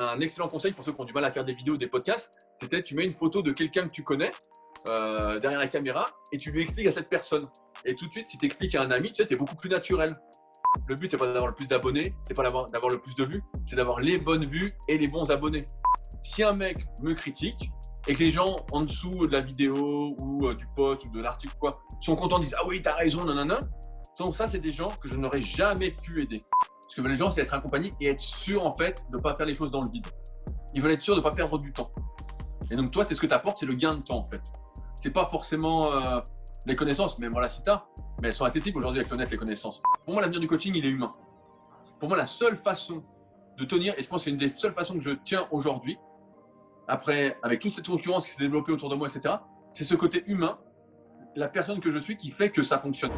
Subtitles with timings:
[0.00, 2.32] un excellent conseil pour ceux qui ont du mal à faire des vidéos, des podcasts,
[2.56, 4.30] c'était tu mets une photo de quelqu'un que tu connais
[4.86, 7.48] euh, derrière la caméra et tu lui expliques à cette personne.
[7.84, 9.70] Et tout de suite, si tu expliques à un ami, tu sais, es beaucoup plus
[9.70, 10.10] naturel.
[10.86, 13.42] Le but, c'est pas d'avoir le plus d'abonnés, c'est pas d'avoir le plus de vues,
[13.66, 15.66] c'est d'avoir les bonnes vues et les bons abonnés.
[16.22, 17.70] Si un mec me critique
[18.06, 21.20] et que les gens en dessous de la vidéo ou euh, du post ou de
[21.20, 23.60] l'article quoi sont contents, disent ah oui t'as raison, nanana,
[24.18, 26.38] donc ça c'est des gens que je n'aurais jamais pu aider.
[26.88, 29.34] Parce que les gens c'est être accompagné et être sûr en fait de ne pas
[29.36, 30.06] faire les choses dans le vide.
[30.74, 31.90] Ils veulent être sûrs de ne pas perdre du temps.
[32.70, 34.40] Et donc toi c'est ce que tu apportes, c'est le gain de temps en fait.
[34.96, 36.20] C'est pas forcément euh,
[36.66, 37.84] les connaissances, mais voilà si t'as,
[38.20, 39.82] mais elles sont accessibles aujourd'hui avec net les connaissances.
[40.04, 41.12] Pour moi l'avenir du coaching il est humain.
[42.00, 43.02] Pour moi la seule façon
[43.58, 45.98] de tenir, et je pense que c'est une des seules façons que je tiens aujourd'hui,
[46.88, 49.34] après, avec toute cette concurrence qui s'est développée autour de moi, etc.,
[49.74, 50.58] c'est ce côté humain,
[51.36, 53.12] la personne que je suis qui fait que ça fonctionne.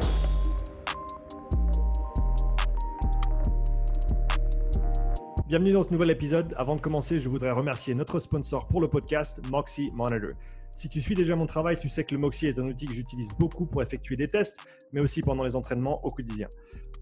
[5.51, 6.53] Bienvenue dans ce nouvel épisode.
[6.55, 10.29] Avant de commencer, je voudrais remercier notre sponsor pour le podcast, Moxie Monitor.
[10.71, 12.93] Si tu suis déjà mon travail, tu sais que le Moxie est un outil que
[12.93, 14.59] j'utilise beaucoup pour effectuer des tests,
[14.93, 16.47] mais aussi pendant les entraînements au quotidien.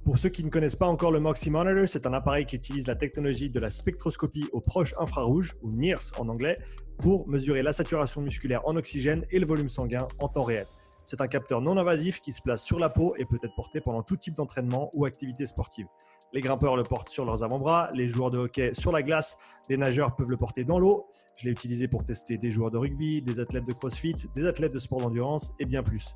[0.04, 2.88] Pour ceux qui ne connaissent pas encore le Moxie Monitor, c'est un appareil qui utilise
[2.88, 6.56] la technologie de la spectroscopie au proche infrarouge, ou NIRS en anglais,
[6.98, 10.66] pour mesurer la saturation musculaire en oxygène et le volume sanguin en temps réel.
[11.06, 13.80] C'est un capteur non invasif qui se place sur la peau et peut être porté
[13.80, 15.86] pendant tout type d'entraînement ou activité sportive.
[16.32, 19.78] Les grimpeurs le portent sur leurs avant-bras, les joueurs de hockey sur la glace, les
[19.78, 21.08] nageurs peuvent le porter dans l'eau.
[21.40, 24.74] Je l'ai utilisé pour tester des joueurs de rugby, des athlètes de crossfit, des athlètes
[24.74, 26.16] de sport d'endurance et bien plus.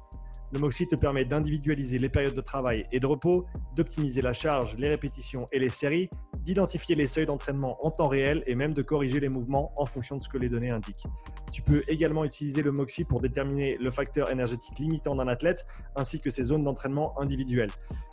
[0.53, 4.77] Le Moxie te permet d'individualiser les périodes de travail et de repos, d'optimiser la charge,
[4.77, 8.83] les répétitions et les séries, d'identifier les seuils d'entraînement en temps réel et même de
[8.83, 11.07] corriger les mouvements en fonction de ce que les données indiquent.
[11.51, 15.65] Tu peux également utiliser le Moxie pour déterminer le facteur énergétique limitant d'un athlète
[15.95, 17.71] ainsi que ses zones d'entraînement individuelles.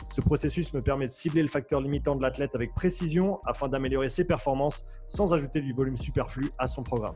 [0.09, 4.09] Ce processus me permet de cibler le facteur limitant de l'athlète avec précision afin d'améliorer
[4.09, 7.15] ses performances sans ajouter du volume superflu à son programme.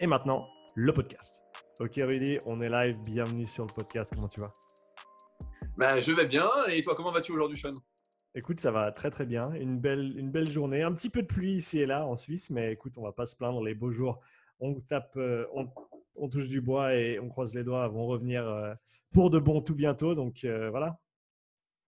[0.00, 1.42] Et maintenant, le podcast.
[1.80, 4.52] Ok Rudy, on est live, bienvenue sur le podcast, comment tu vas?
[5.76, 7.74] Ben, Je vais bien, et toi comment vas-tu aujourd'hui Sean?
[8.36, 11.26] Écoute, ça va très très bien, une belle, une belle journée, un petit peu de
[11.26, 13.90] pluie ici et là en Suisse, mais écoute, on va pas se plaindre, les beaux
[13.90, 14.20] jours,
[14.60, 18.72] on tape, euh, on, touche du bois et on croise les doigts, vont revenir euh,
[19.12, 20.96] pour de bon tout bientôt, donc euh, voilà.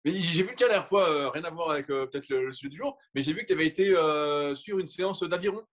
[0.05, 2.71] Mais j'ai vu que la dernière fois, rien à voir avec peut-être le, le, sujet
[2.71, 3.87] du jour, mais j'ai vu que tu avais été
[4.55, 5.65] sur une séance d'aviron,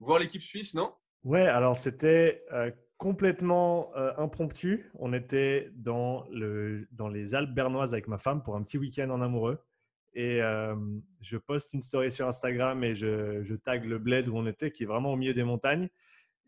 [0.00, 0.92] voir l'équipe suisse, non?
[1.28, 4.90] Ouais, alors c'était euh, complètement euh, impromptu.
[4.94, 9.10] On était dans, le, dans les Alpes bernoises avec ma femme pour un petit week-end
[9.10, 9.62] en amoureux.
[10.14, 10.74] Et euh,
[11.20, 14.70] je poste une story sur Instagram et je, je tag le bled où on était,
[14.70, 15.90] qui est vraiment au milieu des montagnes.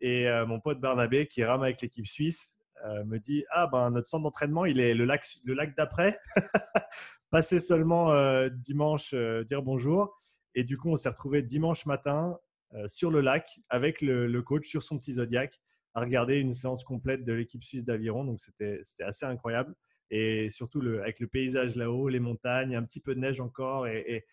[0.00, 2.56] Et mon pote Barnabé, qui rame avec l'équipe suisse,
[3.04, 6.18] me dit Ah, ben notre centre d'entraînement, il est le lac, le lac d'après.
[7.30, 9.14] Passer seulement dimanche,
[9.46, 10.18] dire bonjour.
[10.54, 12.38] Et du coup, on s'est retrouvé dimanche matin
[12.86, 15.58] sur le lac avec le, coach sur son petit Zodiac
[15.94, 18.24] à regarder une séance complète de l'équipe suisse d'aviron.
[18.24, 19.74] Donc, c'était assez incroyable.
[20.10, 23.86] Et surtout le, avec le paysage là-haut, les montagnes, un petit peu de neige encore
[23.86, 24.26] et,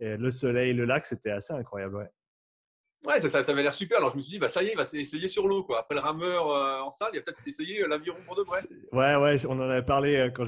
[0.00, 1.96] le soleil, le lac, c'était assez incroyable.
[1.96, 2.10] Ouais.
[3.06, 3.98] Ouais, ça, ça, avait l'air super.
[3.98, 5.62] Alors je me suis dit, bah, ça y est, il va essayer sur l'eau.
[5.62, 5.80] Quoi.
[5.80, 8.60] Après le rameur euh, en salle, il va peut-être essayer euh, l'aviron pour de vrai.
[8.92, 10.44] Ouais, ouais, on en avait parlé quand,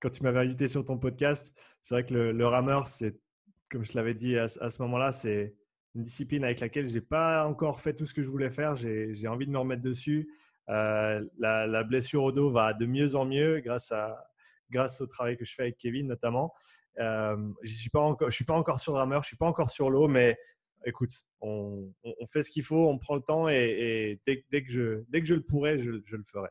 [0.00, 1.56] quand tu m'avais invité sur ton podcast.
[1.82, 3.20] C'est vrai que le, rameur, c'est,
[3.68, 5.54] comme je l'avais dit à ce moment-là, c'est,
[5.96, 8.76] une discipline avec laquelle j'ai pas encore fait tout ce que je voulais faire.
[8.76, 10.30] J'ai envie de me remettre dessus.
[10.68, 14.28] Euh, la, blessure au dos va de mieux en mieux grâce, à,
[14.70, 16.52] grâce au travail que je fais avec Kevin notamment.
[16.98, 19.46] Euh, je suis pas encore, je suis pas encore sur le rameur, je suis pas
[19.46, 20.38] encore sur l'eau, mais
[20.84, 24.70] écoute, on, on, fait ce qu'il faut, on prend le temps et, dès, dès, que
[24.70, 26.48] je, dès que je le pourrai, je, je le ferai.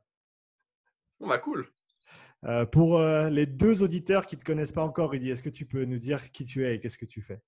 [1.19, 1.65] Bon bah cool.
[2.45, 5.67] Euh, pour les deux auditeurs qui ne te connaissent pas encore, Rudy, est-ce que tu
[5.67, 7.41] peux nous dire qui tu es et qu'est-ce que tu fais?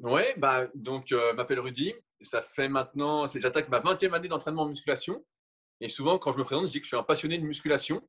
[0.00, 1.92] Oui, bah, donc, euh, m'appelle Rudy.
[2.22, 5.24] Ça fait maintenant, j'attaque ma 20e année d'entraînement en musculation.
[5.80, 8.02] Et souvent, quand je me présente, je dis que je suis un passionné de musculation.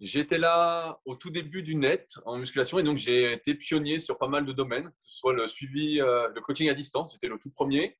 [0.00, 4.18] J'étais là au tout début du net en musculation et donc j'ai été pionnier sur
[4.18, 7.28] pas mal de domaines, que ce soit le suivi, euh, le coaching à distance, c'était
[7.28, 7.96] le tout premier.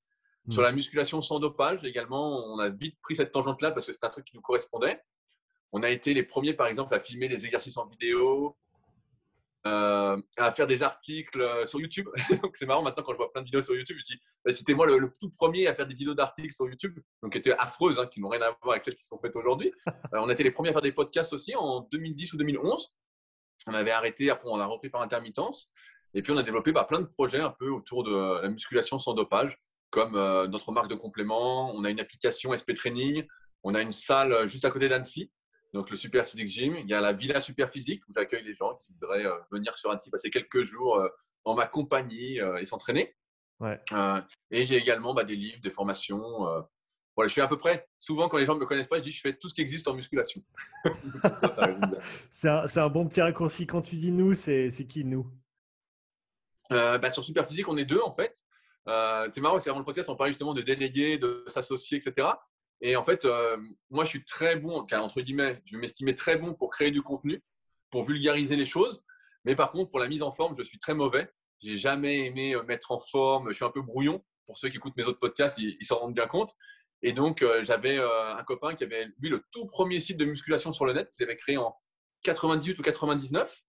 [0.50, 0.64] Sur hmm.
[0.64, 4.10] la musculation sans dopage également, on a vite pris cette tangente-là parce que c'était un
[4.10, 5.00] truc qui nous correspondait.
[5.70, 8.56] On a été les premiers, par exemple, à filmer les exercices en vidéo,
[9.64, 12.08] à faire des articles sur YouTube.
[12.42, 14.52] Donc c'est marrant maintenant quand je vois plein de vidéos sur YouTube, je dis bah,
[14.52, 17.52] c'était moi le, tout premier à faire des vidéos d'articles sur YouTube, donc qui étaient
[17.52, 19.72] affreuses, hein, qui n'ont rien à voir avec celles qui sont faites aujourd'hui.
[20.12, 22.94] on était les premiers à faire des podcasts aussi en 2010 ou 2011.
[23.68, 25.70] On avait arrêté, après on a repris par intermittence.
[26.14, 28.98] Et puis on a développé bah, plein de projets un peu autour de la musculation
[28.98, 29.58] sans dopage,
[29.90, 31.72] comme notre marque de compléments.
[31.74, 33.24] On a une application SP Training.
[33.62, 35.30] On a une salle juste à côté d'Annecy,
[35.72, 36.76] donc le Super Physique Gym.
[36.76, 39.90] Il y a la Villa Super Physique où j'accueille les gens qui voudraient venir sur
[39.90, 41.02] Annecy passer quelques jours
[41.44, 43.14] en ma compagnie et s'entraîner.
[44.50, 46.46] et j'ai également bah, des livres, des formations.
[47.16, 49.02] Voilà, je fais à peu près, souvent quand les gens ne me connaissent pas, je
[49.02, 50.42] dis je fais tout ce qui existe en musculation.
[52.30, 53.66] c'est un, un, bon petit raccourci.
[53.66, 55.30] Quand tu dis nous, c'est qui nous?
[56.72, 58.34] Euh, bah, Sur Superphysique, on est deux en fait.
[58.88, 62.28] Euh, c'est marrant parce qu'avant le podcast, on parlait justement de déléguer, de s'associer, etc.
[62.82, 63.56] Et en fait, euh,
[63.90, 67.42] moi, je suis très bon, entre guillemets, je m'estimais très bon pour créer du contenu,
[67.90, 69.02] pour vulgariser les choses.
[69.44, 71.30] Mais par contre, pour la mise en forme, je suis très mauvais.
[71.60, 73.48] J'ai jamais aimé mettre en forme.
[73.48, 74.22] Je suis un peu brouillon.
[74.46, 76.54] Pour ceux qui écoutent mes autres podcasts, ils s'en rendent bien compte.
[77.02, 80.24] Et donc, euh, j'avais euh, un copain qui avait, lui, le tout premier site de
[80.24, 81.74] musculation sur le net, qu'il avait créé en
[82.22, 83.62] 98 ou 99,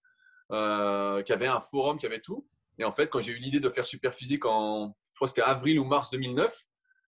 [0.52, 2.48] euh, qui avait un forum, qui avait tout.
[2.78, 5.32] Et en fait, quand j'ai eu l'idée de faire super physique en, je crois que
[5.32, 6.56] c'était avril ou mars 2009,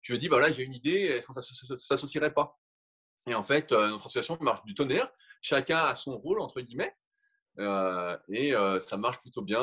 [0.02, 2.58] je ai dit, bah là, j'ai une idée, est-ce qu'on ne s'associerait pas?
[3.26, 5.08] Et en fait, notre association marche du tonnerre.
[5.40, 6.94] Chacun a son rôle, entre guillemets.
[8.28, 9.62] et ça marche plutôt bien.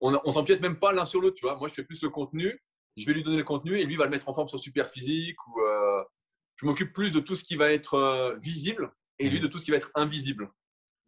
[0.00, 1.56] on, on s'empiète même pas l'un sur l'autre, tu vois?
[1.56, 2.60] Moi, je fais plus le contenu
[2.96, 4.90] je vais lui donner le contenu et lui va le mettre en forme sur super
[4.90, 6.02] physique ou euh,
[6.56, 9.44] je m'occupe plus de tout ce qui va être euh, visible et lui mhm.
[9.44, 10.50] de tout ce qui va être invisible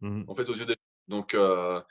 [0.01, 0.25] mhm.
[0.27, 0.75] en fait aux yeux des
[1.07, 1.81] donc euh,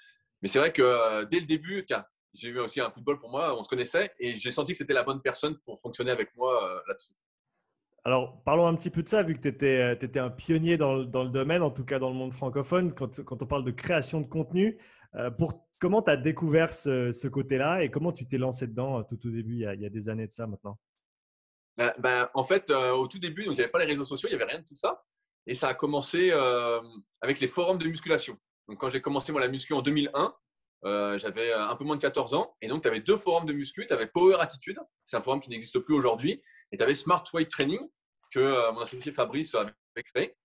[0.43, 1.87] mais c'est vrai que dès le début
[2.35, 4.73] j'ai eu aussi un coup de bol pour moi on se connaissait et j'ai senti
[4.73, 7.13] que c'était la bonne personne pour fonctionner avec moi là-dessus
[8.07, 10.95] alors, parlons un petit peu de ça, vu que tu étais, étais, un pionnier dans
[10.95, 13.65] le, dans le, domaine, en tout cas dans le monde francophone, quand, quand on parle
[13.65, 14.79] de création de contenu.
[15.39, 19.19] pour Comment tu as découvert ce, côté-là et comment tu t'es lancé dedans euh, tout
[19.27, 20.79] au début, il y, a, des années de ça maintenant?
[21.77, 24.35] Bah, En fait, euh, au tout début, il n'y avait pas les réseaux sociaux, il
[24.35, 25.05] n'y avait rien de tout ça.
[25.47, 26.81] Et ça a commencé euh,
[27.21, 28.39] avec les forums de musculation.
[28.67, 30.35] Donc, quand j'ai commencé moi, la muscu en 2001,
[30.85, 32.55] j'avais un peu moins de 14 ans.
[32.61, 33.87] Et donc, tu avais deux forums de muscu.
[33.87, 36.43] Tu avais Power Attitude, c'est un forum qui n'existe plus aujourd'hui.
[36.73, 37.81] Et tu avais Smart Weight Training,
[38.31, 39.73] que mon associé Fabrice avait
[40.05, 40.37] créé.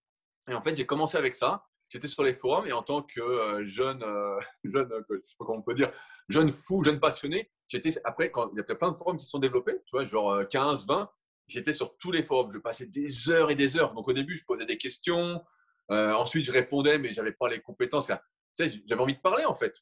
[0.49, 3.19] Et en fait, j'ai commencé avec ça j'étais sur les forums et en tant que
[3.19, 4.39] euh, jeune, euh,
[4.75, 5.89] euh, je sais pas comment on peut dire,
[6.29, 9.31] jeune fou, jeune passionné, j'étais après quand il y a plein de forums qui se
[9.31, 11.09] sont développés, tu vois, genre 15, 20,
[11.47, 13.93] j'étais sur tous les forums, je passais des heures et des heures.
[13.93, 15.43] Donc au début, je posais des questions,
[15.89, 18.07] ensuite je répondais, mais j'avais pas les compétences.
[18.53, 19.73] Sais, j'avais envie de parler en fait.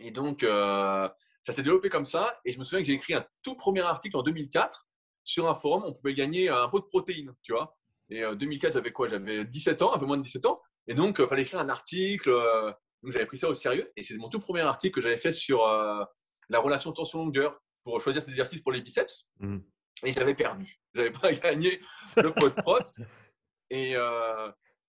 [0.00, 2.38] Et donc ça s'est développé comme ça.
[2.44, 4.86] Et je me souviens que j'ai écrit un tout premier article en 2004
[5.24, 7.76] sur un forum, on pouvait gagner un pot de protéines, tu vois.
[8.10, 9.08] Et en 2004, j'avais quoi?
[9.08, 10.62] J'avais 17 ans, un peu moins de 17 ans.
[10.86, 12.30] Et donc, il euh, fallait écrire un article.
[12.30, 12.72] Euh,
[13.02, 13.92] donc, j'avais pris ça au sérieux.
[13.96, 16.02] Et c'est mon tout premier article que j'avais fait sur euh,
[16.48, 19.28] la relation tension-longueur pour choisir ces exercices pour les biceps.
[19.40, 19.58] Mmh.
[20.04, 20.80] Et j'avais perdu.
[20.94, 21.80] Je n'avais pas gagné
[22.16, 22.78] le pot de prot.
[23.70, 23.96] Et,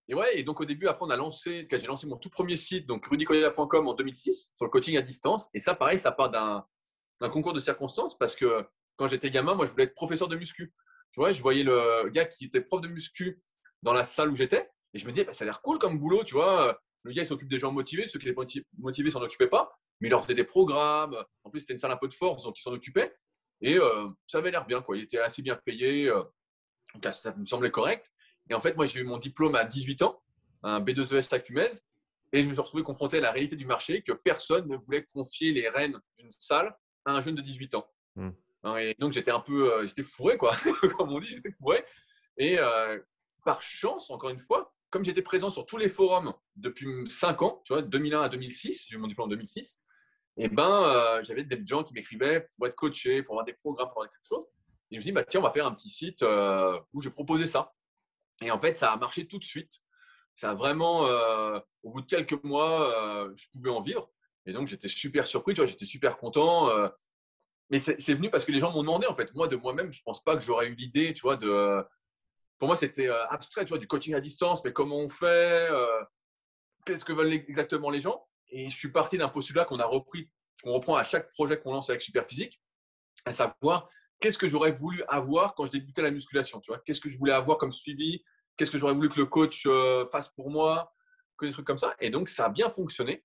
[0.09, 2.55] et, ouais, et donc au début, après, on a lancé, j'ai lancé mon tout premier
[2.55, 5.49] site, donc rudicolela.com en 2006, sur le coaching à distance.
[5.53, 8.65] Et ça, pareil, ça part d'un concours de circonstances parce que
[8.97, 10.73] quand j'étais gamin, moi, je voulais être professeur de muscu.
[11.11, 13.41] Tu vois, je voyais le gars qui était prof de muscu
[13.83, 14.69] dans la salle où j'étais.
[14.93, 16.81] Et je me disais, bah, ça a l'air cool comme boulot, tu vois.
[17.03, 18.07] Le gars, il s'occupe des gens motivés.
[18.07, 19.71] Ceux qui étaient motivés s'en occupaient pas.
[20.01, 21.15] Mais il leur faisait des programmes.
[21.43, 23.13] En plus, c'était une salle un peu de force, donc il s'en occupait.
[23.61, 24.97] Et euh, ça avait l'air bien, quoi.
[24.97, 26.09] Il était assez bien payé.
[26.09, 26.23] Euh,
[27.11, 28.11] ça me semblait correct.
[28.49, 30.21] Et en fait, moi, j'ai eu mon diplôme à 18 ans,
[30.63, 31.69] un B2ES Tacumez.
[32.31, 35.05] Et je me suis retrouvé confronté à la réalité du marché que personne ne voulait
[35.13, 36.75] confier les rênes d'une salle
[37.05, 37.87] à un jeune de 18 ans.
[38.15, 38.29] Mmh.
[38.63, 40.55] Hein, et donc, j'étais un peu, euh, j'étais fourré, quoi.
[40.97, 41.83] Comme on dit, j'étais fourré.
[42.37, 42.57] Et
[43.43, 47.61] par chance, encore une fois, comme j'étais présent sur tous les forums depuis 5 ans,
[47.65, 49.83] tu vois, 2001 à 2006, j'ai eu mon diplôme en 2006,
[50.37, 53.89] et ben, euh, j'avais des gens qui m'écrivaient pour être coaché, pour avoir des programmes,
[53.89, 54.45] pour avoir quelque chose.
[54.89, 57.01] Et je me suis dit, bah, tiens, on va faire un petit site euh, où
[57.01, 57.73] je proposais ça.
[58.41, 59.81] Et en fait, ça a marché tout de suite.
[60.35, 64.09] Ça a vraiment, euh, au bout de quelques mois, je pouvais en vivre.
[64.45, 66.69] Et donc, j'étais super surpris, tu vois, j'étais super content.
[67.69, 69.33] mais c'est venu parce que les gens m'ont demandé, en fait.
[69.35, 71.83] Moi, de moi-même, je ne pense pas que j'aurais eu l'idée, tu vois, de,
[72.59, 75.25] pour moi, c'était euh, abstrait, tu vois, du coaching à distance, mais comment on fait
[75.71, 76.03] euh,
[76.85, 78.27] Qu'est-ce que veulent exactement les gens?
[78.49, 80.29] Et je suis parti d'un postulat qu'on a repris,
[80.61, 82.61] qu'on reprend à chaque projet qu'on lance avec Superphysique,
[83.25, 86.79] à savoir qu'est-ce que j'aurais voulu avoir quand je débutais la musculation, tu vois?
[86.79, 88.23] Qu'est-ce que je voulais avoir comme suivi?
[88.57, 90.93] Qu'est-ce que j'aurais voulu que le coach euh, fasse pour moi?
[91.37, 91.95] Que des trucs comme ça.
[91.99, 93.23] Et donc, ça a bien fonctionné.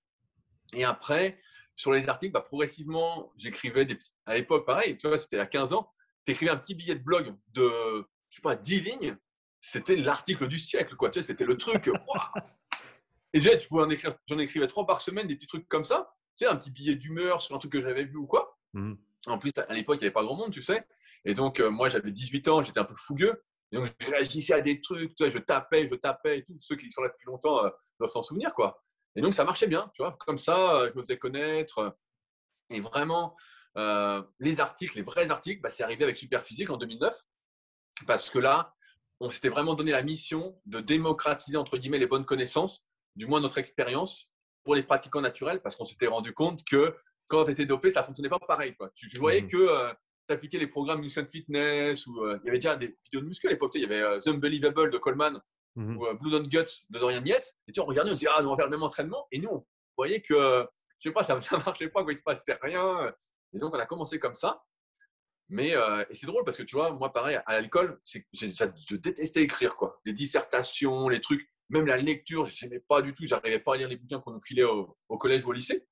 [0.73, 1.39] Et après,
[1.75, 4.13] sur les articles, bah, progressivement, j'écrivais des petits.
[4.25, 5.91] À l'époque, pareil, tu vois, c'était à 15 ans,
[6.25, 9.17] tu écrivais un petit billet de blog de, je sais pas, 10 lignes
[9.65, 11.09] c'était l'article du siècle, quoi.
[11.09, 11.89] Tu sais, c'était le truc.
[13.33, 15.83] Et déjà, tu pouvais en écrire, j'en écrivais trois par semaine, des petits trucs comme
[15.83, 16.13] ça.
[16.37, 18.59] Tu sais, un petit billet d'humeur sur un truc que j'avais vu ou quoi.
[18.73, 18.97] Mhm.
[19.27, 20.85] En plus, à l'époque, il n'y avait pas grand monde, tu sais.
[21.25, 23.43] Et donc, euh, moi, j'avais 18 ans, j'étais un peu fougueux.
[23.71, 26.57] Et donc, je réagissais à des trucs, tu vois, je tapais, je tapais et tout.
[26.61, 28.83] Ceux qui sont là depuis longtemps euh, doivent s'en souvenir, quoi.
[29.15, 30.15] Et donc, ça marchait bien, tu vois.
[30.25, 31.97] Comme ça, euh, je me faisais connaître.
[32.69, 33.35] Et vraiment,
[34.39, 37.15] les articles, les vrais articles, bah, c'est arrivé avec Superphysique en 2009.
[38.07, 38.73] Parce que là,
[39.19, 43.39] on s'était vraiment donné la mission de démocratiser, entre guillemets, les bonnes connaissances, du moins
[43.39, 44.31] notre expérience,
[44.63, 46.95] pour les pratiquants naturels, parce qu'on s'était rendu compte que
[47.27, 48.75] quand tu étais dopé, ça ne fonctionnait pas pareil.
[48.75, 48.89] Quoi.
[48.95, 49.49] Tu, tu voyais Mhm.
[49.49, 49.93] que euh,
[50.27, 53.21] tu appliquais les programmes Muscle and Fitness, ou euh, il y avait déjà des vidéos
[53.21, 53.71] de muscu à l'époque.
[53.75, 55.41] Il y avait euh, The Unbelievable de Coleman
[55.75, 55.97] Mhm.
[55.97, 57.53] ou euh, Blue Don't Guts de Dorian Yates.
[57.67, 59.27] Et tu on regardait, on se disait, ah, on va faire le même entraînement.
[59.31, 59.65] Et nous, on
[59.97, 60.65] voyait que,
[60.97, 63.13] je sais pas, ça ne marchait pas, quoi, il se passait rien.
[63.53, 64.63] Et donc, on a commencé comme ça.
[65.49, 67.99] Mais euh, et c'est drôle parce que tu vois, moi, pareil, à l'école,
[68.33, 69.99] je détestais écrire, quoi.
[70.05, 73.27] Les dissertations, les trucs, même la lecture, je n'aimais pas du tout.
[73.27, 75.85] J'arrivais pas à lire les bouquins qu'on nous filait au, au collège ou au lycée.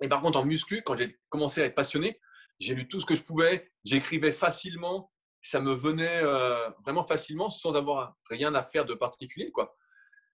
[0.00, 2.20] Et par contre, en muscu, quand j'ai commencé à être passionné,
[2.60, 7.50] j'ai lu tout ce que je pouvais, j'écrivais facilement, ça me venait euh, vraiment facilement
[7.50, 9.76] sans avoir rien à faire de particulier, quoi.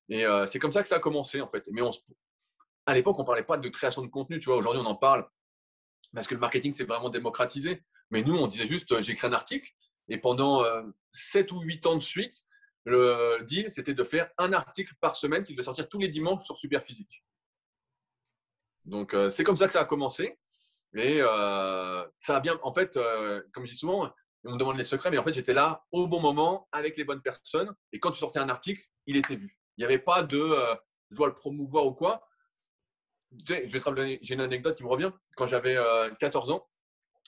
[0.08, 1.64] Et euh, c'est comme ça que ça a commencé, en fait.
[1.70, 2.00] Mais on se-
[2.86, 4.56] à l'époque, on parlait pas de création de contenu, tu vois.
[4.56, 5.28] Aujourd'hui, on en parle
[6.14, 7.82] parce que le marketing s'est vraiment démocratisé.
[8.10, 9.70] Mais nous, on disait juste, euh, j'écris un article.
[10.08, 12.44] Et pendant euh, 7 ou 8 ans de suite,
[12.84, 16.44] le deal, c'était de faire un article par semaine qui devait sortir tous les dimanches
[16.44, 17.22] sur Superphysique.
[18.90, 20.38] Donc, euh, c'est comme ça que ça a commencé.
[20.94, 24.12] Et euh, ça a bien, en fait, euh, comme je dis souvent,
[24.44, 27.04] on me demande les secrets, mais en fait, j'étais là au bon moment avec les
[27.04, 27.72] bonnes personnes.
[27.92, 29.56] Et quand tu sortais un article, il était vu.
[29.76, 30.56] Il n'y avait pas de
[31.10, 32.26] je dois le promouvoir ou quoi.
[33.46, 35.12] J'ai une anecdote qui me revient.
[35.36, 36.68] Quand j'avais euh, 14 ans,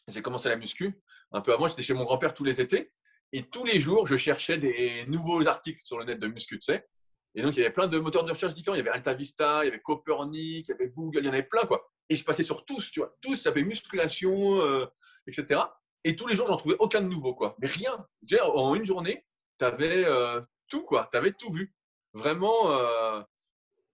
[0.09, 1.01] j'ai commencé la muscu.
[1.33, 2.93] Un peu avant, j'étais chez mon grand-père tous les étés.
[3.33, 6.65] Et tous les jours, je cherchais des nouveaux articles sur le net de muscu, tu
[6.65, 6.87] sais.
[7.35, 8.75] Et donc, il y avait plein de moteurs de recherche différents.
[8.75, 11.33] Il y avait AltaVista, il y avait Copernic, il y avait Google, il y en
[11.33, 11.91] avait plein, quoi.
[12.09, 13.17] Et je passais sur tous, tu vois.
[13.23, 14.87] Tous, s'appelait musculation, euh,
[15.27, 15.61] etc.
[16.05, 17.57] Et tous les jours, j'en trouvais aucun de nouveau, quoi.
[17.61, 18.07] Mais rien.
[18.43, 19.25] En une journée,
[19.59, 21.09] tu avais euh, tout, quoi.
[21.13, 21.75] Tu tout vu.
[22.13, 22.71] Vraiment.
[22.73, 23.23] euh,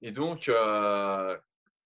[0.02, 0.50] Et donc,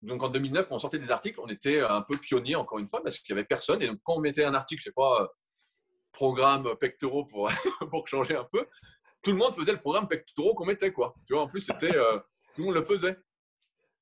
[0.00, 2.88] donc, en 2009, quand on sortait des articles, on était un peu pionnier, encore une
[2.88, 3.82] fois, parce qu'il n'y avait personne.
[3.82, 5.30] Et donc, quand on mettait un article, je sais pas,
[6.12, 7.50] programme pectoraux pour,
[7.90, 8.66] pour changer un peu,
[9.23, 11.14] tout le monde faisait le programme pectoraux qu'on mettait, quoi.
[11.26, 11.95] Tu vois, en plus, c'était.
[11.97, 12.19] euh,
[12.55, 13.17] tout le monde le faisait.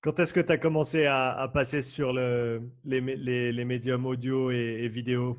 [0.00, 3.64] Quand est-ce que tu as commencé à, à passer sur le, les, mé- les- les
[3.64, 5.38] médiums audio et, et vidéo?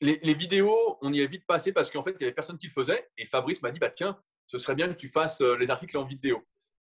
[0.00, 2.58] Les, les vidéos, on y est vite passé parce qu'en fait, il n'y avait personne
[2.58, 3.08] qui le faisait.
[3.16, 5.96] Et Fabrice m'a dit, bah tiens, ce serait bien que tu fasses euh, les articles
[5.96, 6.42] en vidéo.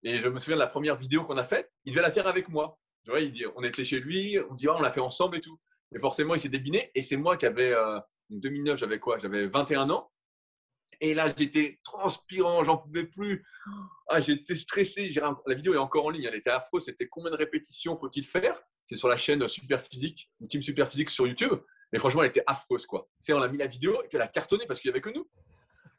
[0.03, 2.27] Et je me souviens de la première vidéo qu'on a faite, il devait la faire
[2.27, 2.79] avec moi.
[3.05, 5.37] Tu vois, il dit, on était chez lui, on dit, Ah, on l'a fait ensemble
[5.37, 5.59] et tout.
[5.95, 6.91] Et forcément, il s'est débiné.
[6.95, 9.19] Et c'est moi qui avais, euh, en 2009, j'avais quoi?
[9.19, 10.11] J'avais 21 ans.
[11.01, 13.45] Et là, j'étais transpirant, j'en pouvais plus.
[14.09, 15.11] Ah, j'étais stressé.
[15.47, 16.85] La vidéo est encore en ligne, elle était affreuse.
[16.85, 18.61] C'était combien de répétitions faut-il faire?
[18.87, 21.59] C'est sur la chaîne Superphysique, ou Team Superphysique sur YouTube.
[21.93, 23.09] Mais franchement, elle était affreuse, quoi.
[23.21, 25.01] Sais, on a mis la vidéo et puis elle a cartonné parce qu'il n'y avait
[25.01, 25.29] que nous.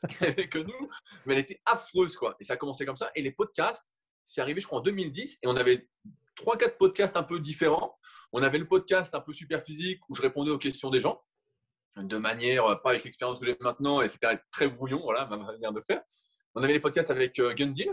[0.09, 0.89] Il n'y avait que nous.
[1.25, 2.35] Mais elle était affreuse, quoi.
[2.39, 3.09] Et ça a commencé comme ça.
[3.15, 3.87] Et les podcasts,
[4.25, 5.39] c'est arrivé, je crois, en 2010.
[5.41, 5.87] Et on avait
[6.35, 7.97] trois, quatre podcasts un peu différents.
[8.31, 11.21] On avait le podcast un peu super physique où je répondais aux questions des gens
[12.03, 15.37] de manière, euh, pas avec l'expérience que j'ai maintenant, et c'était très brouillon, voilà, ma
[15.37, 16.01] manière de faire.
[16.55, 17.91] On avait les podcasts avec euh, Gundil,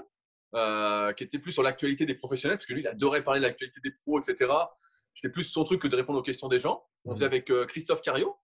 [0.54, 3.44] euh, qui était plus sur l'actualité des professionnels, parce que lui, il adorait parler de
[3.46, 4.52] l'actualité des pros, etc.
[5.14, 6.84] C'était plus son truc que de répondre aux questions des gens.
[7.04, 7.16] On Mhm.
[7.16, 8.36] faisait avec euh, Christophe Cario,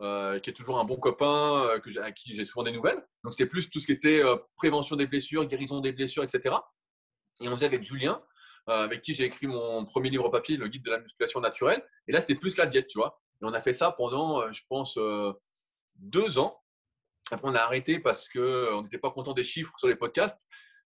[0.00, 3.02] euh, qui est toujours un bon copain, que à qui j'ai souvent des nouvelles.
[3.24, 4.22] Donc, c'était plus tout ce qui était
[4.56, 6.56] prévention des blessures, guérison des blessures, etc.
[7.40, 8.20] Et on faisait avec Julien,
[8.66, 11.84] avec qui j'ai écrit mon premier livre papier, le guide de la musculation naturelle.
[12.08, 13.22] Et là, c'était plus la diète, tu vois.
[13.42, 15.32] Et on a fait ça pendant, euh, je pense, euh,
[15.96, 16.60] deux ans.
[17.30, 20.46] Après, on a arrêté parce qu'on n'était pas content des chiffres sur les podcasts.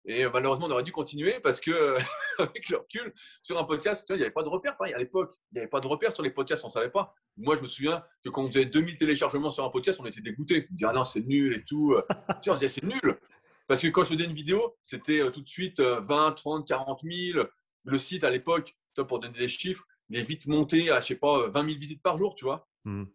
[0.06, 1.96] Et euh, malheureusement, on aurait dû continuer parce que,
[2.38, 4.76] avec le recul, sur un podcast, il n'y avait pas de repères.
[4.76, 6.90] Pareil, à l'époque, il n'y avait pas de repères sur les podcasts, on ne savait
[6.90, 7.14] pas.
[7.36, 10.20] Moi, je me souviens que quand on faisait 2000 téléchargements sur un podcast, on était
[10.20, 10.66] dégoûté.
[10.70, 11.96] On disait, ah non, c'est nul et tout.
[12.10, 13.18] tu sais, on disait, c'est nul.
[13.66, 16.68] Parce que quand je faisais une vidéo, c'était euh, tout de suite euh, 20, 30,
[16.68, 17.46] 40 000.
[17.84, 18.76] Le site, à l'époque,
[19.08, 21.78] pour donner des chiffres, il est vite monté à, je sais pas, euh, 20 000
[21.78, 22.68] visites par jour, tu vois.
[22.84, 23.08] Mhm.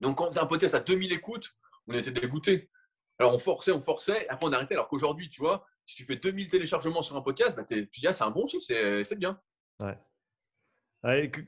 [0.00, 1.56] Donc, quand on faisait un podcast à 2000 écoutes,
[1.86, 2.70] on était dégoûté.
[3.18, 4.74] Alors, on forçait, on forçait, et après, on arrêtait.
[4.74, 8.06] Alors qu'aujourd'hui, tu vois, si tu fais 2000 téléchargements sur un podcast, bah, tu dis,
[8.06, 9.40] ah, c'est un bon chiffre, c'est bien.
[11.02, 11.40] Ouais, que-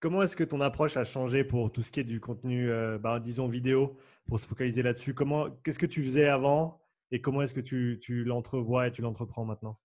[0.00, 2.98] Comment est-ce que ton approche a changé pour tout ce qui est du contenu, euh,
[2.98, 5.12] bah, disons vidéo, pour se focaliser là-dessus?
[5.12, 9.02] Comment, Qu'est-ce que tu faisais avant et comment est-ce que tu, tu l'entrevois et tu
[9.02, 9.80] l'entreprends maintenant?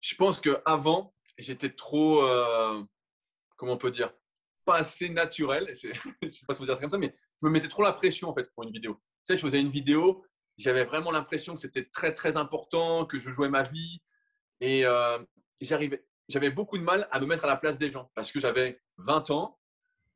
[0.00, 2.82] Je pense qu'avant, j'étais trop, euh,
[3.56, 4.12] comment on peut dire,
[4.64, 5.68] pas assez naturel.
[5.74, 5.92] Je
[6.30, 8.28] sais pas si peut dire ça comme ça, mais je me mettais trop la pression
[8.28, 8.94] en fait pour une vidéo.
[8.94, 10.24] Tu sais, je faisais une vidéo
[10.58, 14.00] j'avais vraiment l'impression que c'était très, très important, que je jouais ma vie.
[14.60, 15.18] Et euh,
[15.60, 18.40] j'arrivais, j'avais beaucoup de mal à me mettre à la place des gens parce que
[18.40, 19.58] j'avais 20 ans.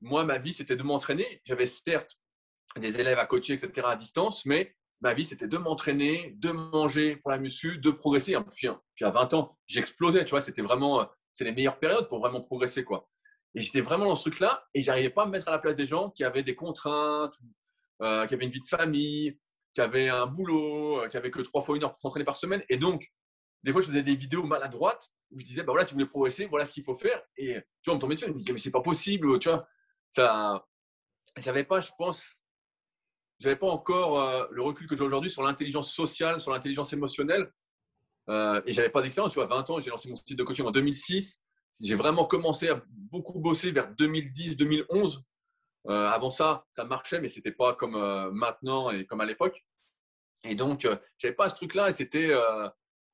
[0.01, 1.43] Moi, ma vie, c'était de m'entraîner.
[1.45, 2.21] J'avais certes
[2.77, 7.17] des élèves à coacher, etc., à distance, mais ma vie, c'était de m'entraîner, de manger
[7.17, 8.37] pour la muscu, de progresser.
[8.55, 12.09] Puis, puis à 20 ans, j'explosais, tu vois, c'était vraiment, euh, c'est les meilleures périodes
[12.09, 13.09] pour vraiment progresser, quoi.
[13.55, 15.76] Et j'étais vraiment dans ce truc-là et j'arrivais pas à me mettre à la place
[15.76, 17.35] des gens qui avaient des contraintes,
[18.02, 19.38] euh, qui avaient une vie de famille,
[19.75, 22.37] qui avaient un boulot, euh, qui avaient que trois fois une heure pour s'entraîner par
[22.37, 22.62] semaine.
[22.69, 23.07] Et donc,
[23.62, 26.09] des fois, je faisais des vidéos maladroites où je disais, bah voilà, si vous voulez
[26.09, 27.23] progresser, voilà ce qu'il faut faire.
[27.37, 29.49] Et tu vois, on me tombait dessus, je me disais, mais c'est pas possible, tu
[29.49, 29.67] vois.
[30.11, 30.64] Ça,
[31.37, 32.23] j'avais pas, je pense,
[33.40, 37.52] j'avais pas encore euh, le recul que j'ai aujourd'hui sur l'intelligence sociale, sur l'intelligence émotionnelle.
[38.28, 39.33] Euh, et j'avais pas d'expérience.
[39.33, 41.42] Tu vois, 20 ans, j'ai lancé mon site de coaching en 2006.
[41.83, 45.23] J'ai vraiment commencé à beaucoup bosser vers 2010-2011.
[45.87, 49.64] Euh, avant ça, ça marchait, mais c'était pas comme euh, maintenant et comme à l'époque.
[50.45, 50.87] Et donc,
[51.18, 51.88] j'avais pas ce truc-là.
[51.88, 52.33] Et c'était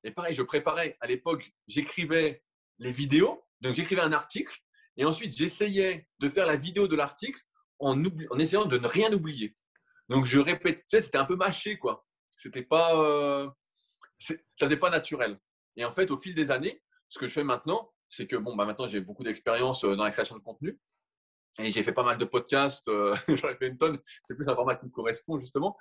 [0.07, 0.99] et pareil, je préparais.
[1.00, 2.43] À l'époque, j'écrivais
[2.78, 3.43] les vidéos.
[3.62, 4.54] Donc, j'écrivais un article.
[4.97, 7.40] Et ensuite, j'essayais de faire la vidéo de l'article
[7.78, 9.57] en, en, essayant de ne rien oublier.
[10.09, 12.07] Donc, je répétais, c'était un peu mâché, quoi.
[12.37, 12.93] C'était pas,
[14.19, 15.39] ça faisait pas naturel.
[15.77, 18.55] Et en fait, au fil des années, ce que je fais maintenant, c'est que bon,
[18.57, 20.79] bah maintenant j'ai beaucoup d'expérience dans la création de contenu.
[21.59, 23.99] Et j'ai fait pas mal de podcasts, euh, j'en ai fait une tonne.
[24.23, 25.77] C'est plus un format qui me correspond justement.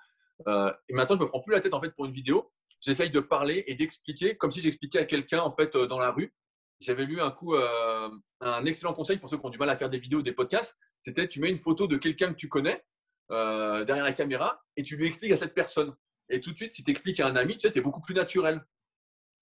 [0.47, 2.51] Euh, et maintenant, je me prends plus la tête en fait pour une vidéo.
[2.81, 6.11] J'essaye de parler et d'expliquer comme si j'expliquais à quelqu'un en fait euh, dans la
[6.11, 6.33] rue.
[6.79, 9.89] J'avais lu un coup un excellent conseil pour ceux qui ont du mal à faire
[9.89, 10.77] des vidéos, des podcasts.
[10.99, 12.83] C'était tu mets une photo de quelqu'un que tu connais
[13.29, 15.93] derrière la caméra et tu lui expliques à cette personne.
[16.29, 18.15] Et tout de suite, si tu expliques à un ami, tu sais, es beaucoup plus
[18.15, 18.63] naturel.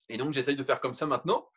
[0.09, 1.47] Et donc, j'essaye de faire comme ça maintenant.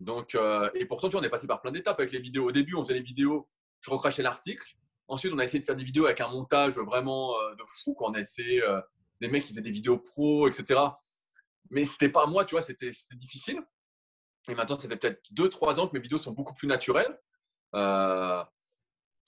[0.00, 0.36] Donc,
[0.74, 2.48] et pourtant, tu vois, on est passé par plein d'étapes avec les vidéos.
[2.48, 3.48] Au début, on faisait les vidéos
[3.84, 4.66] je recrachais l'article.
[5.08, 7.94] Ensuite, on a essayé de faire des vidéos avec un montage vraiment euh, de fou.
[7.94, 8.80] Quand on a essayé euh,
[9.20, 10.80] des mecs qui faisaient des vidéos pro, etc.
[11.70, 13.62] Mais c'était pas moi, tu vois, c'était difficile.
[14.48, 17.18] Et maintenant, ça fait peut-être 2-3 ans que mes vidéos sont beaucoup plus naturelles.
[17.74, 18.42] Euh,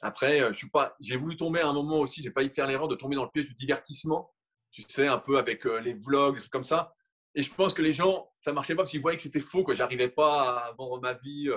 [0.02, 0.94] après, je suis pas.
[1.00, 2.22] J'ai voulu tomber à un moment aussi.
[2.22, 4.30] J'ai failli faire l'erreur de tomber dans le piège du divertissement.
[4.70, 6.92] Tu sais, un peu avec les vlogs, comme ça.
[7.34, 9.64] Et je pense que les gens, ça marchait pas parce qu'ils voyaient que c'était faux.
[9.68, 11.50] Je J'arrivais pas à vendre ma vie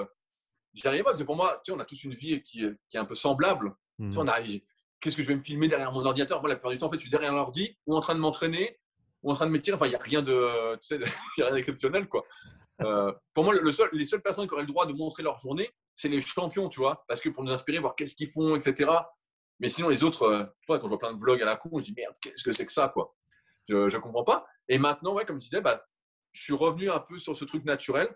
[0.74, 2.64] j'y arrivais pas parce que pour moi, tu sais, on a tous une vie qui,
[2.90, 3.76] qui est un peu semblable.
[4.00, 4.60] Tu sais, on mmh.
[5.02, 6.40] qu'est-ce que je vais me filmer derrière mon ordinateur?
[6.42, 8.20] Moi, la plupart du temps, en fait, je suis derrière l'ordi ou en train de
[8.20, 8.80] m'entraîner
[9.22, 9.76] ou en train de m'étirer.
[9.76, 11.00] Enfin, il n'y a rien de, tu sais,
[11.38, 12.24] y a rien d'exceptionnel, quoi.
[12.82, 16.08] Euh, pour moi, les seules personnes qui auraient le droit de montrer leur journée, c'est
[16.08, 18.90] les champions, tu vois, parce que pour nous inspirer, voir qu'est-ce qu'ils font, etc.
[19.60, 21.86] Mais sinon, les autres, euh, quand je vois plein de vlogs à la con, je
[21.86, 23.14] dis merde, qu'est-ce que c'est que ça, quoi.
[23.68, 24.46] Je ne comprends pas.
[24.68, 25.86] Et maintenant, ouais, comme je disais, bah,
[26.32, 28.10] je suis revenu un peu sur ce truc naturel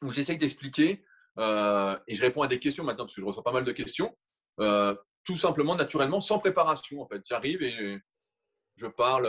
[0.00, 1.04] où j'essaye d'expliquer
[1.38, 3.72] euh, et je réponds à des questions maintenant parce que je reçois pas mal de
[3.72, 4.16] questions.
[5.24, 7.00] Tout simplement, naturellement, sans préparation.
[7.00, 8.00] En fait, j'arrive et
[8.76, 9.24] je parle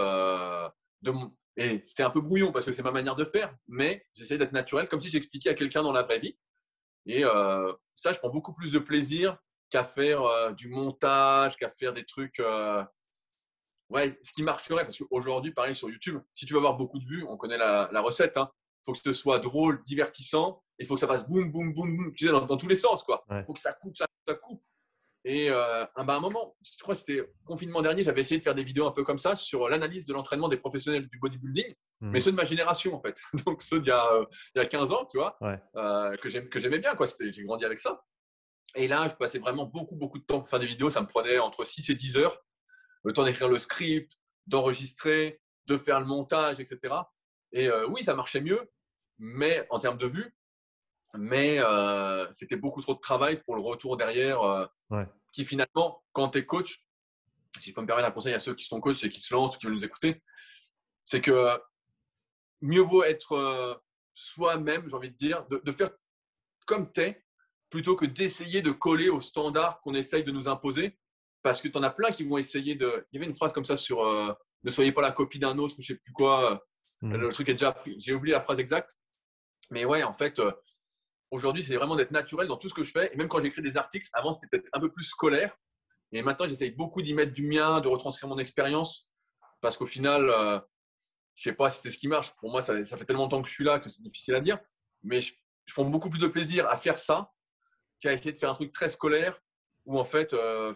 [1.01, 1.35] de mon.
[1.57, 4.53] Et c'est un peu brouillon parce que c'est ma manière de faire, mais j'essaie d'être
[4.53, 6.37] naturel, comme si j'expliquais à quelqu'un dans la vraie vie.
[7.05, 7.23] Et
[7.95, 9.37] ça, je prends beaucoup plus de plaisir
[9.69, 12.41] qu'à faire du montage, qu'à faire des trucs.
[13.89, 17.05] Ouais, ce qui marcherait, parce qu'aujourd'hui, pareil sur YouTube, si tu veux avoir beaucoup de
[17.05, 18.37] vues, on connaît la, la recette.
[18.37, 18.49] Hein,
[18.85, 22.13] faut que ce soit drôle, divertissant, il faut que ça fasse boum, boum, boum, boum,
[22.13, 23.23] tu sais, dans, tous les sens, quoi.
[23.31, 24.63] Il faut que ça coupe, ça, ça coupe.
[25.25, 28.43] Et euh, un, bah, un moment, je crois que c'était confinement dernier, j'avais essayé de
[28.43, 31.73] faire des vidéos un peu comme ça sur l'analyse de l'entraînement des professionnels du bodybuilding,
[32.01, 32.09] hmm.
[32.09, 33.17] mais ceux de ma génération, en fait.
[33.45, 35.37] Donc ceux d'il y, a, euh, y a 15 ans, tu vois,
[35.75, 37.07] euh, que j'aimais bien, quoi.
[37.19, 38.03] J'ai grandi avec ça.
[38.75, 40.89] Et là, je passais vraiment beaucoup, beaucoup de temps pour faire des vidéos.
[40.89, 42.37] Ça me prenait entre 6 et 10 heures.
[43.03, 44.11] Le temps d'écrire le script,
[44.47, 46.93] d'enregistrer, de faire le montage, etc.
[47.51, 48.71] Et oui, ça marchait mieux,
[49.19, 50.33] mais en termes de vues,
[51.15, 56.29] mais euh, c'était beaucoup trop de travail pour le retour derrière, euh, qui finalement, quand
[56.29, 56.83] tu es coach,
[57.59, 59.33] si je peux me permettre un conseil à ceux qui sont coachs et qui se
[59.33, 60.23] lancent, qui veulent nous écouter,
[61.05, 61.59] c'est que
[62.61, 63.75] mieux vaut être euh,
[64.13, 65.91] soi-même, j'ai envie de dire, de, faire
[66.65, 67.23] comme tu es,
[67.69, 70.97] plutôt que d'essayer de coller aux standards qu'on essaye de nous imposer,
[71.43, 73.05] parce que tu en as plein qui vont essayer de...
[73.11, 74.03] Il y avait une phrase comme ça sur
[74.63, 76.63] ne soyez pas la copie d'un autre ou je sais plus quoi.
[77.01, 77.15] Mmh.
[77.15, 77.99] Le truc est déjà pris.
[77.99, 78.97] J'ai oublié la phrase exacte.
[79.69, 80.39] Mais ouais, en fait,
[81.33, 83.11] Aujourd'hui, c'est vraiment d'être naturel dans tout ce que je fais.
[83.11, 85.57] Et même quand j'écris des articles, avant, c'était peut-être un peu plus scolaire.
[86.11, 89.09] Et maintenant, j'essaye beaucoup d'y mettre du mien, de retranscrire mon expérience.
[89.59, 90.59] Parce qu'au final, euh,
[91.33, 92.35] je ne sais pas si c'est ce qui marche.
[92.35, 94.41] Pour moi, ça, fait tellement de temps que je suis là que c'est difficile à
[94.41, 94.59] dire.
[95.01, 95.33] Mais je,
[95.73, 97.31] prends beaucoup plus de plaisir à faire ça
[97.99, 99.39] qu'à essayer de faire un truc très scolaire
[99.85, 100.71] où en fait, euh,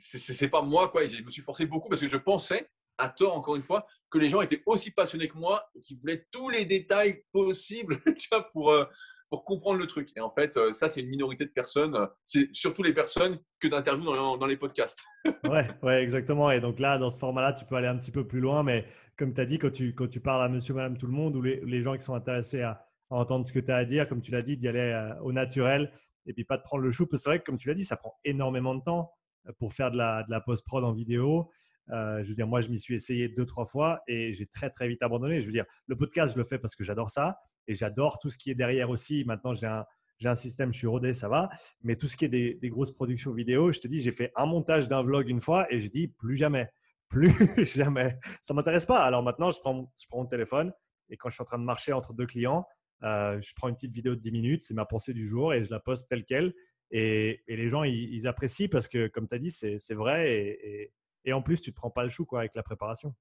[0.00, 0.88] ce n'est pas moi.
[0.88, 1.06] Quoi.
[1.06, 4.18] je me suis forcé beaucoup parce que je pensais, à tort encore une fois, que
[4.18, 8.02] les gens étaient aussi passionnés que moi et qu'ils voulaient tous les détails possibles
[8.52, 8.84] pour, euh,
[9.30, 10.10] pour comprendre le truc.
[10.16, 11.94] Et en fait, euh, ça, c'est une minorité de personnes.
[11.94, 14.98] Euh, c'est surtout les personnes que d'interviews dans, dans, les podcasts.
[15.44, 16.50] ouais, ouais, exactement.
[16.50, 18.64] Et donc là, dans ce format-là, tu peux aller un petit peu plus loin.
[18.64, 18.84] Mais
[19.16, 21.36] comme tu as dit, quand tu, quand tu parles à monsieur, madame, tout le monde,
[21.36, 24.20] ou les, gens qui sont intéressés à, entendre ce que tu as à dire, comme
[24.20, 25.92] tu l'as dit, d'y aller euh, au naturel
[26.26, 27.06] et puis pas de prendre le chou.
[27.06, 29.12] Parce que c'est vrai que, comme tu l'as dit, ça prend énormément de temps
[29.58, 31.50] pour faire de la, de la post-prod en vidéo.
[31.88, 34.88] je veux dire, moi, je m'y suis essayé deux, trois fois et j'ai très, très
[34.88, 35.40] vite abandonné.
[35.40, 37.38] Je veux dire, le podcast, je le fais parce que j'adore ça
[37.70, 39.24] et j'adore tout ce qui est derrière aussi.
[39.24, 39.86] Maintenant, j'ai un,
[40.24, 41.48] un système, je suis rodé, ça va.
[41.82, 44.44] Mais tout ce qui est des, grosses productions vidéo, je te dis, j'ai fait un
[44.44, 46.68] montage d'un vlog une fois et je dis plus jamais,
[47.08, 47.32] plus
[47.64, 48.18] jamais.
[48.42, 48.98] Ça m'intéresse pas.
[49.04, 50.72] Alors maintenant, je prends, je prends mon téléphone
[51.08, 52.66] et quand je suis en train de marcher entre deux clients,
[53.04, 55.62] euh, je prends une petite vidéo de 10 minutes, c'est ma pensée du jour et
[55.62, 56.52] je la poste telle qu'elle.
[56.90, 60.32] Et, les gens, ils, apprécient parce que, comme tu as dit, c'est, vrai.
[60.34, 60.92] Et,
[61.24, 63.14] et, en plus, tu ne te prends pas le chou quoi, avec la préparation.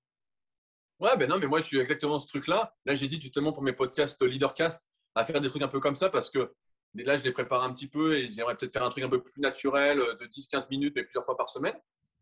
[1.00, 2.76] Ouais, ben non, mais moi, je suis exactement ce truc-là.
[2.86, 4.86] Là, j'hésite justement pour mes podcasts Leadercast
[5.16, 6.54] à faire des trucs un peu comme ça parce que
[6.94, 9.24] là, je les prépare un petit peu et j'aimerais peut-être faire un truc un peu
[9.24, 11.76] plus naturel de 10-15 minutes, mais plusieurs fois par semaine.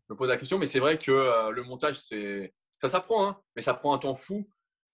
[0.08, 3.26] Je me pose la question, mais c'est vrai que euh, le montage, c'est ça s'apprend,
[3.26, 4.48] hein, mais ça prend un temps fou.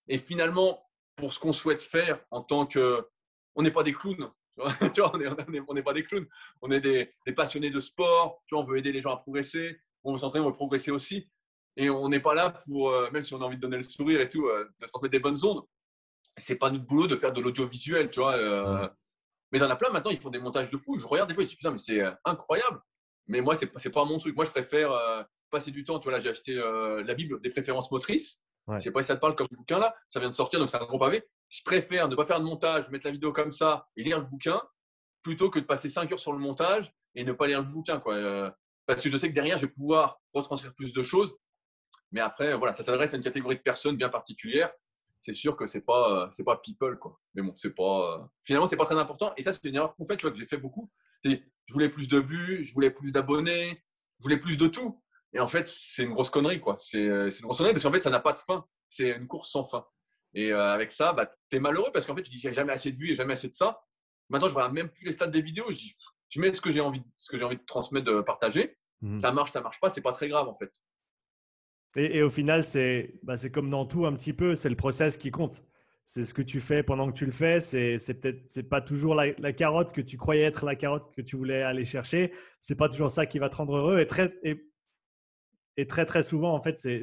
[0.09, 3.07] Et finalement, pour ce qu'on souhaite faire en tant que.
[3.55, 4.31] On n'est pas des clowns.
[4.95, 5.13] Tu vois,
[5.69, 6.27] on n'est pas des clowns.
[6.63, 8.43] On est des, des, passionnés de sport.
[8.47, 9.79] Tu vois, on veut aider les gens à progresser.
[10.03, 11.29] On veut s'entraîner, on veut progresser aussi.
[11.77, 13.83] Et on n'est pas là pour, euh, même si on a envie de donner le
[13.83, 15.63] sourire et tout, euh, de se transmettre des bonnes ondes.
[16.39, 18.37] C'est pas notre boulot de faire de l'audiovisuel, tu vois.
[18.37, 18.89] Euh.
[19.51, 20.97] Mais il y en a plein maintenant, ils font des montages de fou.
[20.97, 22.81] Je regarde des fois, je dis putain, mais c'est incroyable.
[23.27, 24.35] Mais moi, c'est n'est pas mon truc.
[24.35, 24.91] Moi, je préfère
[25.51, 26.01] passer du temps.
[26.01, 28.43] Tu vois, là, j'ai acheté la Bible des préférences motrices.
[28.69, 29.95] Je sais pas si ça te parle comme bouquin là.
[30.09, 31.23] Ça vient de sortir, donc c'est un gros pavé.
[31.51, 34.25] Je préfère ne pas faire de montage, mettre la vidéo comme ça et lire le
[34.25, 34.61] bouquin
[35.23, 38.01] plutôt que de passer 5 heures sur le montage et ne pas lire le bouquin.
[38.01, 38.53] Quoi.
[38.87, 41.33] parce que je sais que derrière, je vais pouvoir retranscrire plus de choses
[42.15, 44.73] mais après, voilà, ça s'adresse à une catégorie de personnes bien particulière.
[45.21, 47.19] C'est sûr que c'est pas, euh, c'est pas people, quoi.
[47.35, 48.15] Mais bon, c'est pas.
[48.15, 49.33] Euh, finalement, c'est pas très important.
[49.37, 50.93] Et ça, c'est une erreur qu'on fait, tu vois, que j'ai fait beaucoup.
[51.25, 53.83] C'est, je voulais plus de vues, je voulais plus d'abonnés,
[54.21, 55.03] je voulais plus de tout.
[55.33, 56.77] Et en fait, c'est une grosse connerie, quoi.
[56.79, 58.65] C'est, euh, une grosse connerie parce qu'en fait, ça n'a pas de fin.
[58.89, 59.85] C'est une course sans fin.
[60.35, 62.93] Et avec ça, bah, tu es malheureux parce qu'en fait, tu dis a jamais assez
[62.93, 63.81] de vues et jamais assez de ça.
[64.29, 65.71] Maintenant, je vois même plus les stats des vidéos.
[65.71, 65.97] Je, dis,
[66.29, 68.77] je mets ce que j'ai envie, ce que j'ai envie de transmettre, de partager.
[69.01, 69.19] Mmh.
[69.19, 70.73] Ça marche, ça marche pas, c'est pas très grave en fait.
[71.97, 72.63] Et, au final,
[73.23, 75.63] bah, c'est comme dans tout un petit peu, c'est le process qui compte.
[76.03, 77.61] C'est ce que tu fais pendant que tu le fais.
[77.61, 81.37] C'est peut-être c'est pas toujours la, carotte que tu croyais être la carotte que tu
[81.37, 82.33] voulais aller chercher.
[82.61, 84.01] C'est pas toujours ça qui va te rendre heureux.
[84.01, 84.35] Et très
[85.77, 87.03] et, très très souvent, en fait, c'est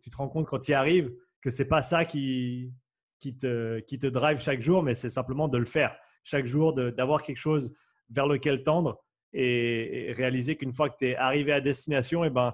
[0.00, 1.12] tu te rends compte quand tu y arrives
[1.42, 2.72] que c'est pas ça qui
[3.18, 6.72] qui te qui te drive chaque jour, mais c'est simplement de le faire chaque jour,
[6.72, 7.74] d'avoir quelque chose
[8.10, 12.30] vers lequel tendre et, réaliser qu'une fois que tu es arrivé à destination, et eh
[12.30, 12.52] ben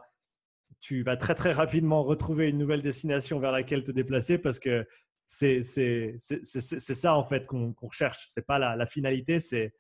[0.81, 4.87] tu vas très très rapidement retrouver une nouvelle destination vers laquelle te déplacer parce que
[5.25, 8.25] c'est ça en fait qu'on recherche.
[8.29, 9.73] C'est pas la, finalité, c'est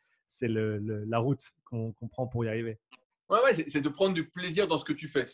[0.49, 2.79] la route qu'on prend pour y arriver.
[3.29, 5.27] Ouais, ouais c'est de prendre du plaisir dans ce que tu fais.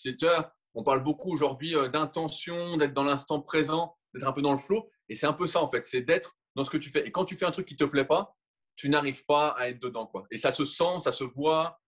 [0.75, 4.59] On parle beaucoup aujourd'hui euh, d'intention, d'être dans l'instant présent, d'être un peu dans le
[4.59, 4.88] flow.
[5.09, 7.07] Et c'est un peu ça en fait, c'est d'être dans ce que tu fais.
[7.07, 8.37] Et quand tu fais un truc qui te plaît pas,
[8.77, 10.07] tu n'arrives pas à être dedans.
[10.07, 10.27] Quoi.
[10.31, 11.81] Et ça se sent, ça se voit,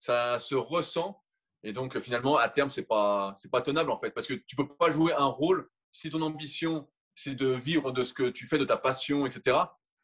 [0.00, 1.22] ça se ressent.
[1.66, 4.54] Et donc, finalement, à terme, ce n'est pas, pas tenable, en fait, parce que tu
[4.56, 8.30] ne peux pas jouer un rôle si ton ambition, c'est de vivre de ce que
[8.30, 9.58] tu fais, de ta passion, etc.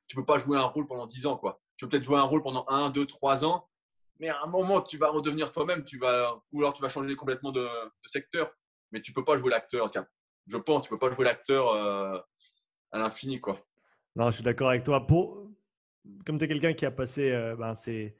[0.09, 1.37] Tu ne peux pas jouer un rôle pendant 10 ans.
[1.37, 1.62] Quoi.
[1.77, 3.68] Tu peux peut-être jouer un rôle pendant 1, 2, 3 ans,
[4.18, 7.14] mais à un moment, tu vas redevenir toi-même, tu vas, ou alors tu vas changer
[7.14, 7.68] complètement de,
[8.07, 8.53] secteur,
[8.90, 9.88] mais tu ne peux pas jouer l'acteur.
[10.48, 12.18] Je pense, tu ne peux pas jouer l'acteur euh,
[12.90, 13.40] à l'infini.
[13.40, 13.64] quoi.
[14.16, 15.07] Non, je suis d'accord avec toi.
[16.27, 18.11] Comme tu es quelqu'un qui a passé euh, ben, euh,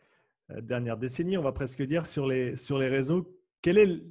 [0.61, 3.33] dernière décennie, on va presque dire, sur les, sur les réseaux.
[3.63, 4.03] Quel est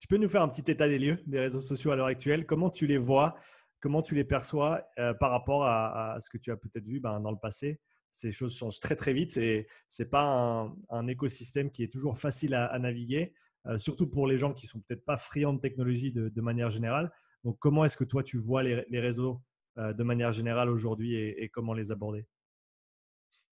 [0.00, 2.46] Tu peux nous faire un petit état des lieux des réseaux sociaux à l'heure actuelle?
[2.46, 3.36] Comment tu les vois?
[3.80, 7.20] Comment tu les perçois euh, par rapport à, ce que tu as peut-être vu ben,
[7.20, 7.80] dans le passé?
[8.10, 12.18] Ces choses changent très très vite et ce n'est pas un, écosystème qui est toujours
[12.18, 13.34] facile à, naviguer,
[13.66, 17.12] euh, surtout pour les gens qui sont peut-être pas friands de technologie de, manière générale.
[17.44, 19.42] Donc comment est-ce que toi tu vois les, réseaux
[19.76, 22.26] de manière générale aujourd'hui et, et, comment les aborder?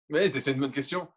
[0.09, 1.07] Oui, c'est une bonne question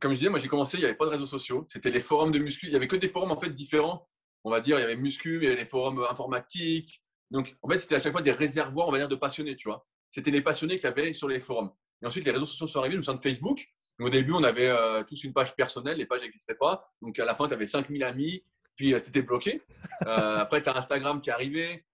[0.00, 1.66] comme je disais, moi j'ai commencé, il n'y avait pas de réseaux sociaux.
[1.68, 2.66] C'était les forums de muscu.
[2.66, 4.08] Il n'y avait que des forums en fait différents.
[4.42, 7.02] On va dire, il y avait muscu, il y avait les forums informatiques.
[7.30, 9.68] Donc en fait, c'était à chaque fois des réservoirs, on va dire, de passionnés, tu
[9.68, 9.86] vois.
[10.10, 11.72] C'était les passionnés qui avaient sur les forums.
[12.02, 13.66] Et ensuite, les réseaux sociaux sont arrivés, me souviens de Facebook.
[13.98, 16.92] au début, on avait euh, tous une page personnelle, les pages n'existaient pas.
[17.00, 18.44] Donc à la fin, tu avais 5000 amis,
[18.76, 19.62] puis euh, c'était bloqué.
[20.06, 21.84] Euh, après, tu as Instagram qui est arrivé.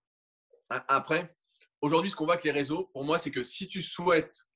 [0.69, 1.35] Après,
[1.81, 4.47] aujourd'hui, ce qu'on voit avec les réseaux, pour moi, c'est que si tu souhaites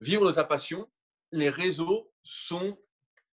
[0.00, 0.88] vivre de ta passion,
[1.32, 2.78] les réseaux sont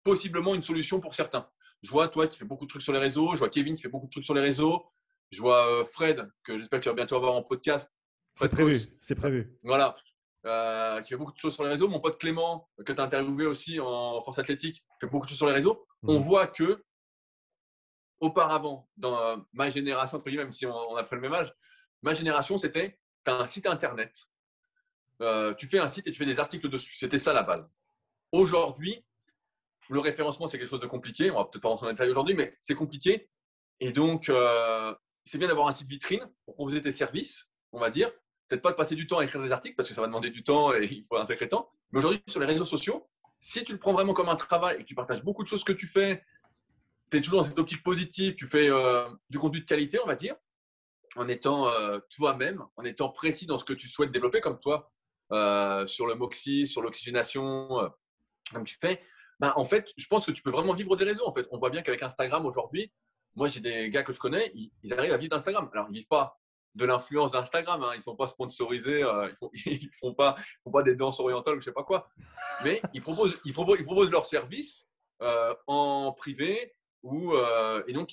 [0.03, 1.49] possiblement une solution pour certains.
[1.81, 3.81] Je vois toi qui fais beaucoup de trucs sur les réseaux, je vois Kevin qui
[3.81, 4.85] fait beaucoup de trucs sur les réseaux,
[5.31, 7.91] je vois euh, Fred, que j'espère que tu vas bientôt avoir en podcast.
[8.35, 9.57] C'est prévu, c'est prévu.
[9.63, 9.95] Voilà.
[10.47, 11.87] euh, qui fait beaucoup de choses sur les réseaux.
[11.87, 15.37] Mon pote Clément, que tu as interviewé aussi en force athlétique, fait beaucoup de choses
[15.37, 15.85] sur les réseaux.
[16.01, 16.21] On Mhm.
[16.23, 16.83] voit que
[18.19, 21.33] auparavant, dans euh, ma génération, entre guillemets, même si on, on a fait le même
[21.33, 21.53] âge,
[22.01, 24.15] ma génération, c'était tu as un site internet,
[25.21, 26.95] euh, tu fais un site et tu fais des articles dessus.
[26.95, 27.75] C'était ça la base.
[28.31, 29.03] Aujourd'hui,
[29.89, 31.31] le référencement, c'est quelque chose de compliqué.
[31.31, 33.29] On va peut-être pas rentrer le détail aujourd'hui, mais c'est compliqué.
[33.81, 37.89] Et donc, euh, c'est bien d'avoir un site vitrine pour proposer tes services, on va
[37.89, 38.09] dire.
[38.47, 40.29] Peut-être pas de passer du temps à écrire des articles parce que ça va demander
[40.29, 41.69] du temps et il faut un sacré temps.
[41.91, 43.07] Mais aujourd'hui, sur les réseaux sociaux,
[43.39, 45.63] si tu le prends vraiment comme un travail et que tu partages beaucoup de choses
[45.63, 46.23] que tu fais,
[47.11, 50.07] tu es toujours dans cette optique positive, tu fais euh, du contenu de qualité, on
[50.07, 50.35] va dire,
[51.15, 54.89] en étant euh, toi-même, en étant précis dans ce que tu souhaites développer, comme toi,
[55.87, 57.91] sur le Moxie, sur l'oxygénation,
[58.53, 59.01] comme tu fais,
[59.39, 61.27] bah, en fait, je pense que tu peux vraiment vivre des réseaux.
[61.27, 62.91] En fait, on voit bien qu'avec Instagram aujourd'hui,
[63.35, 65.69] moi j'ai des gars que je connais, ils, arrivent à vivre d'Instagram.
[65.73, 66.37] Alors, ils vivent pas
[66.75, 67.91] de l'influence d'Instagram, hein.
[67.95, 69.29] ils sont pas sponsorisés, euh,
[69.65, 70.15] ils, font,
[70.63, 72.07] font pas, des danses orientales ou je sais pas quoi,
[72.63, 74.87] mais ils proposent, ils proposent, ils proposent leurs services
[75.21, 78.11] euh, en privé ou euh, et donc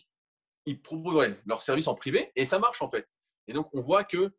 [0.66, 3.09] ils proposent ouais, leurs en privé et ça marche en fait.
[3.46, 4.33] Et donc on voit que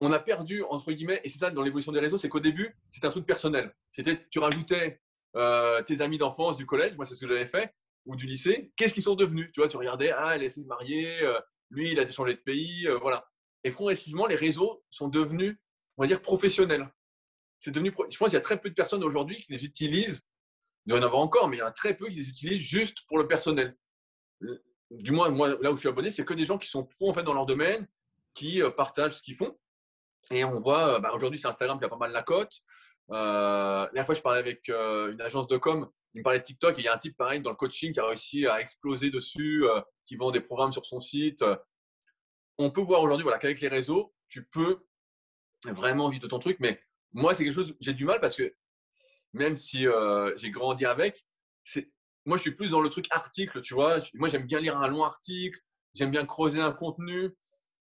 [0.00, 2.76] on a perdu entre guillemets et c'est ça dans l'évolution des réseaux, c'est qu'au début
[2.90, 3.74] c'était un truc personnel.
[3.92, 5.00] C'était tu rajoutais
[5.36, 7.74] euh, tes amis d'enfance du collège, moi c'est ce que j'avais fait,
[8.06, 8.72] ou du lycée.
[8.76, 9.50] Qu'est-ce qu'ils sont devenus?
[9.52, 11.38] Tu vois, tu regardais, ah elle est de marier, euh,
[11.70, 13.28] lui il a changé de pays, euh, voilà.
[13.62, 15.56] Et progressivement les réseaux sont devenus,
[15.96, 16.92] on va dire professionnels.
[17.60, 20.26] C'est devenu, je pense qu'il y a très peu de personnes aujourd'hui qui les utilisent.
[20.84, 22.28] Il doit y en avoir encore, mais il y en a très peu qui les
[22.28, 23.74] utilisent juste pour le personnel.
[24.90, 27.08] Du moins, moi, là où je suis abonné, c'est que des gens qui sont pros
[27.08, 27.88] en fait dans leur domaine,
[28.34, 29.56] qui euh, partagent ce qu'ils font.
[30.30, 32.60] Et on voit, euh, bah, aujourd'hui, c'est Instagram qui a pas mal la cote.
[33.10, 35.88] Euh, la dernière fois, je parlais avec euh, une agence de com.
[36.14, 36.76] Il me parlait de TikTok.
[36.78, 39.64] Il y a un type pareil dans le coaching qui a réussi à exploser dessus,
[40.04, 41.44] qui vend des programmes sur son site.
[42.56, 44.84] On peut voir aujourd'hui voilà, qu'avec les réseaux, tu peux
[45.66, 46.58] vraiment vivre de ton truc.
[46.60, 46.80] Mais
[47.12, 48.54] moi, c'est quelque chose, j'ai du mal parce que
[49.32, 49.86] même si
[50.36, 51.26] j'ai grandi avec,
[52.26, 53.98] moi, je suis plus dans le truc article, tu vois.
[54.14, 55.58] Moi, j'aime bien lire un long article,
[55.94, 57.30] j'aime bien creuser un contenu.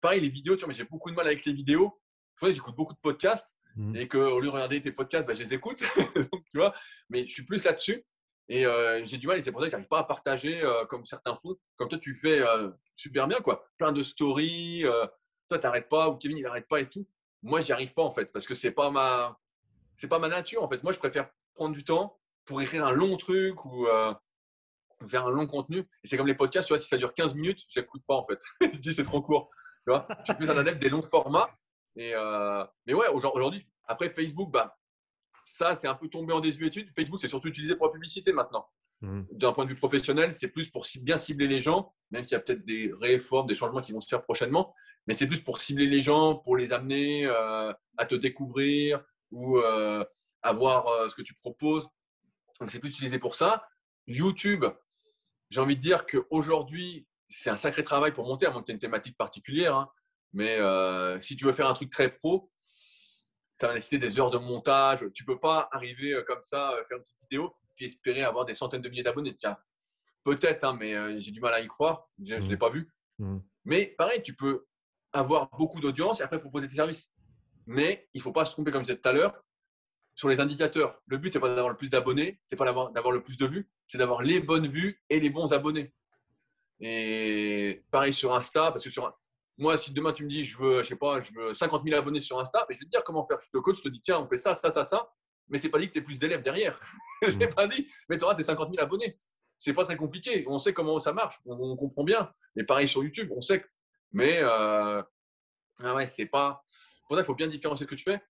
[0.00, 1.98] Pareil, les vidéos, tu vois, mais j'ai beaucoup de mal avec les vidéos.
[2.40, 3.94] Vois, j'écoute beaucoup de podcasts Mhm.
[3.96, 5.78] et qu'au lieu de regarder tes podcasts, bah, je les écoute.
[6.32, 6.74] Donc, tu vois,
[7.10, 8.04] mais je suis plus là-dessus.
[8.48, 10.60] Et euh, j'ai du mal, et c'est pour ça que je n'arrive pas à partager
[10.62, 11.54] euh, comme certains font.
[11.76, 13.68] Comme toi, tu fais euh, super bien, quoi.
[13.76, 14.84] Plein de stories.
[15.48, 17.06] toi, tu n'arrêtes pas, ou Kevin, il n'arrête pas et tout.
[17.42, 19.38] Moi, j'y arrive pas, en fait, parce que c'est pas ma,
[19.96, 20.82] c'est pas ma nature, en fait.
[20.82, 23.86] Moi, je préfère prendre du temps pour écrire un long truc ou
[25.06, 25.78] faire un long contenu.
[26.02, 28.14] Et c'est comme les podcasts, tu vois, si ça dure 15 minutes, je l'écoute pas,
[28.16, 28.40] en fait.
[28.72, 29.50] je dis, c'est trop court.
[29.84, 31.48] Tu vois, je suis plus un adepte des longs formats.
[31.96, 34.78] Et euh, mais ouais, aujourd'hui, après Facebook, bah,
[35.44, 36.90] ça, c'est un peu tombé en désuétude.
[36.94, 38.68] Facebook, c'est surtout utilisé pour la publicité maintenant.
[39.00, 39.26] Mhm.
[39.32, 42.36] D'un point de vue professionnel, c'est plus pour bien cibler les gens, même s'il y
[42.36, 44.74] a peut-être des réformes, des changements qui vont se faire prochainement.
[45.06, 49.58] Mais c'est plus pour cibler les gens, pour les amener euh, à te découvrir ou
[49.58, 50.04] euh,
[50.42, 51.88] à voir euh, ce que tu proposes.
[52.60, 53.66] Donc, c'est plus utilisé pour ça.
[54.06, 54.64] YouTube,
[55.50, 58.72] j'ai envie de dire qu'aujourd'hui, c'est un sacré travail pour monter, à moins que tu
[58.72, 59.76] aies une thématique particulière.
[59.76, 59.90] hein.
[60.32, 62.50] Mais euh, si tu veux faire un truc très pro,
[63.56, 65.04] ça va nécessiter des heures de montage.
[65.14, 68.44] Tu peux pas arriver euh, comme ça, euh, faire une petite vidéo, puis espérer avoir
[68.44, 69.36] des centaines de milliers d'abonnés.
[69.36, 69.56] Tiens,
[70.24, 72.08] peut-être, hein, mais j'ai du mal à y croire.
[72.22, 72.48] Je ne Mhm.
[72.50, 72.88] l'ai pas vu.
[73.18, 73.42] Mhm.
[73.64, 74.66] Mais pareil, tu peux
[75.12, 77.10] avoir beaucoup d'audience et après proposer tes services.
[77.66, 79.42] Mais il ne faut pas se tromper, comme je disais tout à l'heure,
[80.14, 81.00] sur les indicateurs.
[81.06, 83.70] Le but, c'est pas d'avoir le plus d'abonnés, c'est pas d'avoir le plus de vues,
[83.86, 85.94] c'est d'avoir les bonnes vues et les bons abonnés.
[86.80, 89.16] Et pareil sur Insta, parce que sur
[89.58, 91.98] moi, si demain tu me dis, je veux, je sais pas, je veux 50 000
[91.98, 93.38] abonnés sur Insta, mais je vais te dire comment faire.
[93.40, 95.10] Je te coach, je te dis, tiens, on fait ça, ça, ça, ça.
[95.48, 96.78] Mais c'est pas dit que tu aies plus d'élèves derrière.
[97.22, 97.38] je Mm.
[97.38, 99.16] n'ai pas dit, mais tu auras tes 50 000 abonnés.
[99.58, 100.44] C'est pas très compliqué.
[100.46, 101.36] On sait comment ça marche.
[101.44, 102.32] On, on comprend bien.
[102.56, 103.64] Et pareil sur YouTube, on sait.
[104.12, 105.02] Mais euh,
[105.80, 106.64] ah ouais, c'est pas.
[107.06, 108.22] Pour ça, il faut bien différencier ce que tu fais.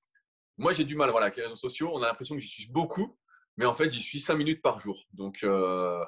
[0.56, 1.90] Moi, j'ai du mal voilà, avec les réseaux sociaux.
[1.92, 3.18] On a l'impression que j'y suis beaucoup,
[3.56, 5.04] mais en fait, j'y suis 5 minutes par jour.
[5.12, 6.02] Donc, euh,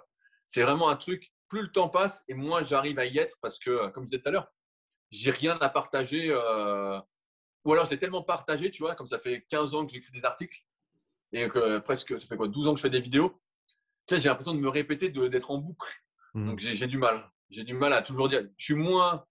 [0.47, 1.31] c'est vraiment un truc.
[1.49, 4.23] Plus le temps passe et moins j'arrive à y être parce que, comme je disais
[4.23, 4.49] tout à l'heure,
[5.11, 6.29] j'ai rien à partager.
[6.31, 6.99] euh,
[7.65, 10.25] Ou alors, j'ai tellement partagé, tu vois, comme ça fait 15 ans que j'écris des
[10.25, 10.59] articles
[11.33, 13.41] et que presque, ça fait quoi, 12 ans que je fais des vidéos.
[14.07, 15.93] Tu sais, j'ai l'impression de me répéter, d'être en boucle.
[16.35, 16.47] Mhm.
[16.51, 17.31] Donc, j'ai j'ai du mal.
[17.51, 18.47] J'ai du mal à toujours dire.
[18.57, 19.25] Je suis moins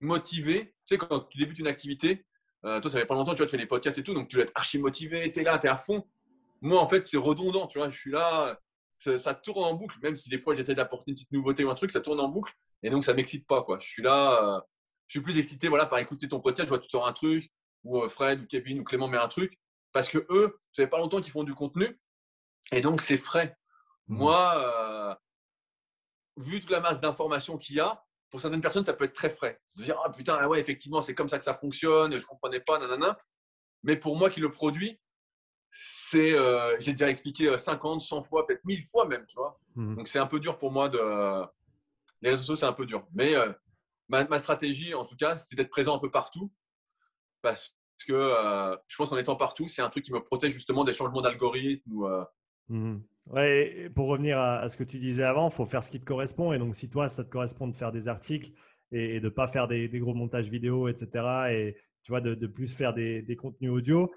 [0.00, 0.74] motivé.
[0.86, 2.24] Tu sais, quand tu débutes une activité,
[2.64, 4.28] euh, toi, ça fait pas longtemps, tu vois, tu fais les podcasts et tout, donc
[4.28, 6.06] tu dois être archi motivé, tu es là, tu es à fond.
[6.60, 8.58] Moi, en fait, c'est redondant, tu vois, je suis là,
[8.98, 11.70] ça, ça tourne en boucle, même si des fois j'essaie d'apporter une petite nouveauté ou
[11.70, 13.78] un truc, ça tourne en boucle, et donc ça m'excite pas, quoi.
[13.80, 14.60] Je suis là, euh,
[15.10, 17.50] je suis plus excité, voilà, par écouter ton podcast, je vois, tu sors un truc,
[17.82, 19.58] ou euh, Fred, ou Kevin, ou Clément met un truc,
[19.90, 22.00] parce que eux, ça fait pas longtemps qu'ils font du contenu,
[22.70, 23.56] et donc c'est frais.
[24.06, 24.18] Mhm.
[24.18, 25.14] Moi, euh,
[26.36, 29.30] vu toute la masse d'informations qu'il y a, pour certaines personnes, ça peut être très
[29.30, 29.60] frais.
[29.66, 32.60] Se dire, ah putain, ah ouais, effectivement, c'est comme ça que ça fonctionne, je comprenais
[32.60, 33.18] pas, nanana.
[33.82, 35.00] Mais pour moi qui le produis,
[35.72, 39.58] c'est, euh, j'ai déjà expliqué 50, 100 fois, peut-être 1000 fois même, tu vois.
[39.74, 39.96] Mhm.
[39.96, 41.44] Donc c'est un peu dur pour moi de.
[42.22, 43.04] Les réseaux sociaux, c'est un peu dur.
[43.12, 43.52] Mais euh,
[44.10, 46.52] ma, stratégie, en tout cas, c'est d'être présent un peu partout.
[47.42, 50.84] Parce que euh, je pense qu'en étant partout, c'est un truc qui me protège justement
[50.84, 51.90] des changements d'algorithme.
[51.92, 52.98] Ou, euh...
[53.30, 56.04] ouais, pour revenir à, ce que tu disais avant, il faut faire ce qui te
[56.04, 56.52] correspond.
[56.52, 58.50] Et donc, si toi, ça te correspond de faire des articles
[58.92, 62.74] et, de ne pas faire des, gros montages vidéo, etc., et tu vois, de, plus
[62.74, 64.10] faire des, des, contenus audio,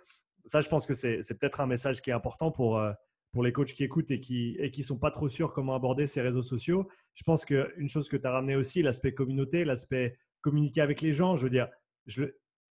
[0.45, 2.91] ça, je pense que c'est peut-être un message qui est important pour, euh,
[3.34, 6.06] pour les coachs qui écoutent et qui et qui sont pas trop sûrs comment aborder
[6.08, 6.88] ces réseaux sociaux.
[7.15, 11.13] Je pense qu'une chose que tu as ramené aussi, l'aspect communauté, l'aspect communiquer avec les
[11.13, 11.67] gens, je veux dire,
[12.06, 12.26] je,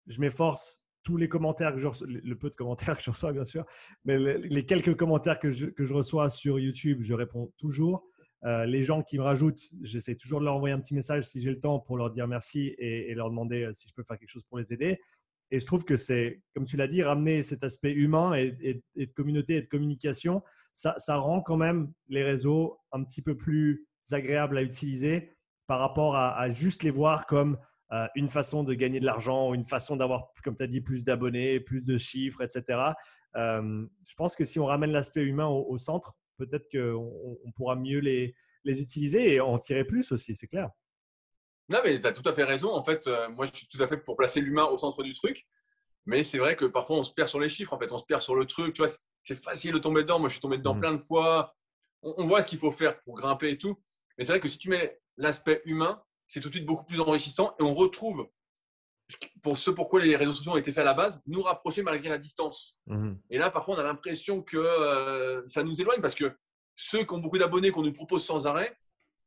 [0.06, 3.32] je m'efforce tous les commentaires que je reçois, le peu de commentaires que je reçois
[3.32, 3.64] bien sûr,
[4.04, 8.08] mais les, quelques commentaires que je, que je, reçois sur YouTube, je réponds toujours.
[8.44, 11.40] Euh, les gens qui me rajoutent, j'essaie toujours de leur envoyer un petit message si
[11.40, 14.04] j'ai le temps pour leur dire merci et, et, leur demander euh, si je peux
[14.04, 14.98] faire quelque chose pour les aider.
[15.50, 19.12] Et je trouve que c'est, comme tu l'as dit, ramener cet aspect humain et, de
[19.14, 24.58] communauté et de communication, ça, rend quand même les réseaux un petit peu plus agréables
[24.58, 27.58] à utiliser par rapport à, juste les voir comme
[27.92, 31.04] euh, une façon de gagner de l'argent, une façon d'avoir, comme tu as dit, plus
[31.04, 32.80] d'abonnés, plus de chiffres, etc.
[33.36, 37.76] Euh, je pense que si on ramène l'aspect humain au, centre, peut-être qu'on on pourra
[37.76, 40.70] mieux les utiliser et en tirer plus aussi, c'est clair.
[41.68, 42.72] Non, mais tu as tout à fait raison.
[42.72, 45.12] En fait, euh, moi, je suis tout à fait pour placer l'humain au centre du
[45.14, 45.46] truc.
[46.06, 47.72] Mais c'est vrai que parfois, on se perd sur les chiffres.
[47.72, 48.74] En fait, on se perd sur le truc.
[48.74, 48.92] Tu vois,
[49.24, 50.18] c'est facile de tomber dedans.
[50.20, 50.80] Moi, je suis tombé dedans mmh.
[50.80, 51.54] plein de fois.
[52.02, 53.76] On, on voit ce qu'il faut faire pour grimper et tout.
[54.16, 57.00] Mais c'est vrai que si tu mets l'aspect humain, c'est tout de suite beaucoup plus
[57.00, 58.28] enrichissant et on retrouve
[59.42, 62.08] pour ce pourquoi les réseaux sociaux ont été faits à la base, nous rapprocher malgré
[62.08, 62.78] la distance.
[62.86, 63.12] Mmh.
[63.30, 66.36] Et là, parfois, on a l'impression que euh, ça nous éloigne parce que
[66.74, 68.76] ceux qui ont beaucoup d'abonnés qu'on nous propose sans arrêt,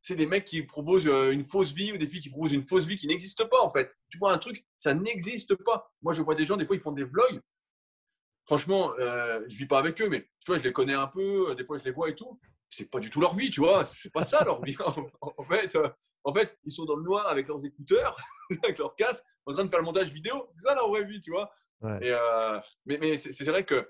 [0.01, 2.65] c'est des mecs qui proposent euh, une fausse vie ou des filles qui proposent une
[2.65, 3.91] fausse vie qui n'existe pas en fait.
[4.09, 5.91] Tu vois un truc, ça n'existe pas.
[6.01, 7.41] Moi, je vois des gens, des fois, ils font des vlogs.
[8.45, 11.53] Franchement, euh, je vis pas avec eux, mais tu vois, je les connais un peu,
[11.55, 12.39] des fois, je les vois et tout.
[12.71, 13.85] C'est pas du tout leur vie, tu vois.
[13.85, 14.75] C'est pas ça leur vie.
[15.21, 15.89] en fait, euh,
[16.23, 18.17] en fait, ils sont dans le noir avec leurs écouteurs,
[18.63, 20.49] avec leur casque, en train de faire le montage vidéo.
[20.55, 21.51] C'est ça la vraie vie, tu vois.
[21.81, 21.97] Ouais.
[22.01, 23.89] Et euh, mais mais c'est vrai que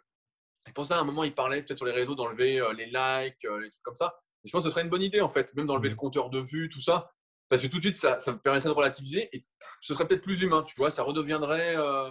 [0.76, 3.44] pour ça, à un moment, ils parlaient peut-être sur les réseaux d'enlever euh, les likes,
[3.46, 4.14] euh, les trucs comme ça.
[4.44, 5.92] Et je pense que ce serait une bonne idée, en fait, même d'enlever mmh.
[5.92, 7.12] le compteur de vues, tout ça.
[7.50, 9.44] Parce que tout de suite, ça, ça permettrait de relativiser et
[9.82, 10.92] ce serait peut-être plus humain, tu vois.
[10.92, 12.10] Ça redeviendrait euh,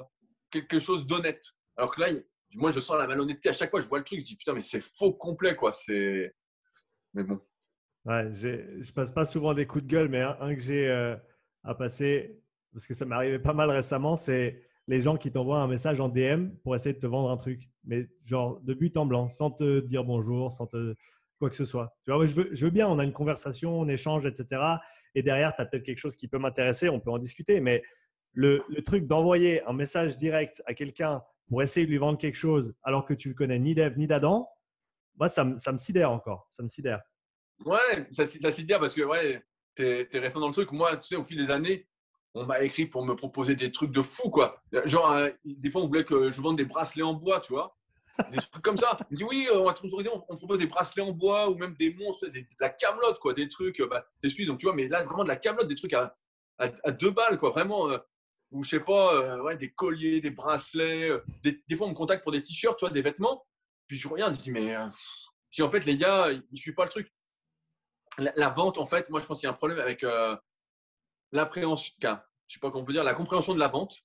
[0.50, 1.42] quelque chose d'honnête.
[1.76, 2.08] Alors que là,
[2.54, 3.80] moi, je sens la malhonnêteté à chaque fois.
[3.80, 5.72] Je vois le truc, je dis putain, mais c'est faux complet, quoi.
[5.72, 6.34] C'est.
[7.14, 7.40] Mais bon.
[8.04, 11.14] Ouais, je passe pas souvent des coups de gueule, mais un, un que j'ai euh,
[11.62, 12.40] à passer,
[12.72, 16.00] parce que ça m'est arrivé pas mal récemment, c'est les gens qui t'envoient un message
[16.00, 19.28] en DM pour essayer de te vendre un truc, mais genre de but en blanc,
[19.28, 20.94] sans te dire bonjour, sans te
[21.38, 21.96] quoi que ce soit.
[22.04, 24.60] Tu vois, je veux, je veux bien, on a une conversation, on échange, etc.
[25.14, 27.82] Et derrière, tu as peut-être quelque chose qui peut m'intéresser, on peut en discuter, mais
[28.32, 32.36] le, le truc d'envoyer un message direct à quelqu'un pour essayer de lui vendre quelque
[32.36, 34.48] chose alors que tu le connais ni d'Ève ni d'Adam,
[35.18, 37.00] moi, ça, ça me sidère encore, ça me sidère.
[37.64, 39.42] Ouais, ça, ça s'y dire parce que ouais,
[39.74, 40.70] tu es, es, resté dans le truc.
[40.72, 41.88] Moi, tu sais, au fil des années,
[42.34, 44.62] on m'a écrit pour me proposer des trucs de fou, quoi.
[44.84, 47.76] Genre, euh, des fois, on voulait que je vende des bracelets en bois, tu vois.
[48.30, 48.98] Des trucs comme ça.
[49.10, 51.74] Me dit, oui, on va te sponsoriser, on, propose des bracelets en bois ou même
[51.74, 53.34] des monstres, de la camelote, quoi.
[53.34, 55.94] Des trucs, bah, t'excuses, donc tu vois, mais là, vraiment de la camelote, des trucs
[55.94, 56.16] à,
[56.58, 57.50] à, deux balles, quoi.
[57.50, 57.98] Vraiment, euh,
[58.50, 61.10] ou je sais pas, euh, des colliers, des bracelets.
[61.10, 63.46] Euh, des, fois, on me contacte pour des t-shirts, tu des vêtements.
[63.86, 64.76] Puis je regarde, je dis, mais
[65.50, 67.10] si en fait, les gars, ils ne suivent pas le truc
[68.18, 70.36] la, la, vente, en fait, moi, je pense qu'il y a un problème avec euh,
[71.32, 72.08] l'appréhension, je
[72.54, 74.02] sais pas comment on peut dire, la compréhension de la vente,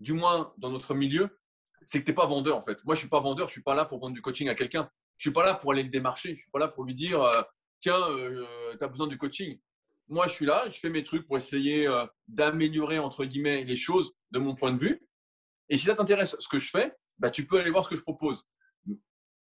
[0.00, 1.38] du moins dans notre milieu,
[1.86, 2.84] c'est que tu n'es pas vendeur, en fait.
[2.84, 4.48] Moi, je ne suis pas vendeur, je ne suis pas là pour vendre du coaching
[4.48, 4.88] à quelqu'un.
[5.18, 6.84] Je ne suis pas là pour aller le démarcher, je ne suis pas là pour
[6.84, 7.42] lui dire, euh,
[7.80, 8.44] tiens, euh,
[8.78, 9.60] tu as besoin du coaching.
[10.08, 13.76] Moi, je suis là, je fais mes trucs pour essayer euh, d'améliorer, entre guillemets, les
[13.76, 15.06] choses de mon point de vue.
[15.68, 17.96] Et si ça t'intéresse ce que je fais, bah, tu peux aller voir ce que
[17.96, 18.44] je propose.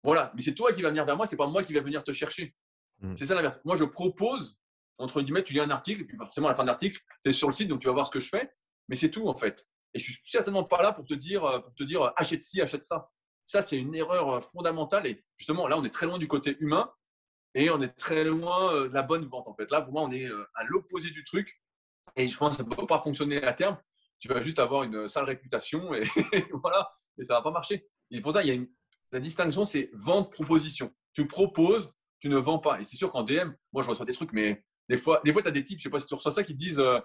[0.03, 2.05] Voilà, mais c'est toi qui vas venir vers moi, c'est pas moi qui vais venir
[2.05, 2.55] te chercher.
[3.01, 3.15] Mmh.
[3.17, 3.61] C'est ça l'inverse.
[3.65, 4.59] Moi, je propose,
[4.99, 7.31] entre guillemets, tu lis un article, et puis forcément, à la fin de l'article, tu
[7.31, 8.51] es sur le site, donc tu vas voir ce que je fais,
[8.89, 9.67] mais c'est tout, en fait.
[9.99, 12.61] Et je suis certainement pas là pour te dire, euh, pour te dire achète ci,
[12.61, 13.11] achète ça.
[13.45, 15.09] Ça, c'est une erreur euh, fondamentale.
[15.09, 16.89] Et justement, là, on est très loin du côté humain
[17.55, 19.69] et on est très loin euh, de la bonne vente, en fait.
[19.73, 21.61] Là, pour moi, on est à l'opposé du truc.
[22.15, 23.77] Et je pense que ça ne peut pas fonctionner à terme.
[24.21, 26.05] Tu vas juste avoir une sale réputation et
[26.53, 27.89] voilà, et ça ne va pas marcher.
[28.13, 28.69] Et pour ça, il y a une,
[29.11, 30.95] la distinction, c'est vente-proposition.
[31.13, 32.81] Tu proposes, tu ne vends pas.
[32.81, 35.43] Et c'est sûr qu'en DM, moi, je reçois des trucs, mais des fois, des fois
[35.43, 37.01] tu as des types, je sais pas si tu reçois ça, qui disent euh,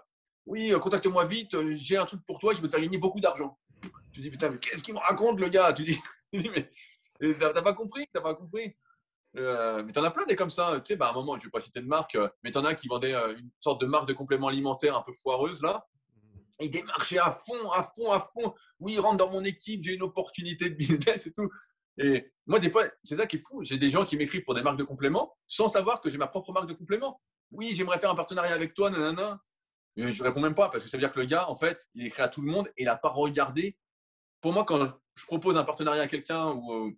[0.46, 2.98] Oui, euh, contacte-moi vite, euh, j'ai un truc pour toi qui peut te faire gagner
[2.98, 3.58] beaucoup d'argent.
[4.12, 5.74] Tu dis Putain, mais qu'est-ce qu'il me raconte, le gars?
[5.74, 6.00] Tu dis,
[6.34, 8.76] Mais t'as pas compris T'as pas compris
[9.36, 10.80] euh, mais t'en as plein des comme ça.
[10.86, 12.76] Tu sais, bah, à un moment, je vais pas citer de marque, mais t'en as
[12.76, 15.88] qui vendaient une sorte de marque de complément alimentaire un peu foireuse là.
[16.60, 18.54] il démarchait à fond, à fond, à fond.
[18.80, 21.50] Oui, il rentre dans mon équipe, j'ai une opportunité de business et tout.
[21.98, 23.64] Et moi, des fois, c'est ça qui est fou.
[23.64, 26.28] J'ai des gens qui m'écrivent pour des marques de compléments sans savoir que j'ai ma
[26.28, 27.20] propre marque de compléments.
[27.50, 29.42] Oui, j'aimerais faire un partenariat avec toi, nanana.
[29.96, 31.88] Et je réponds même pas parce que ça veut dire que le gars, en fait,
[31.94, 33.78] il écrit à tout le monde et il n'a pas regardé.
[34.42, 36.92] Pour moi, quand je propose un partenariat à quelqu'un, ou, euh,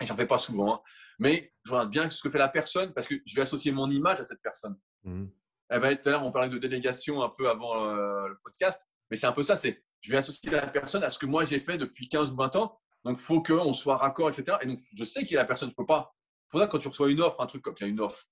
[0.00, 0.80] et j'en fais pas souvent, hein,
[1.18, 3.90] mais je regarde bien ce que fait la personne parce que je vais associer mon
[3.90, 4.76] image à cette personne.
[5.04, 5.26] Mmh.
[5.68, 8.38] Elle va être, tout à l'heure, on parlait de délégation un peu avant euh, le
[8.42, 9.56] podcast, mais c'est un peu ça.
[9.56, 12.36] C'est, je vais associer la personne à ce que moi j'ai fait depuis 15 ou
[12.36, 14.58] 20 ans donc, il faut qu'on soit raccord, etc.
[14.62, 16.14] Et donc, je sais qu'il y a la personne, je ne peux pas.
[16.48, 18.24] Pour ça, quand tu reçois une offre, un truc comme il y a une offre,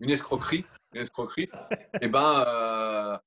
[0.00, 0.64] une escroquerie,
[0.94, 1.48] une escroquerie, et
[2.02, 3.18] eh ben, euh,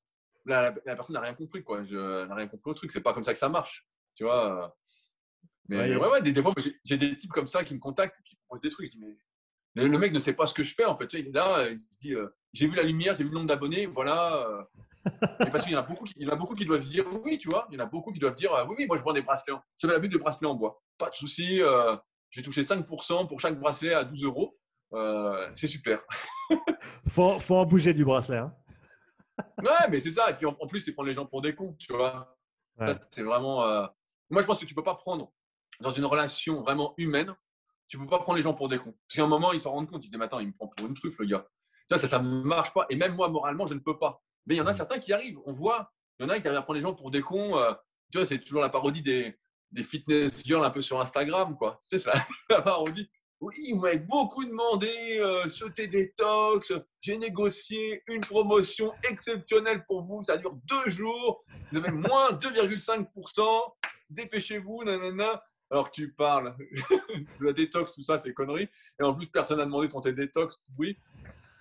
[0.46, 1.84] la, personne n'a rien compris, quoi.
[1.84, 2.92] Je, n'a rien compris au truc.
[2.92, 4.76] C'est pas comme ça que ça marche, tu vois.
[5.70, 8.40] Mais ouais, ouais, des, fois, j'ai des types comme ça qui me contactent, qui me
[8.48, 8.88] proposent des trucs.
[8.88, 9.00] Je dis,
[9.76, 11.14] mais le, mec ne sait pas ce que je fais, en fait.
[11.14, 13.48] il est là, il se dit, euh, j'ai vu la lumière, j'ai vu le nombre
[13.48, 14.46] d'abonnés, voilà.
[14.48, 14.64] Euh,
[15.52, 17.38] parce qu'il y en a beaucoup, il y en a beaucoup qui doivent dire oui,
[17.38, 17.68] tu vois.
[17.70, 19.54] Il y en a beaucoup qui doivent dire oui, oui, moi je vends des bracelets.
[19.76, 20.82] C'est la but de bracelets en bois.
[20.98, 21.62] Pas de souci.
[21.62, 21.96] Euh,
[22.32, 24.58] j'ai touché 5% pour chaque bracelet à 12 euros.
[24.94, 26.02] Euh, c'est super.
[27.08, 28.38] faut, faut en bouger du bracelet.
[28.38, 28.54] Hein.
[29.40, 30.30] Ouais, mais c'est ça.
[30.30, 32.38] Et puis en, plus, c'est prendre les gens pour des cons, tu vois.
[33.12, 33.64] C'est vraiment.
[33.66, 33.86] Euh,
[34.30, 35.32] moi, je pense que tu peux pas prendre
[35.80, 37.36] dans une relation vraiment humaine,
[37.88, 38.96] tu peux pas prendre les gens pour des cons.
[39.08, 40.06] Parce qu'à un moment, ils s'en rendent compte.
[40.06, 41.48] Ils disent, mais attends, il me prend pour une truffe, le gars.
[41.90, 42.86] Ça, ça, ça marche pas.
[42.90, 44.24] Et même moi, moralement, je ne peux pas.
[44.46, 44.76] Mais il y en a mmh.
[44.76, 45.40] certains qui arrivent.
[45.46, 47.58] On voit, il y en a qui arrivent à prendre les gens pour des cons.
[47.58, 47.74] Euh,
[48.12, 49.38] tu vois, c'est toujours la parodie des,
[49.72, 51.80] des fitness girls un peu sur Instagram, quoi.
[51.82, 52.14] C'est ça,
[52.50, 53.10] la parodie.
[53.44, 56.72] Oui, vous m'avez beaucoup demandé euh, ce détox.
[57.02, 60.24] J'ai négocié une promotion exceptionnelle pour vous.
[60.24, 61.44] Ça dure deux jours.
[61.70, 63.74] Vous avez moins 2,5%.
[64.10, 65.44] Dépêchez-vous, nanana.
[65.70, 66.56] Alors tu parles
[67.42, 68.70] de la détox, tout ça, c'est conneries.
[69.02, 70.62] Et en plus, personne n'a demandé ton thé détox.
[70.80, 70.98] Oui,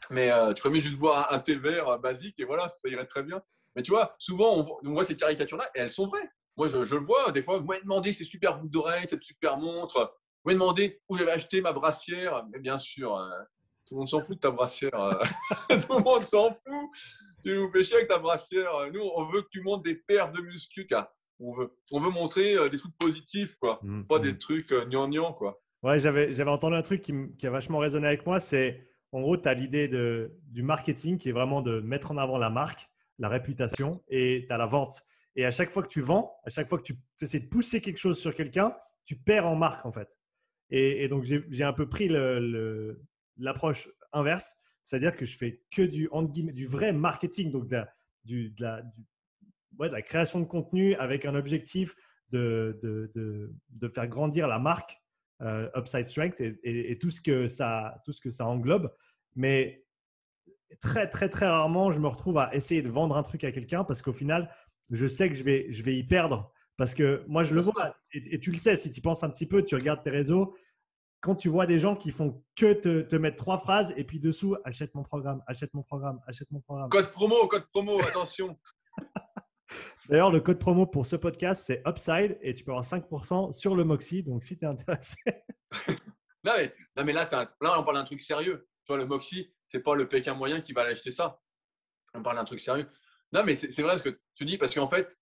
[0.08, 2.88] mais euh, tu ferais mieux juste boire un, thé vert euh, basique et voilà, ça
[2.90, 3.42] irait très bien.
[3.74, 6.30] Mais tu vois, souvent, on voit, ces caricatures-là et elles sont vraies.
[6.56, 9.56] Moi, je, le vois, des fois, vous m'avez demandé ces super boucles d'oreilles, cette super
[9.56, 10.14] montre.
[10.44, 12.44] Vous m'avez demandé où j'avais acheté ma brassière.
[12.52, 13.28] Mais bien sûr, euh,
[13.86, 14.90] tout le monde s'en fout de ta brassière.
[15.70, 16.90] tout le monde s'en fout.
[17.42, 18.72] Tu nous fais chier avec ta brassière.
[18.92, 20.86] Nous, on veut que tu montes des paires de muscles.
[21.40, 23.80] On veut, on veut montrer des trucs positifs, quoi.
[23.82, 24.38] Mmh, Pas des mmh.
[24.38, 25.60] trucs gnangnang, quoi.
[25.82, 28.38] Ouais, j'avais, j'avais entendu un truc qui, qui a vachement résonné avec moi.
[28.38, 32.38] C'est en gros, tu as l'idée du marketing qui est vraiment de mettre en avant
[32.38, 32.88] la marque,
[33.18, 35.02] la réputation, et tu as la vente.
[35.36, 37.80] Et à chaque fois que tu vends, à chaque fois que tu essaies de pousser
[37.80, 38.74] quelque chose sur quelqu'un,
[39.04, 40.18] tu perds en marque en fait.
[40.70, 42.08] Et, donc, j'ai un peu pris
[43.36, 46.08] l'approche inverse, c'est-à-dire que je fais que du,
[46.52, 47.84] du vrai marketing, donc de
[48.58, 51.94] la, création de contenu avec un objectif
[52.30, 53.52] de,
[53.94, 54.96] faire grandir la marque
[55.42, 58.00] euh, Upside Strength et, tout, ce que ça,
[58.40, 58.92] englobe.
[59.34, 59.84] Mais
[60.80, 63.84] très, très, très rarement, je me retrouve à essayer de vendre un truc à quelqu'un
[63.84, 64.50] parce qu'au final,
[64.90, 65.42] je sais que je
[65.82, 66.52] vais y perdre.
[66.82, 69.46] Parce que moi, je le vois, et, tu le sais, si tu penses un petit
[69.46, 70.56] peu, tu regardes tes réseaux,
[71.20, 74.18] quand tu vois des gens qui font que te, te, mettre trois phrases et puis
[74.18, 76.88] dessous, achète mon programme, achète mon programme, achète mon programme.
[76.88, 78.58] Code promo, code promo, attention.
[80.08, 83.76] D'ailleurs, le code promo pour ce podcast, c'est Upside et tu peux avoir 5% sur
[83.76, 84.24] le Moxie.
[84.24, 85.18] Donc, si tu es intéressé.
[86.42, 87.28] non, mais, non, mais là,
[87.60, 88.66] là, on parle d'un truc sérieux.
[88.84, 91.40] Tu vois, le Moxie, c'est pas le Pékin moyen qui va aller acheter ça.
[92.12, 92.88] On parle d'un truc sérieux.
[93.30, 95.16] Non, mais c'est vrai ce que tu dis parce qu'en fait,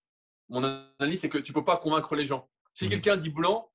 [0.51, 0.63] mon
[0.99, 2.47] analyse, c'est que tu peux pas convaincre les gens.
[2.75, 2.89] Si mmh.
[2.89, 3.71] quelqu'un dit blanc,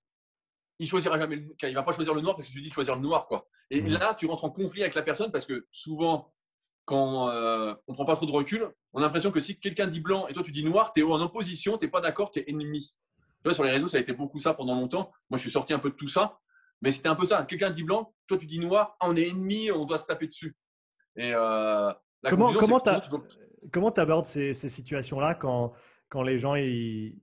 [0.79, 2.74] il choisira jamais le, il va pas choisir le noir parce que tu dis de
[2.74, 3.49] choisir le noir quoi.
[3.70, 3.89] Et mmh.
[3.89, 6.33] là, tu rentres en conflit avec la personne parce que souvent
[6.85, 9.89] quand euh, on ne prend pas trop de recul, on a l'impression que si quelqu'un
[9.89, 12.31] dit blanc et toi tu dis noir, tu es en opposition, tu n'es pas d'accord,
[12.31, 12.95] tu es ennemi.
[13.43, 15.11] Tu vois, sur les réseaux, ça a été beaucoup ça pendant longtemps.
[15.29, 16.39] Moi, je suis sorti un peu de tout ça,
[16.81, 17.45] mais c'était un peu ça.
[17.45, 20.29] Quelqu'un dit blanc, toi tu dis noir, ah, on est ennemi, on doit se taper
[20.29, 20.57] dessus.
[21.16, 21.93] Et euh,
[22.29, 22.53] comment
[23.72, 25.72] comment tu abordes ces, situations-là quand,
[26.09, 27.20] quand les gens ils,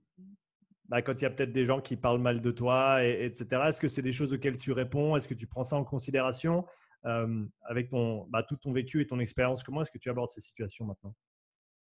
[0.88, 3.62] bah, quand il y a peut-être des gens qui parlent mal de toi, et, etc.
[3.66, 5.16] Est-ce que c'est des choses auxquelles tu réponds?
[5.16, 6.66] Est-ce que tu prends ça en considération?
[7.06, 10.28] Euh, avec ton, bah, tout ton vécu et ton expérience, comment est-ce que tu abordes
[10.28, 11.14] ces situations maintenant?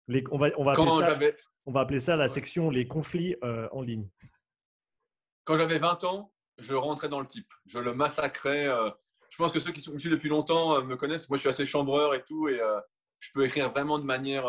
[0.09, 1.18] Les, on, va, on, va appeler ça,
[1.66, 4.09] on va appeler ça la section les conflits euh, en ligne.
[5.44, 7.53] Quand j'avais 20 ans, je rentrais dans le type.
[7.66, 8.66] Je le massacrais.
[8.66, 8.90] Euh,
[9.30, 11.28] je pense que ceux qui sont ici depuis longtemps me connaissent.
[11.28, 12.48] Moi, je suis assez chambreur et tout.
[12.48, 12.59] Et
[13.20, 14.44] je peux écrire vraiment de manière,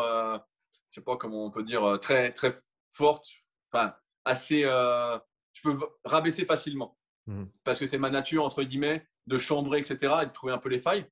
[0.92, 2.52] je sais pas comment on peut dire, très, très
[2.90, 3.26] forte.
[3.72, 4.60] Enfin, assez.
[4.62, 6.96] je peux rabaisser facilement.
[7.26, 7.44] Mmh.
[7.64, 10.68] Parce que c'est ma nature, entre guillemets de chambrer, etc., et de trouver un peu
[10.68, 11.06] les failles.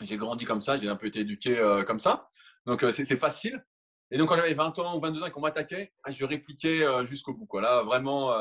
[0.00, 2.28] J'ai grandi comme ça, j'ai un peu été éduqué euh, comme ça.
[2.66, 3.64] Donc, euh, c'est facile.
[4.10, 6.82] Et donc, quand j'avais 20 ans ou 22 ans et qu'on m'attaquait, ah, je répliquais
[6.82, 7.46] euh, jusqu'au bout.
[7.46, 7.60] Quoi.
[7.60, 8.34] Là, vraiment.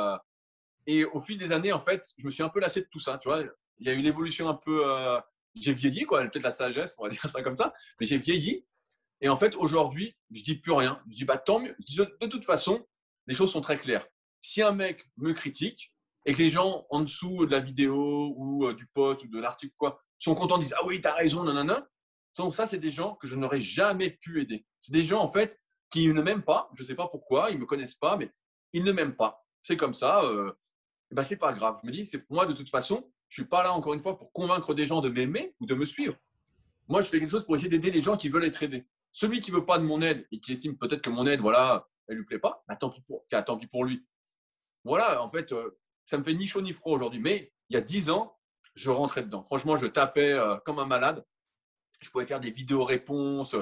[0.87, 2.99] Et au fil des années, en fait, je me suis un peu lassé de tout
[2.99, 3.17] ça.
[3.19, 3.43] Tu vois,
[3.77, 4.83] il y a eu une évolution un peu.
[5.55, 6.21] J'ai vieilli, quoi.
[6.23, 7.73] Peut-être la sagesse, on va dire ça comme ça.
[7.99, 8.65] Mais j'ai vieilli.
[9.21, 11.01] Et en fait, aujourd'hui, je dis plus rien.
[11.09, 11.75] Je dis bah tant mieux.
[11.97, 12.85] de toute façon,
[13.27, 14.07] les choses sont très claires.
[14.41, 15.93] Si un mec me critique
[16.25, 19.39] et que les gens en dessous de la vidéo ou euh, du post ou de
[19.39, 21.87] l'article quoi sont contents, disent ah oui, tu as raison, nanana.
[22.37, 24.65] Donc ça, c'est des gens que je n'aurais jamais pu aider.
[24.79, 25.59] C'est des gens en fait
[25.89, 26.69] qui ne m'aiment pas.
[26.73, 28.31] Je ne sais pas pourquoi, ils ne me connaissent pas, mais
[28.73, 29.45] ils ne m'aiment pas.
[29.63, 30.23] C'est comme ça.
[30.23, 30.53] Euh,
[31.11, 31.77] bah, c'est pas grave.
[31.81, 34.17] Je me dis, c'est moi de toute façon, je suis pas là encore une fois
[34.17, 36.15] pour convaincre des gens de m'aimer ou de me suivre.
[36.87, 38.87] Moi, je fais quelque chose pour essayer d'aider les gens qui veulent être aidés.
[39.19, 41.89] Celui qui veut pas de mon aide et qui estime peut-être que mon aide, voilà,
[42.07, 44.07] elle lui plaît pas, bah, tant pis pour, tant pis pour lui.
[44.85, 47.19] Voilà, en fait, euh, ça me fait ni chaud ni froid aujourd'hui.
[47.19, 48.39] Mais il y a dix ans,
[48.75, 49.43] je rentrais dedans.
[49.43, 51.25] Franchement, je tapais euh, comme un malade.
[51.99, 53.57] Je pouvais faire des vidéos réponses,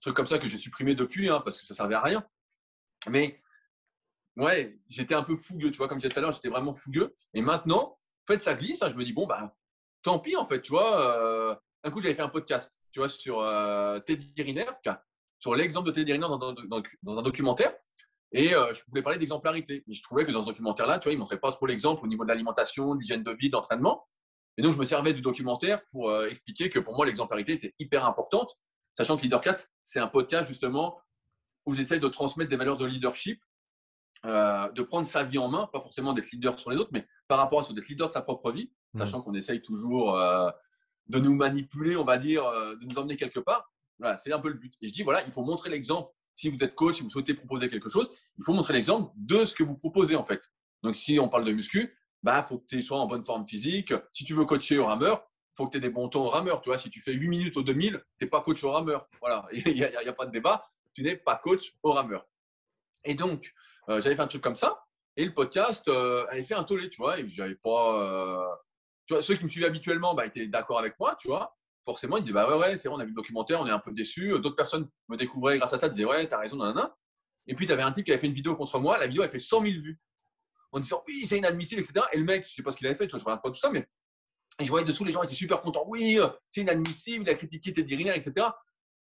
[0.00, 2.26] trucs comme ça que j'ai supprimé depuis, hein, parce que ça servait à rien.
[3.06, 3.42] Mais
[4.38, 6.72] ouais, j'étais un peu fougueux, tu vois, comme je disais tout à l'heure, j'étais vraiment
[6.72, 7.14] fougueux.
[7.34, 8.82] Et maintenant, en fait, ça glisse.
[8.82, 9.54] Hein, je me dis, bon, bah,
[10.00, 11.18] tant pis, en fait, tu vois.
[11.18, 11.54] Euh,
[11.84, 14.66] un coup, j'avais fait un podcast, tu vois, sur euh, Teddy Riner,
[15.38, 17.74] sur l'exemple de Teddy Riner dans, dans, un documentaire.
[18.32, 19.84] Et euh, je voulais parler d'exemplarité.
[19.86, 22.02] Et je trouvais que dans ce documentaire-là, tu vois, il ne montrait pas trop l'exemple
[22.04, 24.06] au niveau de l'alimentation, de l'hygiène de vie, d'entraînement.
[24.56, 27.74] Et donc, je me servais du documentaire pour euh, expliquer que pour moi, l'exemplarité était
[27.78, 28.56] hyper importante,
[28.96, 30.98] sachant que LeaderCast, c'est un podcast justement
[31.66, 33.42] où j'essaie de transmettre des valeurs de leadership
[34.24, 37.06] euh, de prendre sa vie en main, pas forcément d'être leader sur les autres, mais
[37.28, 38.98] par rapport à d'être leader de sa propre vie, mmh.
[38.98, 40.16] sachant qu'on essaye toujours
[41.12, 43.70] de nous manipuler, on va dire, euh, de nous emmener quelque part.
[43.98, 44.74] Voilà, c'est un peu le but.
[44.80, 46.10] Et je dis, voilà, il faut montrer l'exemple.
[46.34, 49.44] Si vous êtes coach, si vous souhaitez proposer quelque chose, il faut montrer l'exemple de
[49.44, 50.40] ce que vous proposez en fait.
[50.82, 53.92] Donc, si on parle de muscu, bah, faut que tu sois en bonne forme physique.
[54.10, 55.22] Si tu veux coacher au rameur,
[55.54, 56.62] faut que tu aies des bons temps au rameur.
[56.62, 59.06] Tu vois, si tu fais 8 minutes au 2000, tu n'es pas coach au rameur.
[59.20, 60.64] Voilà, il n'y a, pas de débat.
[60.94, 62.26] Tu n'es pas coach au rameur.
[63.04, 63.52] Et donc,
[63.90, 64.82] euh, j'avais fait un truc comme ça.
[65.16, 67.20] Et le podcast euh, avait fait un tollé, tu vois.
[67.20, 68.58] Et j'avais pas.
[69.20, 71.56] Ceux qui me suivaient habituellement bah, étaient d'accord avec moi, tu vois.
[71.84, 73.70] Forcément, ils disaient Bah ouais, ouais, c'est vrai, on a vu le documentaire, on est
[73.70, 74.30] un peu déçus.
[74.40, 76.96] D'autres personnes me découvraient grâce à ça, disaient Ouais, t'as raison, nanana.
[77.46, 78.98] Et puis, tu avais un type qui avait fait une vidéo contre moi.
[78.98, 80.00] La vidéo, elle fait 100 000 vues.
[80.70, 82.06] En disant Oui, c'est inadmissible, etc.
[82.12, 83.50] Et le mec, je sais pas ce qu'il avait fait, tu vois, je regarde pas
[83.50, 83.86] tout ça, mais
[84.60, 85.84] je voyais dessous, les gens étaient super contents.
[85.88, 86.18] Oui,
[86.50, 88.46] c'est inadmissible, il a critiqué Teddy Riner, etc.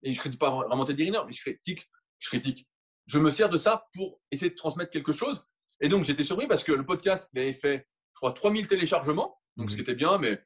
[0.02, 1.90] Et je critique pas vraiment Teddy Riner, mais je critique,
[2.20, 2.68] je critique
[3.08, 5.44] je me sers de ça pour essayer de transmettre quelque chose.
[5.80, 9.70] Et donc, j'étais surpris parce que le podcast, avait fait, je crois, 3000 téléchargements, donc
[9.70, 9.88] ce qui mhm.
[9.88, 10.42] était bien, mais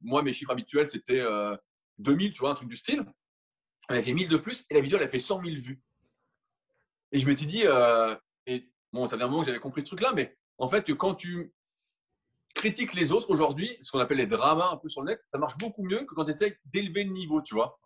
[0.00, 1.22] moi, mes chiffres habituels, c'était
[1.98, 3.04] 2000, euh, tu vois, un truc du style.
[3.88, 5.80] Elle a fait 1000 de plus et la vidéo, elle a fait 100 000 vues.
[7.12, 9.86] Et je m'étais dit, euh, et bon, ça fait un moment que j'avais compris ce
[9.86, 11.52] truc-là, mais en fait, que quand tu
[12.54, 15.38] critiques les autres aujourd'hui, ce qu'on appelle les dramas un peu sur le net, ça
[15.38, 17.78] marche beaucoup mieux que quand tu essaies d'élever le niveau, tu vois.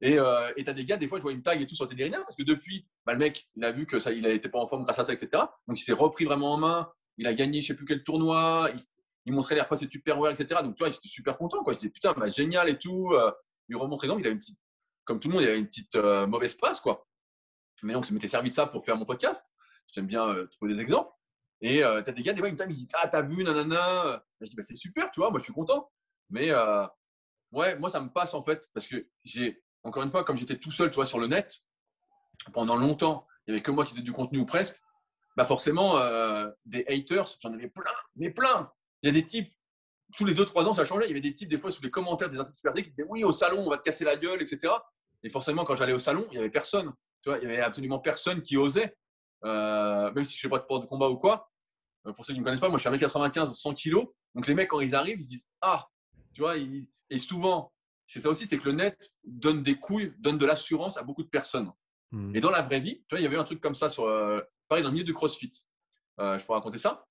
[0.00, 1.86] Et euh, tu as des gars, des fois, je vois une tag et tout sur
[1.86, 4.58] Teddy parce que depuis, bah, le mec, il a vu que ça, il n'était pas
[4.58, 5.28] en forme grâce à ça, etc.
[5.68, 6.90] Donc, il s'est repris vraiment en main.
[7.18, 8.70] Il a gagné, je sais plus quel tournoi.
[8.74, 8.80] Il,
[9.26, 10.62] montrait les fois ses Tupperware, etc.
[10.62, 11.62] Donc, tu vois, j'étais super content.
[11.66, 13.12] Je disais, putain, bah, génial et tout.
[13.12, 13.30] Euh,
[13.68, 14.58] il remontrait donc, il avait une petite,
[15.04, 17.06] comme tout le monde, il avait une petite euh, mauvaise passe, quoi.
[17.82, 19.46] Mais donc, ça m'était servi de ça pour faire mon podcast.
[19.92, 21.12] J'aime bien euh, trouver des exemples.
[21.62, 24.24] Et tu as des gars, des fois, ils me disent, ah, t'as vu, nanana.
[24.40, 25.90] je dis, bah, c'est super, tu vois, moi, je suis content.
[26.30, 26.50] Mais
[27.52, 30.58] ouais, moi, ça me passe en fait, parce que j'ai encore une fois, comme j'étais
[30.58, 31.60] tout seul, toi, sur le net,
[32.52, 34.80] pendant longtemps, il n'y avait que moi qui faisais du contenu ou presque,
[35.36, 38.70] bah forcément, euh, des haters, j'en avais plein, mais plein.
[39.02, 39.52] Il y a des types,
[40.16, 41.06] tous les 2-3 ans, ça changeait.
[41.06, 43.06] Il y avait des types, des fois, sous les commentaires des artistes super qui disaient
[43.08, 44.72] Oui, au salon, on va te casser la gueule, etc.
[45.22, 46.92] Et forcément, quand j'allais au salon, il n'y avait personne.
[47.22, 48.96] Tu vois, il n'y avait absolument personne qui osait,
[49.44, 51.50] euh, même si je ne fais pas de sport de combat ou quoi.
[52.06, 54.06] Euh, pour ceux qui ne me connaissent pas, moi, je suis à 1m95, 100 kg.
[54.34, 55.88] Donc, les mecs, quand ils arrivent, ils se disent Ah,
[56.32, 57.72] tu vois, et souvent,
[58.12, 61.22] c'est ça aussi, c'est que le net donne des couilles, donne de l'assurance à beaucoup
[61.22, 61.70] de personnes.
[62.10, 62.34] Hmm.
[62.34, 64.04] Et dans la vraie vie, tu vois, il y avait un truc comme ça sur,
[64.06, 65.52] euh, pareil, dans le milieu du CrossFit.
[66.18, 67.06] Euh, je pourrais raconter ça.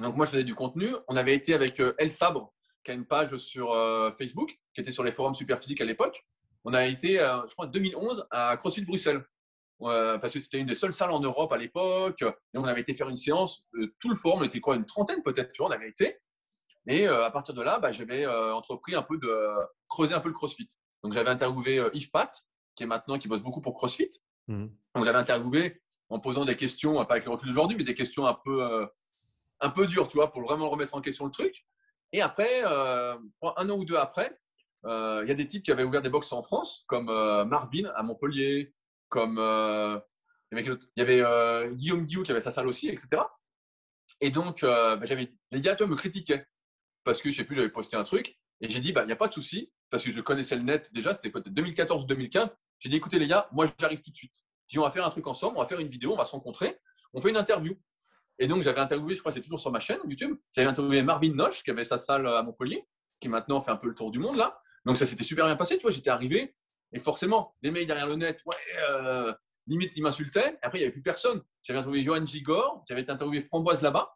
[0.00, 0.88] Donc moi, je faisais du contenu.
[1.08, 2.52] On avait été avec euh, El Sabre,
[2.84, 3.74] qui a une page sur
[4.16, 6.24] Facebook, qui était sur les forums Superphysique à l'époque.
[6.64, 9.24] On a été, je crois, en 2011 à CrossFit Bruxelles.
[9.80, 12.22] parce que c'était une des seules salles en Europe à l'époque.
[12.22, 13.68] Et on avait été faire une séance,
[13.98, 16.18] tout le forum, on était quoi, une trentaine peut-être, tu vois, on avait été.
[16.86, 19.48] Et à partir de là, bah, j'avais entrepris un peu de
[19.88, 20.70] creuser un peu le CrossFit.
[21.06, 22.36] Donc j'avais interviewé euh, Yves Pat,
[22.74, 24.10] qui est maintenant qui bosse beaucoup pour CrossFit.
[24.48, 24.66] Mmh.
[24.94, 28.26] Donc j'avais interviewé en posant des questions, pas avec le recul d'aujourd'hui, mais des questions
[28.26, 28.86] un peu, euh,
[29.60, 31.64] un peu dures, tu vois, pour vraiment remettre en question le truc.
[32.12, 34.38] Et après, euh, un an ou deux après,
[34.84, 38.04] il y a des types qui avaient ouvert des box en France, comme Marvin à
[38.04, 38.72] Montpellier,
[39.08, 39.40] comme
[40.52, 43.22] il y avait, Guillaume Guillou qui avait sa salle aussi, etc.
[44.20, 46.46] Et donc, bah, j'avais les gars, me critiquaient
[47.06, 49.12] parce que je sais plus, j'avais posté un truc et j'ai dit, bah, il n'y
[49.12, 52.50] a pas de souci, parce que je connaissais le net déjà, c'était peut-être 2014-2015.
[52.80, 54.44] J'ai dit, écoutez les gars, moi j'arrive tout de suite.
[54.76, 56.78] On va faire un truc ensemble, on va faire une vidéo, on va se rencontrer,
[57.14, 57.78] on fait une interview.
[58.38, 61.02] Et donc j'avais interviewé, je crois que c'est toujours sur ma chaîne YouTube, j'avais interviewé
[61.02, 62.86] Marvin Noche, qui avait sa salle à Montpellier,
[63.20, 64.60] qui maintenant fait un peu le tour du monde là.
[64.84, 66.54] Donc ça s'était super bien passé, tu vois, j'étais arrivé,
[66.92, 68.54] Et forcément, les mecs derrière le net, ouais,
[68.88, 69.34] euh,
[69.66, 70.58] limite, ils m'insultaient.
[70.62, 71.42] Après, il n'y avait plus personne.
[71.62, 74.14] J'avais interviewé Johan Gigor, j'avais interviewé Framboise là-bas.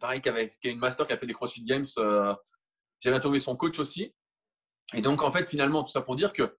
[0.00, 1.86] Pareil, qui, avait, qui a une master qui a fait des CrossFit Games.
[1.98, 2.34] Euh,
[3.00, 4.12] j'avais interviewé son coach aussi.
[4.92, 6.56] Et donc, en fait, finalement, tout ça pour dire que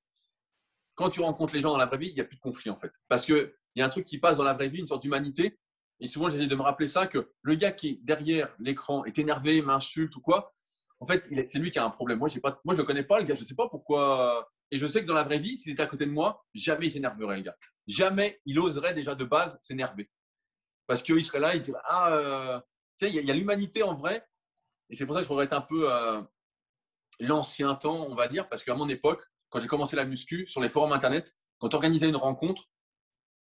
[0.96, 2.70] quand tu rencontres les gens dans la vraie vie, il n'y a plus de conflit,
[2.70, 2.92] en fait.
[3.10, 5.60] Parce qu'il y a un truc qui passe dans la vraie vie, une sorte d'humanité.
[6.00, 9.18] Et souvent, j'essaie de me rappeler ça, que le gars qui est derrière l'écran est
[9.18, 10.54] énervé, m'insulte ou quoi,
[11.00, 12.20] en fait, c'est lui qui a un problème.
[12.20, 14.50] Moi, pas, moi je ne le connais pas, le gars, je ne sais pas pourquoi.
[14.72, 16.88] Et je sais que dans la vraie vie, s'il était à côté de moi, jamais
[16.88, 17.56] il s'énerverait, le gars.
[17.88, 20.10] Jamais il oserait déjà de base s'énerver.
[20.88, 22.60] Parce qu'il serait là, il dirait Ah, euh,
[23.00, 24.26] tu sais, il y a, l'humanité en vrai.
[24.90, 26.22] Et c'est pour ça que je regrette un peu euh,
[27.20, 30.62] l'ancien temps, on va dire, parce qu'à mon époque, quand j'ai commencé la muscu, sur
[30.62, 32.64] les forums internet, quand tu organisais une rencontre,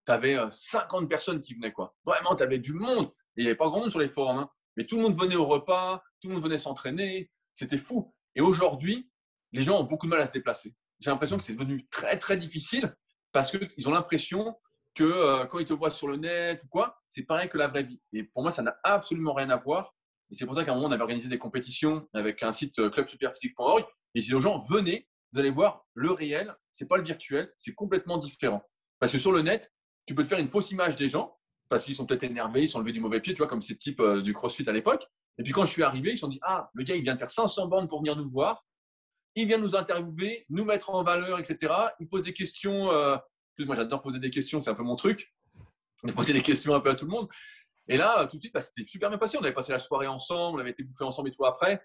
[0.06, 1.72] tu avais 50 personnes qui venaient.
[1.72, 1.95] quoi.
[2.06, 3.12] Vraiment, tu avais du monde.
[3.36, 4.39] Il n'y avait pas grand monde sur les forums.
[4.39, 4.49] Hein.
[4.78, 7.32] Mais tout le monde venait au repas, tout le monde venait s'entraîner.
[7.54, 8.14] C'était fou.
[8.36, 9.10] Et aujourd'hui,
[9.52, 10.76] les gens ont beaucoup de mal à se déplacer.
[10.99, 12.95] J'ai l'impression que c'est devenu très, très difficile
[13.32, 14.56] parce qu'ils ont l'impression
[14.93, 17.68] que euh, quand ils te voient sur le net ou quoi, c'est pareil que la
[17.68, 18.02] vraie vie.
[18.14, 19.95] Et pour moi, ça n'a absolument rien à voir.
[20.30, 22.80] Et c'est pour ça qu'à un moment, on avait organisé des compétitions avec un site
[22.80, 23.86] euh, clubsuperphysique.org.
[24.16, 27.52] Et je disais aux gens, venez, vous allez voir le réel, c'est pas le virtuel,
[27.56, 28.62] c'est complètement différent.
[28.99, 29.72] Parce que sur le net,
[30.06, 31.38] tu peux te faire une fausse image des gens
[31.70, 33.78] parce qu'ils sont peut-être énervés, ils sont levés du mauvais pied, tu vois, comme ces
[33.78, 35.08] types euh, du CrossFit à l'époque.
[35.38, 37.14] Et puis quand je suis arrivé, ils se sont dit Ah, le gars, il vient
[37.14, 38.66] de faire 500 bandes pour venir nous voir.
[39.36, 41.74] Il vient nous interviewer, nous mettre en valeur, etc.
[42.02, 42.91] Il pose des questions.
[42.91, 43.16] Euh...
[43.60, 45.34] moi, j'adore poser des questions, c'est un peu mon truc.
[46.04, 47.30] De poser des questions un peu à tout le monde.
[47.88, 49.38] Et là, tout de suite, bah, c'était super bien passé.
[49.38, 51.82] On avait passé la soirée ensemble, on avait été bouffé ensemble et tout après.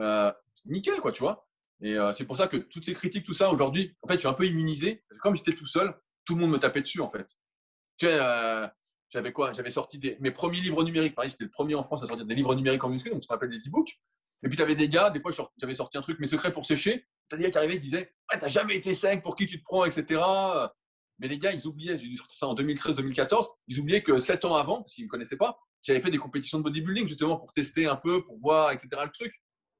[0.00, 0.32] Euh,
[0.66, 1.48] nickel, quoi, tu vois.
[1.80, 4.20] Et euh, c'est pour ça que toutes ces critiques, tout ça, aujourd'hui, en fait, je
[4.20, 5.02] suis un peu immunisé.
[5.08, 5.94] Parce que comme j'étais tout seul,
[6.24, 7.26] tout le monde me tapait dessus, en fait.
[7.98, 8.66] Tu sais, euh,
[9.10, 9.52] j'avais quoi?
[9.52, 11.14] J'avais sorti mes premiers livres numériques.
[11.14, 13.28] Pareil, j'étais le premier en France à sortir des livres numériques en muscu, donc ce
[13.28, 13.92] qu'on appelle des e-books.
[14.42, 16.66] Et puis, tu avais des gars, des fois, j'avais sorti un truc, mes secrets pour
[16.66, 17.06] sécher.
[17.28, 19.36] Tu as des gars qui arrivaient et qui disaient Ouais, t'as jamais été sec, pour
[19.36, 20.20] qui tu te prends, etc.
[21.18, 24.44] Mais les gars, ils oubliaient, j'ai dû sortir ça en 2013-2014, ils oubliaient que 7
[24.44, 27.36] ans avant, parce qu'ils ne me connaissaient pas, j'avais fait des compétitions de bodybuilding justement
[27.36, 28.88] pour tester un peu, pour voir, etc.
[29.04, 29.32] le truc.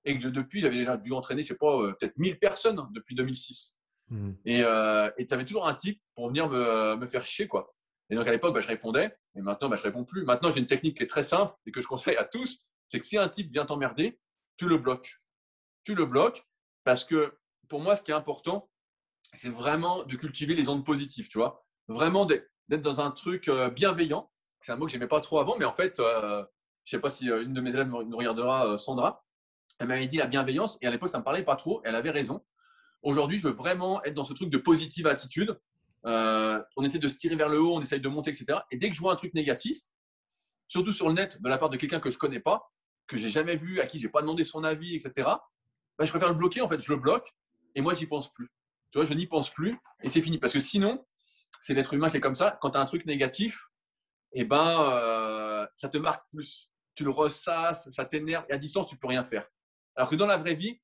[0.04, 3.14] Et que depuis, j'avais déjà dû entraîner, je sais pas, euh, peut-être 1000 personnes depuis
[3.14, 3.74] 2006.
[4.10, 4.32] Mmh.
[4.44, 7.73] Et euh, tu avais toujours un type pour venir me, me faire chier, quoi.
[8.10, 10.24] Et donc à l'époque, bah, je répondais, et maintenant, bah, je réponds plus.
[10.24, 13.00] Maintenant, j'ai une technique qui est très simple et que je conseille à tous, c'est
[13.00, 14.20] que si un type vient t'emmerder,
[14.56, 15.20] tu le bloques.
[15.84, 16.46] Tu le bloques
[16.84, 17.36] parce que
[17.68, 18.70] pour moi, ce qui est important,
[19.32, 21.64] c'est vraiment de cultiver les ondes positives, tu vois.
[21.88, 24.30] Vraiment d'être dans un truc euh, bienveillant.
[24.60, 26.44] C'est un mot que j'aimais pas trop avant, mais en fait, euh,
[26.84, 29.24] je sais pas si euh, une de mes élèves nous regardera, Sandra,
[29.78, 32.10] elle m'avait dit la bienveillance, et à l'époque, ça me parlait pas trop, elle avait
[32.10, 32.44] raison.
[33.02, 35.58] Aujourd'hui, je veux vraiment être dans ce truc de positive attitude,
[36.06, 38.58] euh, on essaie de se tirer vers le haut, on essaye de monter, etc.
[38.70, 39.78] Et dès que je vois un truc négatif,
[40.68, 42.70] surtout sur le net de la part de quelqu'un que je connais pas,
[43.06, 45.28] que j'ai jamais vu, à qui j'ai pas demandé son avis, etc.
[45.98, 46.60] Bah, je préfère le bloquer.
[46.60, 47.28] En fait, je le bloque
[47.74, 48.50] et moi, j'y pense plus.
[48.90, 50.38] Tu vois, je n'y pense plus et c'est fini.
[50.38, 51.04] Parce que sinon,
[51.60, 52.58] c'est l'être humain qui est comme ça.
[52.60, 53.68] Quand tu as un truc négatif,
[54.32, 56.68] eh ben, euh, ça te marque plus.
[56.94, 59.46] Tu le ressasses, ça t'énerve et à distance, tu peux rien faire.
[59.96, 60.80] Alors que dans la vraie vie,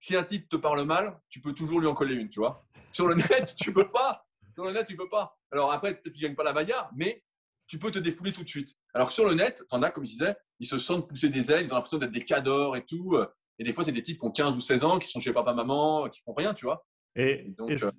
[0.00, 2.64] si un type te parle mal, tu peux toujours lui en coller une, tu vois.
[2.92, 4.26] Sur le net, tu peux pas.
[4.58, 5.38] Sur le net, tu peux pas.
[5.52, 7.22] Alors après, tu ne gagnes pas la bagarre, mais
[7.68, 8.74] tu peux te défouler tout de suite.
[8.92, 11.28] Alors que sur le net, tu en as, comme je disais, ils se sentent pousser
[11.28, 13.16] des ailes, ils ont l'impression d'être des cadors et tout.
[13.60, 15.32] Et des fois, c'est des types qui ont 15 ou 16 ans, qui sont chez
[15.32, 16.84] papa, maman, qui font rien, tu vois.
[17.14, 17.90] Et, donc, euh,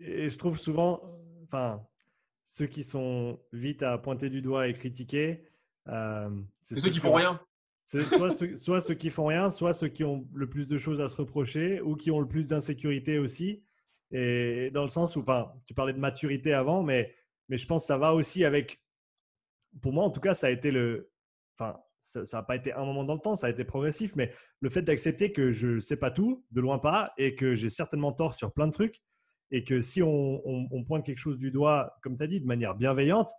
[0.00, 1.00] et, je trouve souvent,
[1.44, 1.80] enfin,
[2.42, 5.44] ceux qui sont vite à pointer du doigt et critiquer,
[5.86, 6.28] euh,
[6.60, 7.40] c'est ceux, qui font rien.
[7.84, 10.76] C'est soit, ceux, soit ceux qui font rien, soit ceux qui ont le plus de
[10.76, 13.62] choses à se reprocher ou qui ont le plus d'insécurité aussi.
[14.12, 17.14] Et dans le sens où, enfin, tu parlais de maturité avant, mais,
[17.48, 18.82] mais je pense que ça va aussi avec,
[19.80, 21.10] pour moi en tout cas, ça a été le,
[21.58, 24.32] enfin, ça n'a pas été un moment dans le temps, ça a été progressif, mais
[24.60, 27.70] le fait d'accepter que je ne sais pas tout, de loin pas, et que j'ai
[27.70, 29.02] certainement tort sur plein de trucs,
[29.52, 32.46] et que si on, on pointe quelque chose du doigt, comme tu as dit, de
[32.46, 33.30] manière bienveillante,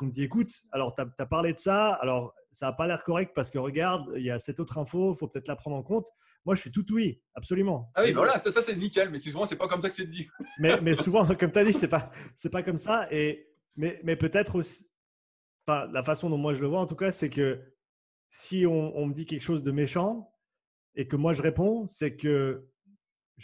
[0.00, 3.04] qu'on me dit écoute, alors tu as, parlé de ça, alors ça n'a pas l'air
[3.04, 5.76] correct parce que regarde, il y a cette autre info, il faut peut-être la prendre
[5.76, 6.08] en compte.
[6.46, 7.92] Moi, je suis tout oui, absolument.
[7.94, 10.06] Ah oui, voilà, ça, ça c'est nickel, mais souvent, c'est pas comme ça que c'est
[10.06, 10.26] dit.
[10.58, 12.10] mais, mais souvent, comme tu as dit, c'est pas,
[12.50, 13.08] pas comme ça.
[13.10, 14.90] Et, mais, mais peut-être aussi,
[15.66, 17.60] enfin, la façon dont moi je le vois en tout cas, c'est que
[18.30, 20.32] si on, on, me dit quelque chose de méchant
[20.94, 22.66] et que moi je réponds, c'est que.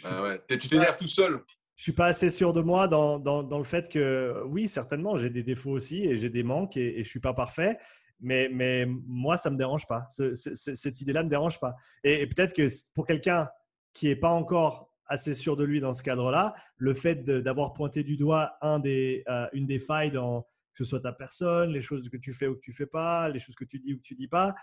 [0.05, 0.41] ah ouais.
[0.49, 1.43] Tu t'énerves tout seul
[1.77, 5.29] je suis pas assez sûr de moi dans, dans, le fait que oui, certainement, j'ai
[5.29, 7.77] des défauts aussi et j'ai des manques et, et je suis pas parfait.
[8.19, 10.07] Mais, mais moi, ça me dérange pas.
[10.09, 11.75] cette idée-là me dérange pas.
[12.03, 13.47] Et, peut-être que pour quelqu'un
[13.93, 18.03] qui est pas encore assez sûr de lui dans ce cadre-là, le fait d'avoir pointé
[18.03, 20.41] du doigt un des, euh, une des failles dans
[20.73, 23.29] que ce soit ta personne, les choses que tu fais ou que tu fais pas,
[23.29, 24.53] les choses que tu dis ou que tu dis pas,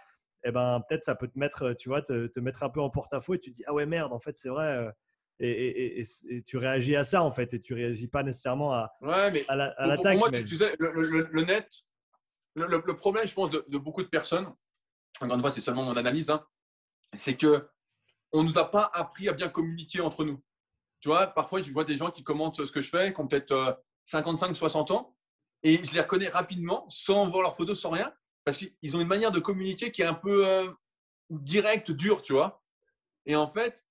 [0.44, 2.90] eh ben peut-être ça peut te mettre, tu vois, te, te mettre un peu en
[2.90, 4.90] porte-à-faux et tu te dis ah ouais merde, en fait c'est vrai, euh,
[5.40, 6.04] et,
[6.46, 9.56] tu réagis à ça en fait et tu réagis pas nécessairement à, ouais, mais à
[9.56, 10.18] l'attaque.
[10.18, 11.68] moi, tu, sais, le, net,
[12.54, 14.52] le, problème, je pense, de, beaucoup de personnes,
[15.20, 16.44] encore une fois, c'est seulement mon analyse, hein,
[17.16, 17.68] c'est que
[18.32, 20.42] on nous a pas appris à bien communiquer entre nous.
[21.00, 23.28] Tu vois, parfois, je vois des gens qui commentent ce que je fais, qui ont
[23.28, 25.16] peut-être 55, euh, 60 ans,
[25.62, 28.12] et je les reconnais rapidement, sans voir leurs photos, sans rien,
[28.44, 30.70] parce qu'ils ont une manière de communiquer qui est un peu euh,
[31.30, 32.62] directe, dure, tu vois.
[33.26, 33.84] Et en fait,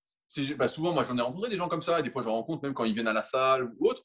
[0.58, 2.74] bah, souvent, moi, j'en ai rencontré des gens comme ça, des fois, je rencontre même
[2.74, 4.04] quand ils viennent à la salle ou autre.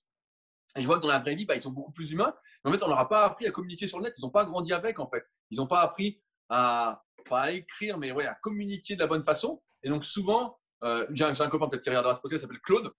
[0.77, 2.35] Et je vois que dans la vraie vie, bah, ils sont beaucoup plus humains.
[2.65, 4.15] Mais en fait, on leur a pas appris à communiquer sur le net.
[4.19, 5.25] Ils n'ont pas grandi avec, en fait.
[5.51, 9.25] Ils n'ont pas appris à, pas à écrire, mais ouais, à communiquer de la bonne
[9.25, 9.63] façon.
[9.83, 12.93] Et donc, souvent, euh, j'ai un, copain peut-être qui regardera ce podcast, s'appelle Claude.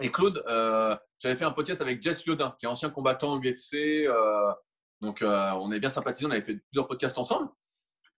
[0.00, 4.06] Et Claude, euh, j'avais fait un podcast avec Jess Liodin, qui est ancien combattant UFC.
[4.06, 4.52] Euh,
[5.00, 6.26] donc, on est bien sympathisés.
[6.26, 7.48] On avait fait plusieurs podcasts ensemble.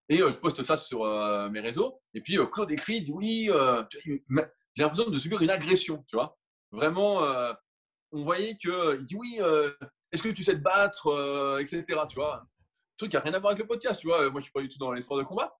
[0.09, 1.05] Et je poste ça sur
[1.51, 2.01] mes réseaux.
[2.13, 3.51] Et puis, Claude écrit, dit Oui,
[4.75, 6.39] j'ai l'impression de subir une agression, tu vois.
[6.73, 7.21] Vraiment,
[8.13, 9.41] on voyait qu'il dit Oui,
[10.13, 11.85] est-ce que tu sais te battre, etc.
[12.09, 12.37] Tu vois.
[12.37, 14.31] Un truc qui n'a rien à voir avec le podcast, tu vois.
[14.31, 15.59] Moi, je suis pas du tout dans les sports de combat.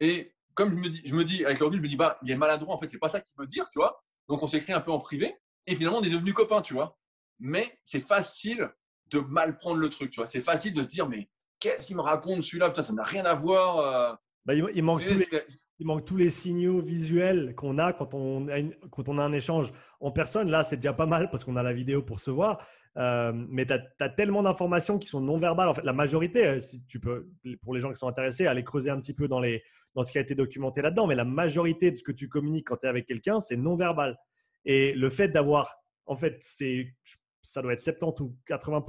[0.00, 2.30] Et comme je me dis, je me dis avec le je me dis, bah, il
[2.30, 4.02] est maladroit, en fait, c'est pas ça qu'il veut dire, tu vois.
[4.28, 5.34] Donc, on s'écrit un peu en privé.
[5.66, 6.98] Et finalement, on est devenus copains, tu vois.
[7.38, 8.70] Mais c'est facile
[9.06, 10.26] de mal prendre le truc, tu vois.
[10.26, 12.68] C'est facile de se dire, mais qu'est-ce qu'il me raconte celui-là?
[12.68, 13.78] Putain, ça n'a rien à voir.
[13.78, 14.14] Euh.
[14.44, 15.26] Bah, il, manque tous les,
[15.78, 19.32] il manque tous les signaux visuels qu'on a quand on a, quand on a un
[19.32, 20.50] échange en personne.
[20.50, 22.66] Là, c'est déjà pas mal parce qu'on a la vidéo pour se voir.
[22.96, 25.68] Euh, mais tu as, tellement d'informations qui sont non verbales.
[25.68, 27.28] En fait, la majorité, euh, si tu peux,
[27.62, 29.62] pour les gens qui sont intéressés, aller creuser un petit peu dans, les,
[29.94, 31.06] dans ce qui a été documenté là-dedans.
[31.06, 33.76] Mais la majorité de ce que tu communiques quand tu es avec quelqu'un, c'est non
[33.76, 34.18] verbal.
[34.64, 36.88] Et le fait d'avoir, en fait, c'est,
[37.42, 38.84] ça doit être 70 ou 80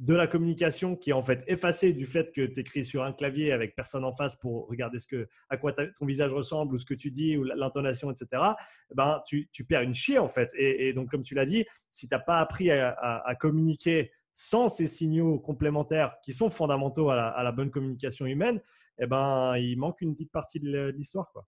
[0.00, 3.12] de la communication qui est en fait effacée du fait que tu écris sur un
[3.12, 6.78] clavier avec personne en face pour regarder ce que, à quoi ton visage ressemble ou
[6.78, 8.42] ce que tu dis ou l'intonation, etc.,
[8.90, 10.50] eh ben, tu, perds une chier en fait.
[10.56, 14.86] Et, donc, comme tu l'as dit, si tu n'as pas appris à, communiquer sans ces
[14.86, 18.58] signaux complémentaires qui sont fondamentaux à la, bonne communication humaine,
[18.98, 21.30] eh ben, il manque une petite partie de l'histoire.
[21.30, 21.46] Quoi.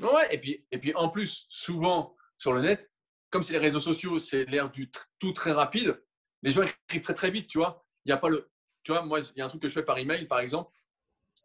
[0.00, 2.90] Ouais, et puis, et puis en plus, souvent sur le net,
[3.28, 6.00] comme c'est les réseaux sociaux, c'est l'ère du tout très rapide
[6.42, 7.84] les gens écrivent très très vite, tu vois.
[8.04, 8.50] Il n'y a pas le.
[8.82, 10.72] Tu vois, moi, il y a un truc que je fais par email, par exemple.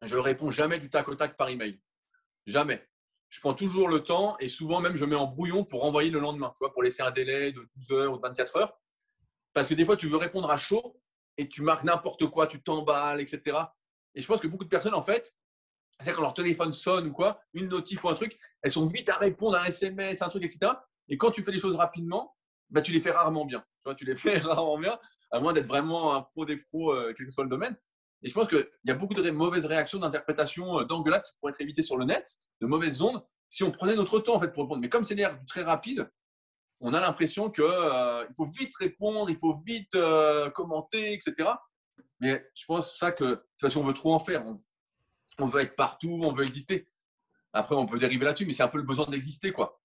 [0.02, 1.82] Je réponds jamais du tac au tac par email.
[2.46, 2.88] Jamais.
[3.30, 6.20] Je prends toujours le temps et souvent même je mets en brouillon pour renvoyer le
[6.20, 8.80] lendemain, tu vois, pour laisser un délai de 12 heures ou de 24 heures.
[9.54, 11.02] Parce que des fois, tu veux répondre à chaud
[11.38, 13.58] et tu marques n'importe quoi, tu t'emballes, etc.
[14.14, 15.36] Et je pense que beaucoup de personnes, en fait,
[16.02, 19.10] c'est quand leur téléphone sonne ou quoi, une notif ou un truc, elles sont vite
[19.10, 20.72] à répondre à un SMS, un truc, etc.
[21.08, 22.35] Et quand tu fais les choses rapidement,
[22.70, 23.60] bah, tu les fais rarement bien.
[23.60, 25.00] Tu, vois, tu les fais rarement bien,
[25.32, 27.76] à moins d'être vraiment un pro des pros, euh, quel que soit le domaine.
[28.24, 31.52] Et je pense qu'il y a beaucoup de mauvaises réactions d'interprétation euh, d'engueulades qui pourraient
[31.52, 32.28] être évitées sur le net,
[32.62, 34.82] de mauvaises ondes, si on prenait notre temps en fait, pour répondre.
[34.82, 36.10] Mais comme c'est l'air très rapide,
[36.82, 39.96] on a l'impression qu'il euh, faut vite répondre, il faut vite
[40.54, 41.50] commenter, etc.
[42.20, 44.46] Mais je pense ça que c'est parce qu'on veut trop en faire.
[44.46, 44.58] On,
[45.40, 46.88] on, veut être partout, on veut exister.
[47.54, 49.80] Après, on peut dériver là-dessus, mais c'est un peu le besoin d'exister, quoi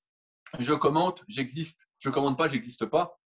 [0.59, 1.89] je commente, j'existe.
[1.99, 3.19] Je commente pas, j'existe pas.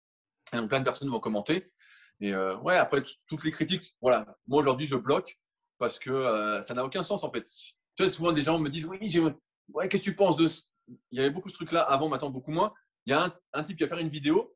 [0.53, 1.73] Et donc plein de personnes vont commenter.
[2.21, 4.27] Et euh, ouais, après toutes les critiques, voilà.
[4.47, 5.39] Moi aujourd'hui, je bloque
[5.79, 7.47] parce que euh, ça n'a aucun sens en fait.
[7.97, 10.49] Tu vois, souvent des gens me disent oui, qu'est-ce que tu penses de
[11.11, 12.73] Il y avait beaucoup de trucs là avant, maintenant beaucoup moins.
[13.07, 14.55] Il y a un, type qui va faire une vidéo.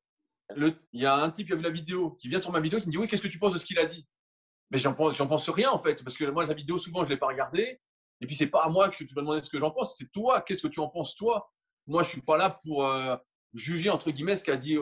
[0.57, 2.79] Il y a un type qui a vu la vidéo, qui vient sur ma vidéo,
[2.79, 4.07] qui me dit oui, qu'est-ce que tu penses de ce qu'il a dit?
[4.71, 7.09] Mais j'en pense, j'en pense rien en fait, parce que moi la vidéo souvent je
[7.09, 7.81] l'ai pas regardée.
[8.21, 10.11] Et puis c'est pas à moi que tu vas demander ce que j'en pense, c'est
[10.11, 10.41] toi.
[10.43, 11.51] Qu'est-ce que tu en penses toi?
[11.87, 13.16] Moi, je ne suis pas là pour euh,
[13.55, 14.76] juger, entre guillemets, ce qu'a dit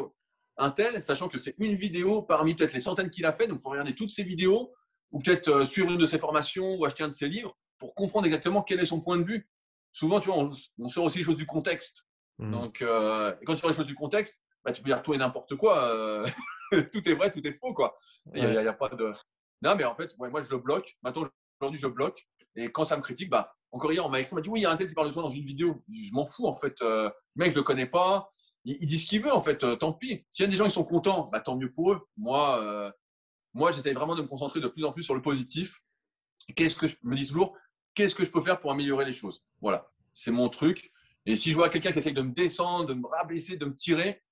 [0.57, 3.47] un tel, sachant que c'est une vidéo parmi peut-être les centaines qu'il a fait.
[3.47, 4.73] Donc, il faut regarder toutes ses vidéos
[5.11, 7.95] ou peut-être euh, suivre une de ses formations ou acheter un de ses livres pour
[7.95, 9.49] comprendre exactement quel est son point de vue.
[9.93, 10.49] Souvent, tu vois,
[10.79, 12.05] on, sort aussi les choses du contexte.
[12.39, 12.51] Mmh.
[12.51, 15.19] Donc, euh, quand tu sors les choses du contexte, bah, tu peux dire tout et
[15.19, 16.25] n'importe quoi.
[16.93, 17.97] tout est vrai, tout est faux, quoi.
[18.35, 19.13] Il n'y a, pas de.
[19.63, 20.97] Non, mais en fait, moi, je bloque.
[21.03, 21.29] Maintenant,
[21.61, 22.27] aujourd'hui, je bloque.
[22.57, 24.71] Et quand ça me critique, bah, encore hier, on m'a dit oui, il y a
[24.71, 25.83] un tel qui parle de toi dans une vidéo.
[25.93, 26.81] Je m'en fous en fait.
[26.83, 28.31] Euh, mec, je le connais pas.
[28.65, 29.65] Il, dit ce qu'il veut en fait.
[29.65, 30.25] Euh, tant pis.
[30.31, 32.01] S'il y a des gens qui sont contents, bah, tant mieux pour eux.
[32.17, 32.91] Moi, euh,
[33.53, 35.81] moi, j'essaie vraiment de me concentrer de plus en plus sur le positif.
[36.55, 37.57] Qu'est-ce que je me dis toujours
[37.95, 39.45] Qu'est-ce que je peux faire pour améliorer les choses?
[39.61, 40.93] Voilà, c'est mon truc.
[41.27, 43.75] Et si je vois quelqu'un qui essaye de me descendre, de me rabaisser, de me
[43.75, 44.23] tirer,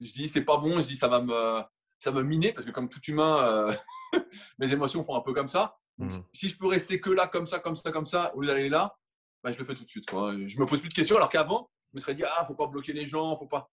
[0.00, 0.80] je dis c'est pas bon.
[0.80, 3.76] Je dis ça va me miner parce que comme tout humain,
[4.58, 5.78] mes émotions font un peu comme ça.
[5.98, 6.24] Mhm.
[6.32, 8.68] Si je peux rester que là, comme ça, comme ça, comme ça, au lieu d'aller
[8.68, 8.96] là,
[9.42, 10.08] bah, je le fais tout de suite.
[10.08, 10.34] Quoi.
[10.46, 12.66] Je me pose plus de questions, alors qu'avant, je me serais dit, ah, faut pas
[12.66, 13.70] bloquer les gens, faut pas.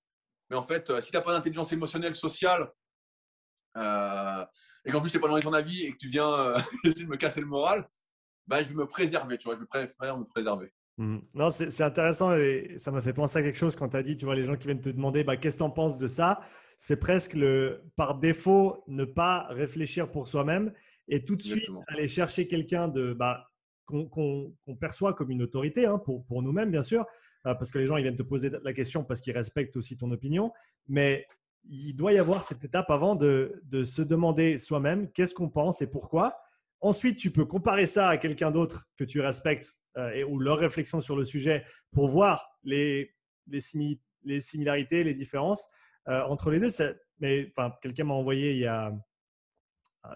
[0.50, 2.72] Mais en fait, euh, si tu n'as pas d'intelligence émotionnelle, sociale,
[3.78, 4.46] euh,
[4.86, 7.06] et qu'en plus, tu n'es pas dans ton avis et que tu viens euh, essayer
[7.06, 7.88] de me casser le moral,
[8.48, 10.74] bah, je vais me préserver, tu vois, je préfère me préserver.
[10.98, 11.20] Mmh.
[11.34, 14.18] Non, c'est intéressant et ça m'a fait penser à quelque chose quand tu as dit,
[14.18, 16.08] tu vois, les gens qui viennent te demander bah, qu'est-ce que tu en penses de
[16.08, 16.42] ça?
[16.78, 20.74] C'est presque le, par défaut, ne pas réfléchir pour soi-même
[21.10, 23.49] et tout de suite aller chercher quelqu'un de bah,
[23.86, 27.05] qu'on perçoit comme une autorité hein, pour, pour nous-mêmes, bien sûr,
[27.47, 29.97] euh, parce que les gens ils viennent te poser la question parce qu'ils respectent aussi
[29.97, 30.51] ton opinion.
[30.88, 31.26] Mais
[31.70, 35.82] il doit y avoir cette étape avant de, de se demander soi-même qu'est-ce qu'on pense
[35.82, 36.38] et pourquoi.
[36.82, 40.60] Ensuite, tu peux comparer ça à quelqu'un d'autre que tu respectes euh, et, ou leur
[40.60, 43.14] réflexion sur le sujet pour voir les,
[43.47, 43.60] les,
[44.24, 45.68] les similarités, les différences
[46.07, 46.70] euh, entre les deux.
[47.20, 48.93] Mais enfin, quelqu'un m'a envoyé il y a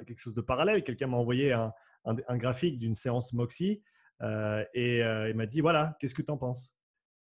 [0.06, 0.84] quelque chose de parallèle.
[0.84, 1.74] Quelqu'un m'a envoyé un,
[2.06, 3.82] un, graphique d'une séance Moxie
[4.22, 6.74] et il m'a dit voilà, qu'est-ce que tu en penses?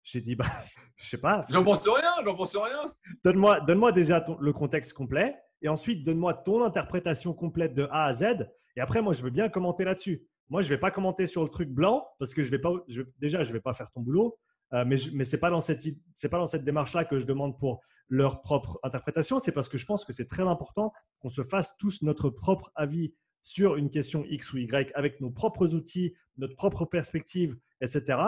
[0.05, 0.45] J'ai dit, bah,
[0.97, 1.45] je sais pas.
[1.49, 2.91] J'en pense rien, j'en pense rien.
[3.25, 8.13] Donne-moi donne déjà le contexte complet et ensuite donne-moi ton interprétation complète de A à
[8.13, 8.51] Z.
[8.77, 10.27] Et après, moi, je veux bien commenter là-dessus.
[10.49, 12.73] Moi, je ne vais pas commenter sur le truc blanc parce que je vais pas,
[13.19, 14.39] déjà, je ne vais pas faire ton boulot.
[14.75, 18.79] Euh, mais mais ce n'est pas dans cette, démarche-là que je demande pour leur propre
[18.83, 19.39] interprétation.
[19.39, 22.73] C'est parce que je pense que c'est très important qu'on se fasse tous notre propre
[22.75, 28.19] avis sur une question X ou Y avec nos propres outils, notre propre perspective, etc.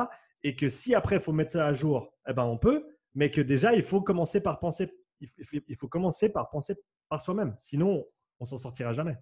[0.42, 2.84] Et que si après, il faut mettre ça à jour, eh ben, on peut.
[3.14, 6.74] Mais que déjà, il faut commencer par penser, il faut commencer par penser
[7.08, 7.54] par soi-même.
[7.58, 8.04] Sinon,
[8.40, 9.16] on s'en sortira jamais.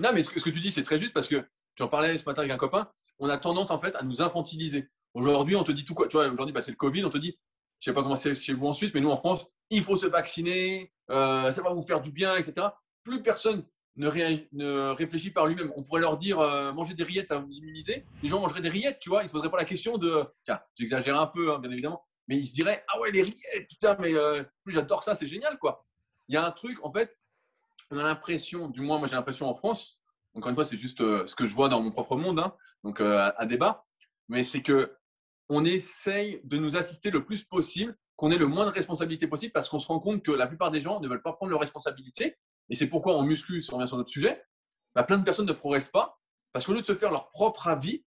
[0.00, 1.88] Non, mais ce que, ce que tu dis, c'est très juste parce que tu en
[1.88, 2.90] parlais ce matin avec un copain.
[3.18, 4.88] On a tendance en fait à nous infantiliser.
[5.14, 6.08] Aujourd'hui, on te dit tout quoi.
[6.08, 7.04] Tu vois, aujourd'hui, bah, c'est le Covid.
[7.04, 7.38] On te dit,
[7.80, 9.96] je sais pas comment c'est chez vous en Suisse, mais nous en France, il faut
[9.96, 12.68] se vacciner, euh, ça va vous faire du bien, etc.
[13.04, 13.64] Plus personne
[13.96, 14.08] ne,
[14.52, 15.72] ne réfléchit par lui-même.
[15.76, 18.04] On pourrait leur dire, euh, manger des rillettes, ça va vous immuniser.
[18.22, 19.22] Les gens mangeraient des rillettes, tu vois.
[19.22, 22.36] Ils se poseraient pas la question de, tiens, j'exagère un peu, hein, bien évidemment, mais
[22.36, 25.58] ils se diraient, ah ouais, les rillettes, putain, mais euh, plus j'adore ça, c'est génial,
[25.58, 25.84] quoi
[26.28, 27.18] il y a un truc, en fait,
[27.90, 30.00] on a l'impression, du moins moi j'ai l'impression en France,
[30.34, 32.54] encore une fois c'est juste euh, ce que je vois dans mon propre monde, hein,
[32.84, 33.84] donc à, débat,
[34.28, 34.96] mais c'est que
[35.54, 39.52] on essaye de nous assister le plus possible, qu'on ait le moins de responsabilités possible,
[39.52, 41.60] parce qu'on se rend compte que la plupart des gens ne veulent pas prendre leurs
[41.60, 42.36] responsabilités,
[42.70, 44.42] et c'est pourquoi on muscule, si on revient sur notre sujet,
[44.94, 46.18] bah, plein de personnes ne progressent pas,
[46.52, 48.04] parce qu'au lieu de se faire leur propre avis,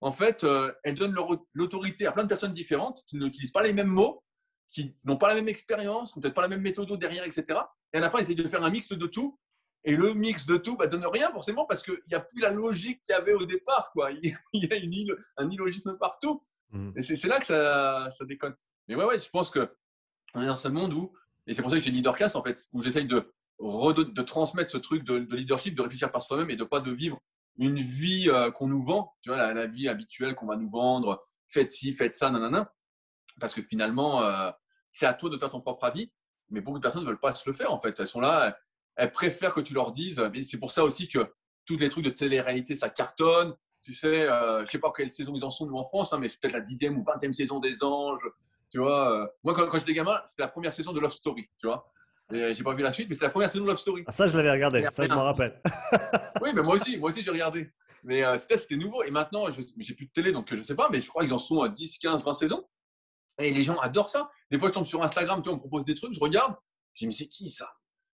[0.00, 1.16] en fait, euh, elles donnent
[1.54, 4.22] l'autorité à plein de personnes différentes qui n'utilisent pas les mêmes mots,
[4.70, 7.60] qui n'ont pas la même expérience, qui n'ont peut-être pas la même méthode derrière, etc.
[7.92, 9.38] Et à la fin, ils essayent de faire un mix de tout.
[9.84, 12.40] Et le mix de tout ne bah, donne rien forcément parce qu'il n'y a plus
[12.40, 13.92] la logique qu'il y avait au départ.
[14.22, 16.42] Il y a un illogisme partout.
[16.74, 16.92] Mmh.
[16.96, 18.54] Et c'est là que ça, déconne.
[18.88, 21.12] Mais ouais, ouais, je pense qu'on est dans ce monde où,
[21.46, 24.78] et c'est pour ça que j'ai Leadercast en fait, où j'essaye de, de transmettre ce
[24.78, 27.18] truc de, leadership, de réfléchir par soi-même et de pas de vivre
[27.56, 31.24] une vie euh, qu'on nous vend, tu vois, la, vie habituelle qu'on va nous vendre,
[31.48, 32.72] faites ci, faites ça, nanana.
[33.40, 34.50] Parce que finalement, euh,
[34.90, 36.10] c'est à toi de faire ton propre avis.
[36.50, 37.98] Mais beaucoup de personnes ne veulent pas se le faire en fait.
[37.98, 38.58] Elles sont là,
[38.96, 40.22] elles préfèrent que tu leur dises.
[40.42, 41.32] c'est pour ça aussi que
[41.64, 43.54] tous les trucs de télé-réalité, ça cartonne.
[43.84, 46.12] Tu sais, euh, je ne sais pas quelle saison ils en sont nous en France,
[46.12, 48.26] hein, mais c'est peut-être la dixième ou vingtième saison des Anges.
[48.70, 49.26] Tu vois, euh.
[49.44, 51.48] moi quand, j'étais gamin, c'était la première saison de Love Story.
[51.60, 51.86] Tu vois,
[52.30, 54.04] j'ai pas vu la suite, mais c'était la première saison de Love Story.
[54.06, 54.86] Ah, ça, je l'avais regardé.
[54.90, 55.60] Ça, je m'en rappelle.
[56.42, 57.70] oui, mais moi aussi, moi aussi, j'ai regardé.
[58.04, 59.02] Mais euh, c'était nouveau.
[59.02, 61.38] Et maintenant, j'ai plus de télé, donc je sais pas, mais je crois qu'ils en
[61.38, 62.66] sont à 10, 15, 20 saisons.
[63.38, 64.30] Et les gens adorent ça.
[64.50, 66.54] Des fois, je tombe sur Instagram, tu vois, on me propose des trucs, je regarde,
[66.94, 67.72] je dis, mais c'est qui ça?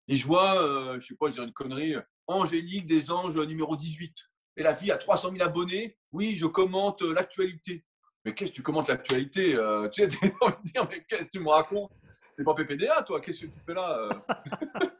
[0.08, 3.36] Et je vois, euh, je sais pas, je dirais une connerie, euh, Angélique des Anges
[3.36, 4.29] numéro 18.
[4.56, 5.96] Et la fille a 300 000 abonnés.
[6.12, 7.84] Oui, je commente euh, l'actualité.
[8.24, 9.56] Mais qu'est-ce que tu commentes l'actualité
[9.92, 10.08] Tu sais,
[10.40, 11.90] envie de dire, mais qu'est-ce que tu me racontes?
[12.36, 14.08] T'es pas PPDA, toi Qu'est-ce que tu fais là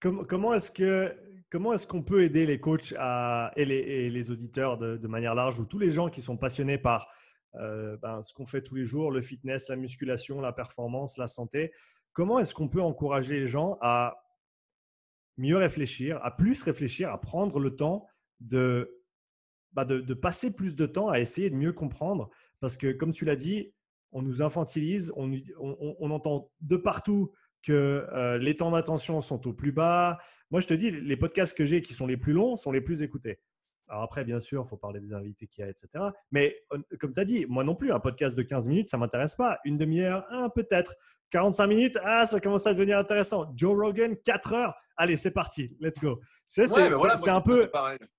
[0.00, 1.16] Comment, est-ce que
[1.50, 5.58] comment est-ce qu'on peut aider les coachs et, les, les auditeurs de, de, manière large
[5.58, 7.08] ou tous les gens qui sont passionnés par
[7.56, 11.26] euh, ben, ce qu'on fait tous les jours, le fitness, la musculation, la performance, la
[11.26, 11.72] santé?
[12.12, 14.22] Comment est-ce qu'on peut encourager les gens à
[15.36, 18.06] mieux réfléchir, à plus réfléchir, à prendre le temps
[18.40, 19.00] de,
[19.72, 22.30] bah, de, passer plus de temps à essayer de mieux comprendre
[22.60, 23.72] Parce que comme tu l'as dit,
[24.12, 27.32] on nous infantilise, on, entend de partout
[27.62, 30.18] que euh, les temps d'attention sont au plus bas.
[30.50, 32.80] Moi, je te dis, les podcasts que j'ai qui sont les plus longs sont les
[32.80, 33.40] plus écoutés.
[33.88, 35.88] Alors après, bien sûr, il faut parler des invités qu'il y a, etc.
[36.30, 36.56] Mais
[37.00, 39.34] comme tu as dit, moi non plus, un podcast de 15 minutes, ça ne m'intéresse
[39.34, 39.58] pas.
[39.64, 40.94] Une demi-heure, un peut-être.
[41.30, 43.52] 45 minutes, ah, ça commence à devenir intéressant.
[43.54, 44.74] Joe Rogan, 4 heures.
[44.96, 46.20] Allez, c'est parti, let's go.
[46.46, 46.64] C'est
[47.28, 47.70] un peu,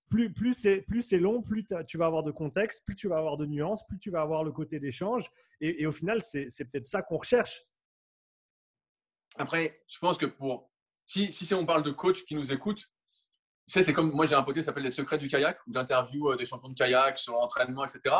[0.09, 3.17] plus, plus c'est plus c'est long, plus tu vas avoir de contexte, plus tu vas
[3.17, 5.29] avoir de nuances, plus tu vas avoir le côté d'échange.
[5.59, 7.63] Et, au final, c'est peut-être ça qu'on recherche.
[9.37, 10.69] Après, je pense que pour
[11.07, 12.91] si, si on parle de coach qui nous écoute,
[13.69, 16.35] c'est comme moi, j'ai un pote qui s'appelle Les Secrets du kayak, où j'interviewe euh,
[16.35, 18.15] des champions de kayak sur l'entraînement, etc.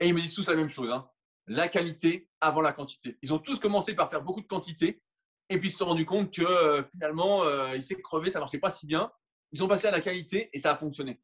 [0.00, 1.08] Et ils me disent tous la même chose hein.
[1.46, 3.18] la qualité avant la quantité.
[3.22, 5.02] Ils ont tous commencé par faire beaucoup de quantité,
[5.50, 8.38] et puis ils se sont rendus compte que euh, finalement, euh, ils s'est crevé, ça
[8.38, 9.10] ne marchait pas si bien.
[9.52, 11.20] Ils ont passé à la qualité et ça a fonctionné.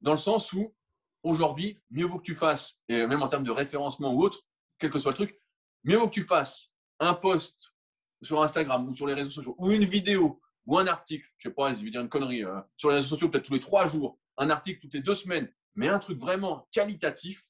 [0.00, 0.74] Dans le sens où
[1.22, 4.38] aujourd'hui, mieux vaut que tu fasses, et même en termes de référencement ou autre,
[4.78, 5.38] quel que soit le truc,
[5.82, 7.72] mieux vaut que tu fasses un post
[8.22, 11.54] sur Instagram ou sur les réseaux sociaux, ou une vidéo, ou un article, je sais
[11.54, 13.86] pas, je vais dire une connerie, euh, sur les réseaux sociaux peut-être tous les trois
[13.86, 17.42] jours, un article toutes les deux semaines, mais un truc vraiment qualitatif,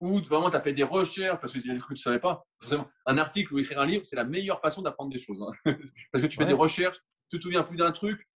[0.00, 2.08] où vraiment tu as fait des recherches, parce qu'il y a des trucs que tu
[2.08, 2.44] ne savais pas.
[2.60, 5.40] Forcément, un article ou écrire un livre, c'est la meilleure façon d'apprendre des choses.
[5.40, 5.52] Hein.
[6.12, 6.98] parce que tu fais des recherches,
[7.30, 8.28] tu te souviens plus d'un truc,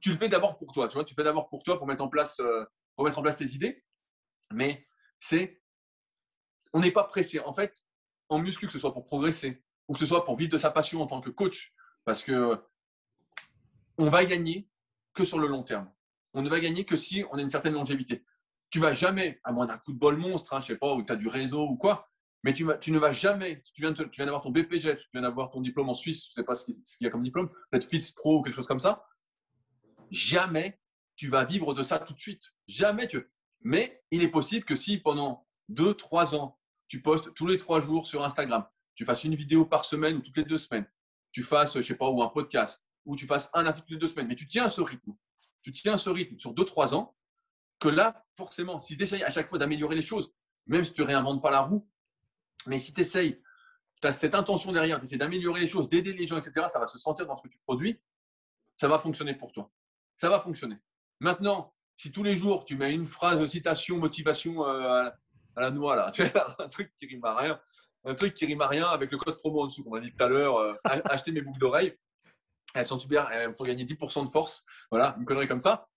[0.00, 2.02] tu le fais d'abord pour toi, tu vois, tu fais d'abord pour toi pour mettre
[2.02, 3.82] en place, euh, pour mettre en place tes idées.
[4.52, 4.86] Mais
[5.18, 5.62] c'est,
[6.72, 7.40] on n'est pas pressé.
[7.40, 7.82] En fait,
[8.28, 10.70] en muscu, que ce soit pour progresser ou que ce soit pour vivre de sa
[10.70, 11.72] passion en tant que coach,
[12.04, 12.62] parce que
[14.02, 14.68] on va gagner
[15.14, 15.88] que sur le long terme.
[16.34, 18.24] On ne va gagner que si on a une certaine longévité.
[18.70, 21.04] Tu vas jamais, à moins d'un coup de bol monstre, hein, je sais pas, où
[21.04, 22.10] tu as du réseau ou quoi,
[22.42, 25.88] mais tu, ne vas jamais, tu viens, d'avoir ton BPG, tu viens d'avoir ton diplôme
[25.88, 28.40] en Suisse, je ne sais pas ce qu'il y a comme diplôme, peut-être FITS Pro
[28.40, 29.04] ou quelque chose comme ça,
[30.10, 30.80] jamais
[31.14, 32.42] tu vas vivre de ça tout de suite.
[32.66, 33.30] Jamais tu.
[33.60, 38.08] Mais il est possible que si pendant 2-3 ans, tu postes tous les 3 jours
[38.08, 40.90] sur Instagram, tu fasses une vidéo par semaine ou toutes les deux semaines,
[41.30, 44.08] tu fasses, je sais pas, ou un podcast, ou tu fasses un article les deux
[44.08, 45.12] semaines, mais tu tiens ce rythme,
[45.62, 47.16] tu tiens ce rythme sur 2-3 ans,
[47.78, 50.32] que là, forcément, si tu essayes à chaque fois d'améliorer les choses,
[50.66, 51.88] même si tu ne réinventes pas la roue,
[52.66, 53.42] mais si tu essayes,
[54.00, 56.78] tu as cette intention derrière, tu essaies d'améliorer les choses, d'aider les gens, etc., ça
[56.78, 58.00] va se sentir dans ce que tu produis,
[58.80, 59.70] ça va fonctionner pour toi.
[60.16, 60.76] Ça va fonctionner.
[61.20, 65.10] Maintenant, si tous les jours tu mets une phrase de citation, motivation euh,
[65.56, 66.10] à la noix, là,
[66.58, 67.60] un truc qui rime à rien,
[68.04, 70.12] un truc qui rime à rien avec le code promo en dessous qu'on a dit
[70.12, 71.96] tout à l'heure, euh, acheter mes boucles d'oreilles,
[72.74, 75.88] elles sont super, elles font gagner 10% de force, voilà, une connerie comme ça.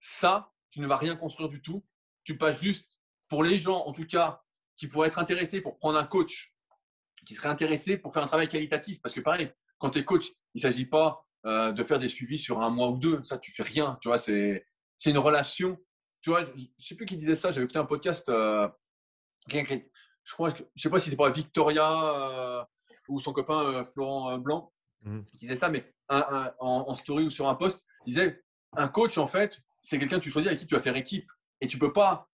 [0.00, 1.84] Ça, tu ne vas rien construire du tout.
[2.24, 2.86] Tu passes juste
[3.28, 4.42] pour les gens, en tout cas,
[4.76, 6.54] qui pourraient être intéressés pour prendre un coach,
[7.26, 9.00] qui serait intéressé pour faire un travail qualitatif.
[9.00, 12.08] Parce que pareil, quand tu es coach, il ne s'agit pas euh, de faire des
[12.08, 13.22] suivis sur un mois ou deux.
[13.22, 13.98] Ça, tu fais rien.
[14.00, 14.64] Tu vois, c'est
[15.06, 15.78] une relation.
[16.20, 17.50] Tu vois, je ne sais plus qui disait ça.
[17.50, 18.28] J'avais écouté un podcast.
[18.28, 18.68] Euh,
[19.50, 22.64] je crois, je sais pas si c'était pas Victoria euh,
[23.08, 24.72] ou son copain Florent Blanc
[25.02, 25.20] mmh.
[25.32, 25.92] qui disait ça, mais
[26.58, 28.42] en, story ou sur un post, disait
[28.76, 31.30] un coach en fait, c'est quelqu'un que tu choisis avec qui tu vas faire équipe.
[31.60, 32.28] Et tu peux pas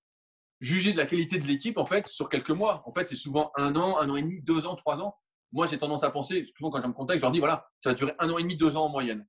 [0.60, 2.82] juger de la qualité de l'équipe en fait sur quelques mois.
[2.86, 5.16] En fait, c'est souvent un an, un an et demi, deux ans, trois ans.
[5.52, 7.90] Moi, j'ai tendance à penser, souvent quand je me contacte, je leur dis voilà, ça
[7.90, 9.26] va durer un an et demi, deux ans en moyenne.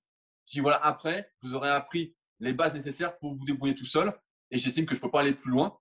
[0.47, 4.13] Je dis voilà, après, vous aurez appris les bases nécessaires pour vous débrouiller tout seul.
[4.51, 5.77] Et j'estime que je ne peux pas aller plus loin.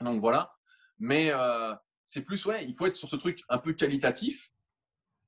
[0.00, 0.52] Donc voilà.
[0.98, 1.74] Mais euh,
[2.06, 4.50] c'est plus, ouais, il faut être sur ce truc un peu qualitatif,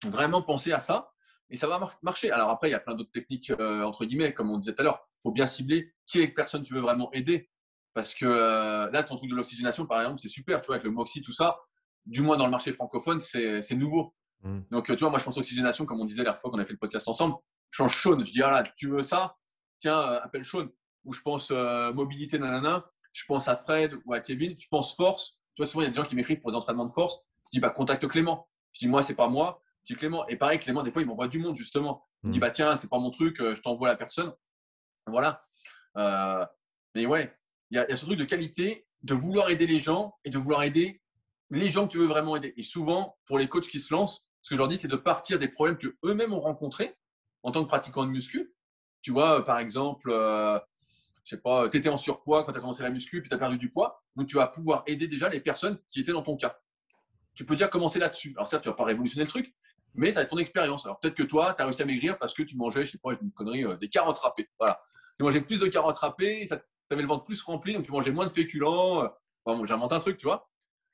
[0.05, 1.12] vraiment penser à ça.
[1.51, 2.31] Et ça va marcher.
[2.31, 4.83] Alors après, il y a plein d'autres techniques, euh, entre guillemets, comme on disait tout
[4.83, 5.09] à l'heure.
[5.19, 7.51] Il faut bien cibler qui est les personnes que tu veux vraiment aider.
[7.93, 10.61] Parce que euh, là, ton truc de l'oxygénation, par exemple, c'est super.
[10.61, 11.59] Tu vois, avec le Moxie, tout ça,
[12.07, 14.15] du moins dans le marché francophone, c'est nouveau.
[14.43, 14.61] Mm.
[14.71, 16.73] Donc, tu vois, moi, je pense oxygénation, comme on disait la fois qu'on a fait
[16.73, 17.35] le podcast ensemble.
[17.71, 18.19] Je change Sean.
[18.21, 19.37] Je dis, ah là, tu veux ça?
[19.81, 20.69] Tiens, euh, appelle Sean.
[21.05, 22.85] Ou je pense mobilité, nanana.
[23.13, 24.55] Je pense à Fred ou à Kevin.
[24.57, 25.41] Je pense force.
[25.57, 27.19] Tu vois, souvent, il y a des gens qui m'écrivent pour des entraînements de force.
[27.47, 28.49] Je dis, bah, contacte Clément.
[28.73, 29.63] Je dis, moi, c'est pas moi.
[29.95, 30.26] Dis, Clément.
[30.28, 32.07] Et pareil, Clément, des fois, il m'envoie du monde, justement.
[32.22, 32.41] Il me dit, mm.
[32.41, 34.32] bah, tiens, c'est pas mon truc, je t'envoie la personne.
[35.07, 35.45] Voilà.
[35.97, 36.45] Euh,
[36.95, 37.34] mais ouais,
[37.70, 40.62] il y, a ce truc de qualité, de vouloir aider les gens et de vouloir
[40.62, 41.01] aider
[41.51, 42.55] les gens que tu veux vraiment aider.
[42.57, 44.97] Et souvent, pour les coachs qui se lancent, ce que je leur dis, c'est de
[44.97, 46.97] partir des problèmes que eux-mêmes ont rencontrés
[47.43, 48.55] en tant que pratiquant de muscu.
[49.03, 50.59] Tu vois, par exemple, euh,
[51.24, 53.34] je sais pas, tu étais en surpoids quand tu as commencé la muscu, puis tu
[53.34, 54.03] as perdu du poids.
[54.16, 56.59] Donc, tu vas pouvoir aider déjà les personnes qui étaient dans ton cas.
[57.34, 58.32] Tu peux déjà commencer là-dessus.
[58.36, 59.55] Alors, certes, tu vas pas révolutionner le truc,
[59.95, 60.86] mais ça va être ton expérience.
[60.86, 62.99] Alors, peut-être que toi, tu as réussi à maigrir parce que tu mangeais, je sais
[62.99, 64.49] pas, une connerie, euh, des carottes râpées.
[64.59, 64.80] Voilà.
[65.16, 66.55] Tu mangeais plus de carottes râpées, tu
[66.91, 69.05] avais le ventre plus rempli, donc tu mangeais moins de féculents.
[69.05, 69.09] Euh,
[69.45, 70.49] bon, J'invente un truc, tu vois.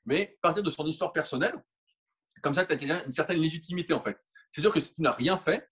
[0.05, 1.55] Mais partir de son histoire personnelle,
[2.41, 4.17] comme ça, tu as une certaine légitimité en fait.
[4.51, 5.69] C'est sûr que si tu n'as rien fait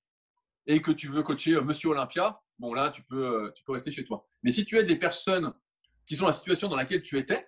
[0.67, 3.91] et que tu veux coacher euh, Monsieur Olympia, bon là, tu peux, tu peux rester
[3.91, 4.27] chez toi.
[4.43, 5.53] Mais si tu es des personnes
[6.05, 7.47] qui sont dans la situation dans laquelle tu étais,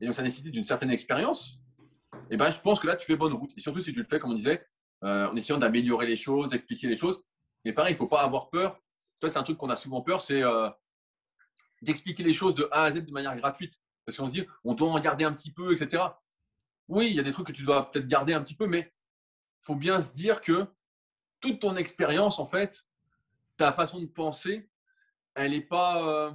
[0.00, 1.60] et donc ça nécessite d'une certaine expérience,
[2.30, 3.52] eh ben, je pense que là, tu fais bonne route.
[3.56, 4.66] Et surtout si tu le fais, comme on disait,
[5.02, 7.22] en essayant d'améliorer les choses, d'expliquer les choses.
[7.64, 8.80] Et pareil, il ne faut pas avoir peur
[9.28, 10.68] c'est un truc qu'on a souvent peur, c'est euh,
[11.82, 13.80] d'expliquer les choses de A à Z de manière gratuite.
[14.06, 16.02] Parce qu'on se dit, on doit en garder un petit peu, etc.
[16.88, 18.92] Oui, il y a des trucs que tu dois peut-être garder un petit peu, mais
[19.62, 20.66] il faut bien se dire que
[21.40, 22.84] toute ton expérience, en fait,
[23.56, 24.68] ta façon de penser,
[25.34, 26.08] elle n'est pas.
[26.08, 26.32] Euh,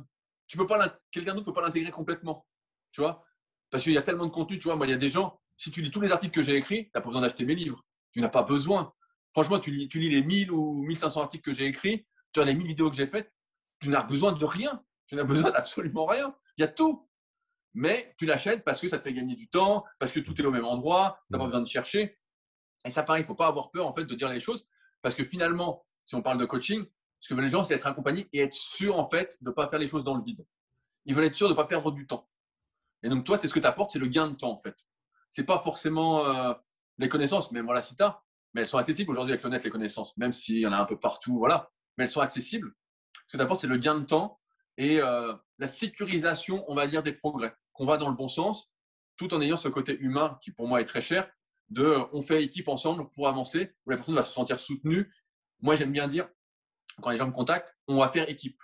[0.48, 2.46] tu peux pas quelqu'un d'autre ne peut pas l'intégrer complètement.
[2.92, 3.26] Tu vois?
[3.72, 4.76] Parce qu'il y a tellement de contenu, tu vois.
[4.76, 6.86] Moi, il y a des gens, si tu lis tous les articles que j'ai écrits,
[6.86, 7.84] tu n'as pas besoin d'acheter mes livres.
[8.16, 8.94] Tu n'as pas besoin.
[9.34, 12.46] Franchement, tu lis, tu lis les 1000 ou 1500 articles que j'ai écrits, tu as
[12.46, 13.32] les 1000 vidéos que j'ai faites,
[13.80, 14.82] tu n'as besoin de rien.
[15.08, 16.34] Tu n'as besoin d'absolument rien.
[16.58, 17.10] Il y a tout.
[17.74, 20.46] Mais tu l'achètes parce que ça te fait gagner du temps, parce que tout est
[20.46, 22.18] au même endroit, tu n'as pas besoin de chercher.
[22.86, 24.66] Et ça, pareil, il ne faut pas avoir peur en fait de dire les choses
[25.02, 26.84] parce que finalement, si on parle de coaching,
[27.20, 29.54] ce que veulent les gens, c'est être accompagné et être sûr en fait de ne
[29.54, 30.44] pas faire les choses dans le vide.
[31.06, 32.28] Ils veulent être sûrs de ne pas perdre du temps.
[33.04, 34.88] Et donc, toi, c'est ce que tu apportes, c'est le gain de temps, en fait.
[35.30, 36.54] C'est pas forcément euh,
[36.98, 37.96] les connaissances, mais voilà, si
[38.54, 40.78] mais elles sont accessibles aujourd'hui avec le net, les connaissances, même s'il y en a
[40.78, 42.74] un peu partout, voilà, mais elles sont accessibles.
[43.28, 44.40] Ce que apportes, c'est le gain de temps
[44.78, 48.74] et euh, la sécurisation, on va dire, des progrès, qu'on va dans le bon sens,
[49.18, 51.30] tout en ayant ce côté humain qui, pour moi, est très cher,
[51.70, 55.14] de on fait équipe ensemble pour avancer, où la personne va se sentir soutenue.
[55.62, 56.28] Moi, j'aime bien dire,
[57.02, 58.62] quand les gens me contactent, on va faire équipe.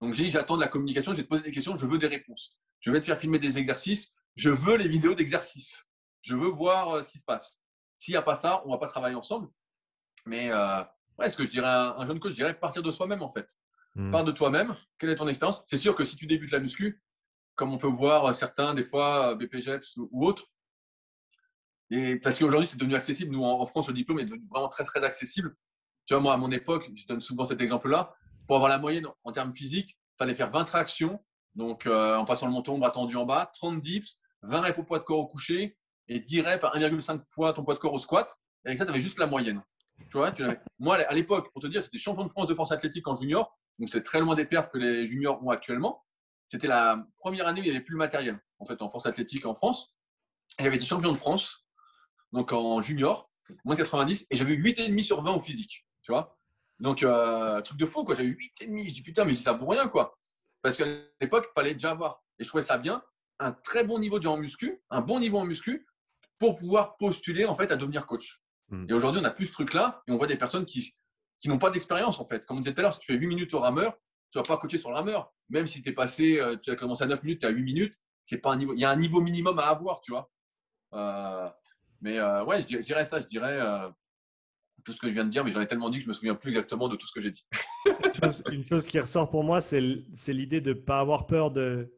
[0.00, 2.06] Donc, j'ai j'attends de la communication, je vais te poser des questions, je veux des
[2.06, 2.58] réponses.
[2.80, 5.87] Je vais te faire filmer des exercices, je veux les vidéos d'exercices.
[6.28, 7.58] Je veux voir euh, ce qui se passe.
[7.98, 9.48] S'il n'y a pas ça, on ne va pas travailler ensemble.
[10.26, 10.84] Mais euh,
[11.18, 13.30] ouais, ce que je dirais à un, jeune coach, je dirais partir de soi-même en
[13.30, 13.48] fait.
[13.94, 14.10] Hmm.
[14.10, 14.74] Part de toi-même.
[14.98, 15.62] Quelle est ton expérience?
[15.64, 17.02] C'est sûr que si tu débutes la muscu,
[17.54, 20.44] comme on peut voir euh, certains, des fois, BPGEPS ou, autres,
[21.90, 23.32] et parce qu'aujourd'hui, c'est devenu accessible.
[23.32, 25.56] Nous, en, France, le diplôme est devenu vraiment très, très accessible.
[26.04, 28.14] Tu vois, moi, à mon époque, je donne souvent cet exemple-là,
[28.46, 31.24] pour avoir la moyenne en termes physiques, il fallait faire 20 tractions,
[31.54, 34.98] donc en passant le menton, bras tendu en bas, 30 dips, 20 reps au poids
[34.98, 35.78] de corps au coucher
[36.08, 38.34] et 10 reps à 1,5 fois ton poids de corps au squat.
[38.64, 39.62] Et avec ça, tu avais juste la moyenne.
[40.10, 40.44] Tu vois, tu
[40.78, 43.58] Moi, à l'époque, pour te dire, c'était champion de France de force athlétique en junior.
[43.78, 46.04] Donc, c'est très loin des perfs que les juniors ont actuellement.
[46.46, 49.06] C'était la première année où il n'y avait plus le matériel en fait, en force
[49.06, 49.94] athlétique en France.
[50.58, 51.66] J'avais été champion de France,
[52.32, 53.30] donc en junior,
[53.64, 55.86] moins 90, et j'avais 8,5 sur 20 au physique.
[56.02, 56.38] Tu vois
[56.80, 58.14] Donc, euh, truc de fou, quoi.
[58.14, 58.88] J'avais 8,5.
[58.88, 60.16] Je dis putain, mais je dis ça pour rien, quoi.
[60.62, 60.86] Parce qu'à
[61.20, 62.22] l'époque, il fallait déjà avoir.
[62.38, 63.02] Et je trouvais ça bien
[63.40, 65.86] un très bon niveau déjà en muscu, un bon niveau en muscu,
[66.38, 68.40] pour pouvoir postuler en fait à devenir coach.
[68.68, 68.86] Hmm.
[68.88, 70.94] Et aujourd'hui, on n'a plus ce truc-là et on voit des personnes qui,
[71.40, 72.44] qui n'ont pas d'expérience en fait.
[72.46, 73.94] Comme on disait tout à l'heure, si tu fais 8 minutes au rameur,
[74.30, 75.32] tu ne vas pas coacher sur le rameur.
[75.48, 77.62] Même si tu es passé, euh, tu as commencé à 9 minutes, tu as 8
[77.62, 78.74] minutes, c'est pas un niveau.
[78.74, 80.30] Il y a un niveau minimum à avoir, tu vois.
[80.94, 81.48] Euh,
[82.00, 83.58] mais euh, ouais, je dirais ça, je dirais
[84.84, 86.14] tout ce que je viens de dire, mais j'en ai tellement dit que je me
[86.14, 87.44] souviens plus exactement de tout ce que j'ai dit.
[88.52, 91.92] une, chose, qui ressort pour moi, c'est l'idée de ne pas avoir peur de,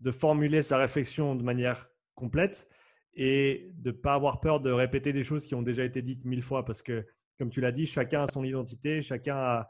[0.00, 2.68] de formuler sa réflexion de manière complète
[3.16, 6.24] et de ne pas avoir peur de répéter des choses qui ont déjà été dites
[6.24, 7.06] mille fois parce que,
[7.38, 9.68] comme tu l'as dit, chacun a son identité, chacun a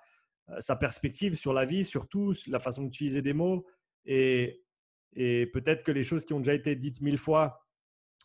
[0.60, 3.66] sa perspective sur la vie, surtout la façon d'utiliser des mots
[4.04, 4.60] et,
[5.14, 7.60] peut-être que les choses qui ont déjà été dites mille fois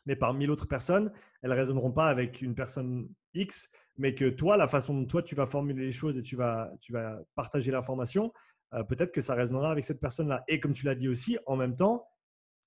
[0.06, 1.12] mais par mille autres personnes,
[1.42, 5.22] elles ne résonneront pas avec une personne X, mais que toi, la façon dont toi
[5.22, 8.34] tu vas formuler les choses et tu vas, tu vas partager l'information,
[8.74, 10.44] euh, peut-être que ça résonnera avec cette personne-là.
[10.48, 12.08] Et comme tu l'as dit aussi, en même temps,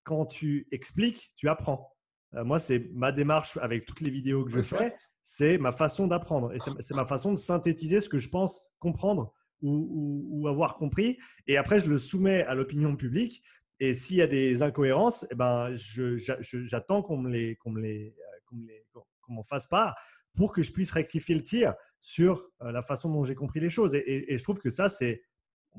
[0.05, 1.93] quand tu expliques, tu apprends.
[2.35, 6.07] Euh, moi, c'est ma démarche avec toutes les vidéos que je fais, c'est ma façon
[6.07, 6.53] d'apprendre.
[6.53, 11.19] Et c'est ma façon de synthétiser ce que je pense comprendre ou, avoir compris.
[11.47, 13.43] Et après, je le soumets à l'opinion publique.
[13.79, 18.15] Et s'il y a des incohérences, eh ben, j'attends qu'on me les, qu'on me les,
[18.53, 19.97] euh, qu'on m'en fasse part
[20.35, 23.95] pour que je puisse rectifier le tir sur la façon dont j'ai compris les choses.
[23.95, 25.23] et je trouve que ça, c'est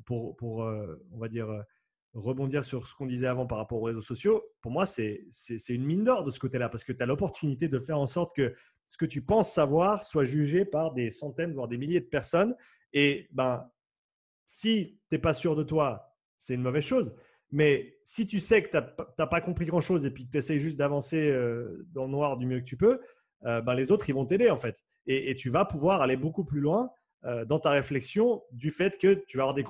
[0.05, 1.61] pour, pour euh, on va dire, euh,
[2.13, 5.25] rebondir sur ce qu'on disait avant par rapport aux réseaux sociaux, pour moi, c'est
[5.69, 8.35] une mine d'or de ce côté-là, parce que tu as l'opportunité de faire en sorte
[8.35, 8.53] que
[8.87, 12.55] ce que tu penses savoir soit jugé par des centaines, voire des milliers de personnes.
[12.93, 13.67] Et ben,
[14.45, 17.13] si tu n'es pas sûr de toi, c'est une mauvaise chose.
[17.51, 18.77] Mais si tu sais que tu
[19.19, 22.37] n'as pas compris grand-chose et puis que tu essaies juste d'avancer euh, dans le noir
[22.37, 22.99] du mieux que tu peux,
[23.41, 24.85] ben, les autres, ils vont t'aider en fait.
[25.05, 26.89] Et, et, tu vas pouvoir aller beaucoup plus loin
[27.25, 29.65] euh, dans ta réflexion du fait que tu vas avoir des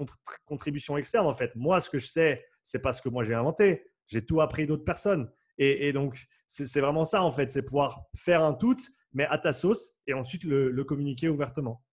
[0.46, 1.28] contributions externes.
[1.28, 3.86] En fait, moi, ce que je sais, c'est pas ce que moi j'ai inventé.
[4.08, 5.32] J'ai tout appris d'autres personnes.
[5.60, 8.78] Et, donc, c'est vraiment ça, en fait, c'est pouvoir faire un tout,
[9.14, 11.84] mais à ta sauce, et ensuite le, communiquer ouvertement.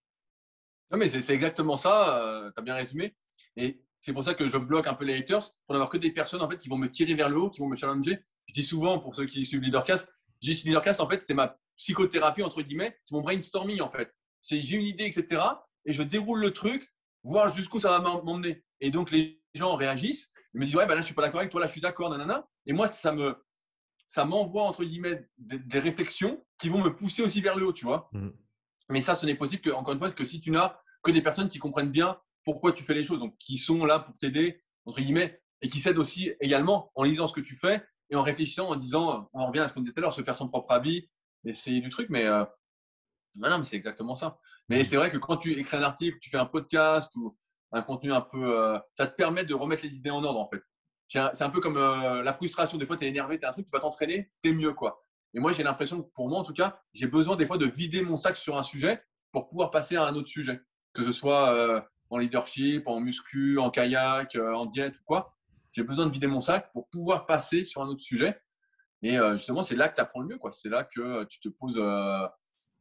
[0.91, 2.19] Non, mais c'est exactement ça.
[2.25, 3.15] Euh, tu as bien résumé.
[3.57, 6.11] Et c'est pour ça que je bloque un peu les haters, pour n'avoir que des
[6.11, 8.19] personnes en fait, qui vont me tirer vers le haut, qui vont me challenger.
[8.47, 10.09] Je dis souvent, pour ceux qui suivent Leadercast,
[10.43, 14.11] je dis Leadercast, en fait, c'est ma psychothérapie, entre guillemets, c'est mon brainstorming, en fait
[14.43, 15.43] c'est j'ai une idée, etc.
[15.85, 18.65] Et je déroule le truc, voir jusqu'où ça va m'emmener.
[18.81, 20.31] Et donc, les gens réagissent.
[20.55, 21.81] Ils me disent, ouais, ben là, je suis pas d'accord avec toi, là, je suis
[21.81, 22.49] d'accord, nanana.
[22.67, 23.37] Et moi, ça me,
[24.09, 27.85] ça m'envoie, entre guillemets, des, réflexions qui vont me pousser aussi vers le haut, tu
[27.85, 28.09] vois.
[28.13, 28.31] Mm.
[28.91, 31.23] Mais ça, ce n'est possible que, encore une fois, que si tu n'as que des
[31.23, 34.63] personnes qui comprennent bien pourquoi tu fais les choses, donc qui sont là pour t'aider,
[34.85, 38.23] entre guillemets, et qui s'aident aussi également en lisant ce que tu fais et en
[38.23, 40.49] réfléchissant, en disant, on revient à ce qu'on disait tout à l'heure, se faire son
[40.49, 41.09] propre avis,
[41.45, 42.45] essayer du truc, mais euh,
[43.37, 44.39] non, mais c'est exactement ça.
[44.69, 47.37] Mais c'est vrai que quand tu écris un article, tu fais un podcast ou
[47.73, 48.59] un contenu un peu.
[48.59, 50.63] Euh, ça te permet de remettre les idées en ordre, en fait.
[51.09, 52.79] C'est un peu comme euh, la frustration.
[52.79, 54.73] Des fois, tu es énervé, tu as un truc, tu vas t'entraîner, tu es mieux,
[54.73, 55.03] quoi.
[55.35, 57.67] Et moi, j'ai l'impression que pour moi, en tout cas, j'ai besoin des fois de
[57.67, 59.03] vider mon sac sur un sujet
[59.33, 60.61] pour pouvoir passer à un autre sujet.
[60.93, 61.81] Que ce soit euh,
[62.11, 65.37] en leadership, en muscu, en kayak, en diète ou quoi.
[65.73, 68.41] J'ai besoin de vider mon sac pour pouvoir passer sur un autre sujet.
[69.03, 70.39] Et justement, c'est là que tu apprends le mieux.
[70.53, 71.81] C'est là que tu te poses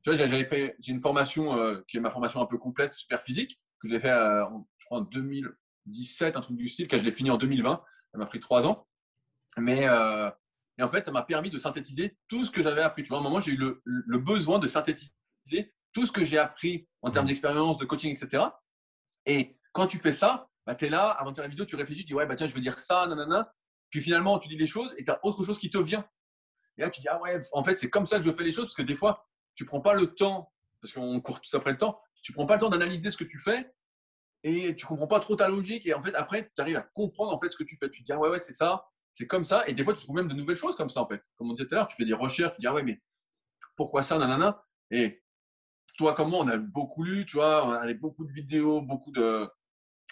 [0.04, 2.94] tu vois, j'avais fait, j'ai une formation euh, qui est ma formation un peu complète,
[2.94, 6.88] super physique, que j'ai fait euh, en, je crois en 2017, un truc du style,
[6.88, 7.84] que je l'ai fini en 2020.
[8.12, 8.88] Ça m'a pris trois ans.
[9.58, 10.30] Mais euh,
[10.78, 13.04] et en fait, ça m'a permis de synthétiser tout ce que j'avais appris.
[13.04, 15.12] Tu vois, à un moment, j'ai eu le, le, besoin de synthétiser
[15.92, 17.28] tout ce que j'ai appris en termes mmh.
[17.28, 18.46] d'expérience, de coaching, etc.
[19.26, 21.76] Et quand tu fais ça, bah, tu es là, avant de faire la vidéo, tu
[21.76, 23.52] réfléchis, tu dis, ouais, bah, tiens, je veux dire ça, nanana.
[23.90, 26.08] Puis finalement, tu dis les choses et tu as autre chose qui te vient.
[26.78, 28.52] Et là, tu dis, ah ouais, en fait, c'est comme ça que je fais les
[28.52, 29.28] choses, parce que des fois,
[29.60, 32.54] tu prends pas le temps, parce qu'on court tout après le temps, tu prends pas
[32.54, 33.70] le temps d'analyser ce que tu fais
[34.44, 35.86] et tu comprends pas trop ta logique.
[35.86, 37.90] Et en fait, après, tu arrives à comprendre en fait ce que tu fais.
[37.90, 39.68] Tu dis, ah ouais, ouais, c'est ça, c'est comme ça.
[39.68, 41.22] Et des fois, tu trouves même de nouvelles choses comme ça, en fait.
[41.36, 43.02] Comme on disait tout à l'heure, tu fais des recherches, tu dis, ah ouais, mais
[43.76, 44.64] pourquoi ça, nanana.
[44.92, 45.22] Et
[45.98, 49.12] toi, comme moi, on a beaucoup lu, tu vois, on a beaucoup de vidéos, beaucoup
[49.12, 49.46] de,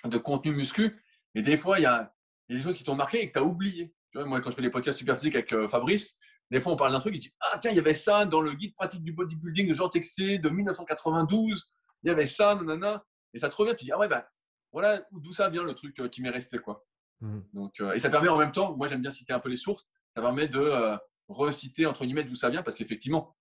[0.04, 1.02] de contenu muscu.
[1.36, 2.14] Et des fois, il y a,
[2.50, 3.96] des choses qui t'ont marqué et que tu as oublié.
[4.14, 6.18] Moi, quand je fais des podcasts super physiques avec euh, Fabrice,
[6.50, 8.42] des fois, on parle d'un truc, il dit Ah, tiens, il y avait ça dans
[8.42, 11.72] le guide pratique du bodybuilding de Jean Texé de 1992.
[12.04, 13.04] Il y avait ça, nanana.
[13.34, 14.24] Et ça te revient, tu dis Ah ouais, ben
[14.72, 16.60] voilà d'où ça vient le truc euh, qui m'est resté.
[16.60, 16.86] quoi.
[17.22, 17.40] Mmh.
[17.54, 19.58] Donc, euh, et ça permet en même temps, moi j'aime bien citer un peu les
[19.58, 20.98] sources, ça permet de
[21.28, 23.36] reciter entre guillemets d'où ça vient parce qu'effectivement,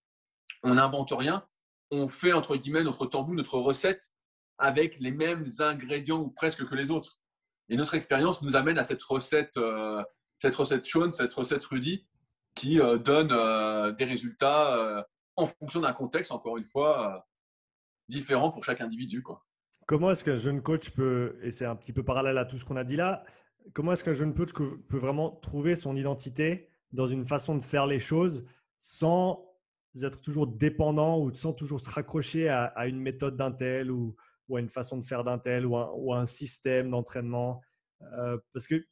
[0.63, 1.47] on n'invente rien,
[1.91, 4.11] on fait entre guillemets notre tambour, notre recette
[4.59, 7.19] avec les mêmes ingrédients ou presque que les autres.
[7.69, 10.03] Et notre expérience nous amène à cette recette, euh,
[10.41, 12.07] cette recette Sean, cette recette Rudy,
[12.57, 15.07] qui euh, donne euh, des résultats
[15.37, 17.25] en fonction d'un contexte, encore une fois,
[18.09, 19.23] différent pour chaque individu.
[19.87, 22.65] Comment est-ce qu'un jeune coach peut, et c'est un petit peu parallèle à tout ce
[22.65, 23.23] qu'on a dit là,
[23.73, 27.87] comment est-ce qu'un jeune coach peut vraiment trouver son identité dans une façon de faire
[27.87, 28.47] les choses
[28.79, 29.47] sans
[30.03, 34.17] être toujours dépendant ou sans toujours se raccrocher à, une méthode d'un tel ou,
[34.55, 37.61] à une façon de faire d'un tel ou, à un système d'entraînement?
[38.19, 38.87] Euh, parce que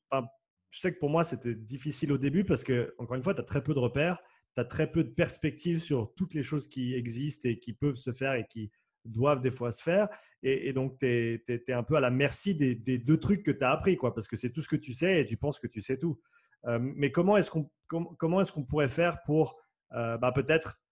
[0.75, 3.41] je sais que pour moi, c'était difficile au début parce que, encore une fois, tu
[3.41, 4.19] as très peu de repères,
[4.57, 7.95] tu as très peu de perspectives sur toutes les choses qui existent et qui peuvent
[7.95, 8.73] se faire et qui
[9.05, 10.09] doivent des fois se faire.
[10.43, 13.71] Et, donc, tu es, un peu à la merci des, deux trucs que tu as
[13.71, 15.81] appris, quoi, parce que c'est tout ce que tu sais et tu penses que tu
[15.81, 16.21] sais tout.
[16.65, 19.61] Euh, mais comment est-ce qu'on comment est qu'on pourrait faire pour
[19.93, 20.83] euh, bah, peut-être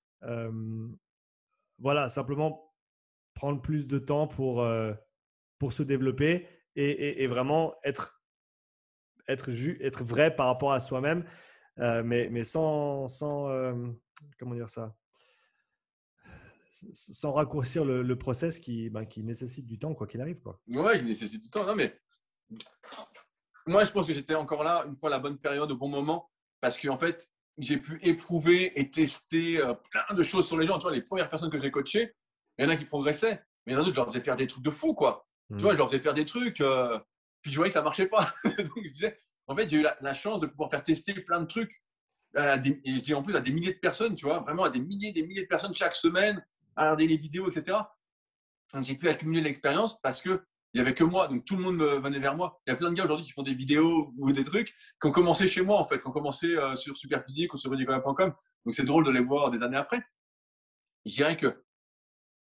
[1.81, 2.73] voilà, simplement
[3.35, 4.65] prendre plus de temps pour,
[5.59, 6.47] pour se développer
[6.77, 8.22] et, vraiment être,
[9.28, 9.51] être,
[9.81, 11.24] être vrai par rapport à soi-même,
[11.78, 13.49] mais, mais sans, sans
[14.39, 14.94] comment dire ça?
[16.93, 20.40] Sans raccourcir le, le process qui, ben, qui nécessite du temps, quoi qu'il arrive.
[20.40, 20.61] Quoi.
[20.69, 21.65] Ouais, qui nécessite du temps.
[21.65, 21.97] Non, mais
[23.66, 26.28] moi, je pense que j'étais encore là, une fois la bonne période, au bon moment,
[26.61, 27.28] parce qu'en fait,
[27.59, 30.78] j'ai pu éprouver et tester euh, plein de choses sur les gens.
[30.78, 32.15] Tu vois, les premières personnes que j'ai coachées,
[32.59, 34.20] il y en a qui progressaient, mais il y en a d'autres, je leur faisais
[34.20, 35.27] faire des trucs de fou, quoi.
[35.51, 35.74] Tu vois, hmm.
[35.74, 36.99] je leur faisais faire des trucs, euh,
[37.43, 38.32] puis je voyais que ça marchait pas.
[38.44, 41.47] Donc, je disais, en fait, j'ai eu la, chance de pouvoir faire tester plein de
[41.47, 41.82] trucs,
[42.36, 44.81] et je dis en plus à des milliers de personnes, tu vois, vraiment à des
[44.81, 46.44] milliers, des milliers de personnes chaque semaine,
[46.77, 47.78] à regarder les vidéos, etc.
[48.73, 50.43] Donc, j'ai pu accumuler l'expérience parce que
[50.74, 52.62] il n'y avait que moi, donc tout le monde venait vers moi.
[52.66, 55.06] Il y a plein de gars aujourd'hui qui font des vidéos ou des trucs qui
[55.06, 58.32] ont commencé chez moi, en fait, qui ont commencé euh, sur Superphysique ou sur rudicola.com.
[58.64, 60.02] Donc c'est drôle de les voir des années après.
[61.05, 61.62] Je dirais que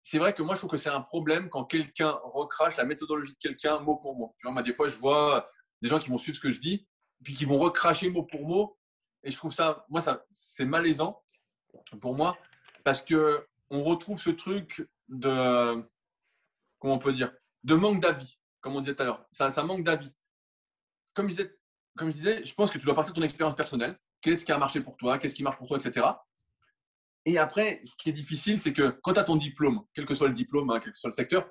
[0.07, 3.33] c'est vrai que moi, je trouve que c'est un problème quand quelqu'un recrache la méthodologie
[3.33, 4.37] de quelqu'un mot pour mot.
[4.39, 5.51] Tu vois, des fois, je vois
[5.81, 6.87] des gens qui vont suivre ce que je dis,
[7.25, 8.79] puis qui vont recracher mot pour mot.
[9.23, 11.25] Et je trouve ça, moi, ça, c'est malaisant
[12.03, 12.37] pour moi
[12.85, 15.83] parce que on retrouve ce truc de,
[16.79, 17.33] comment on peut dire,
[17.63, 19.27] de manque d'avis, comme on disait tout à l'heure.
[19.33, 20.15] Ça, ça manque d'avis.
[21.15, 21.59] Comme, je disais,
[21.97, 23.99] comme je disais, je pense que tu dois partir de ton expérience personnelle.
[24.21, 25.19] Qu'est-ce qui a marché pour toi?
[25.19, 26.07] Qu'est-ce qui marche pour toi Etc.
[27.27, 30.15] Et après, ce qui est difficile, c'est que quand tu as ton diplôme, quel que
[30.15, 31.49] soit le diplôme, hein, quel que soit le secteur,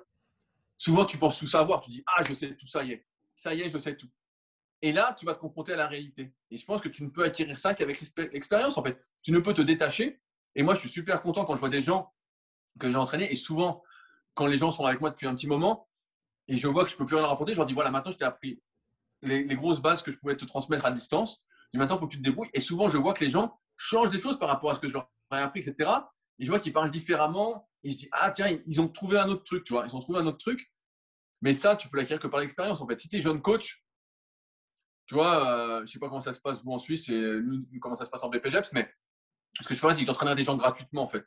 [0.76, 1.80] souvent tu penses tout savoir.
[1.80, 3.06] Tu dis Ah, je sais tout, ça y est.
[3.36, 4.08] Ça y est, je sais tout.
[4.82, 6.32] Et là, tu vas te confronter à la réalité.
[6.50, 8.00] Et je pense que tu ne peux acquérir ça qu'avec
[8.32, 9.02] l'expérience, en fait.
[9.22, 10.20] Tu ne peux te détacher.
[10.54, 12.12] Et moi, je suis super content quand je vois des gens
[12.78, 13.32] que j'ai entraînés.
[13.32, 13.82] Et souvent,
[14.34, 15.88] quand les gens sont avec moi depuis un petit moment,
[16.48, 18.18] et je vois que je peux plus rien rapporter, je leur dis voilà, maintenant je
[18.18, 18.60] t'ai appris
[19.22, 21.44] les, grosses bases que je pouvais te transmettre à distance.
[21.72, 22.50] Et maintenant, il faut que tu te débrouilles.
[22.52, 24.86] Et souvent, je vois que les gens changent des choses par rapport à ce que
[24.86, 25.90] je leur ai appris, etc.
[26.38, 27.68] Et je vois qu'ils parlent différemment.
[27.82, 29.86] Et je dis ah tiens, ils ont trouvé un autre truc, tu vois.
[29.86, 30.72] Ils ont trouvé un autre truc.
[31.42, 32.80] Mais ça, tu peux l'acquérir que par l'expérience.
[32.80, 33.84] En fait, si tu es jeune coach,
[35.06, 37.20] tu vois, euh, je ne sais pas comment ça se passe vous en Suisse et
[37.42, 38.90] nous, comment ça se passe en BPGEPS, mais
[39.60, 41.24] ce que je ferais, c'est que j'entraînerais des gens gratuitement, en fait.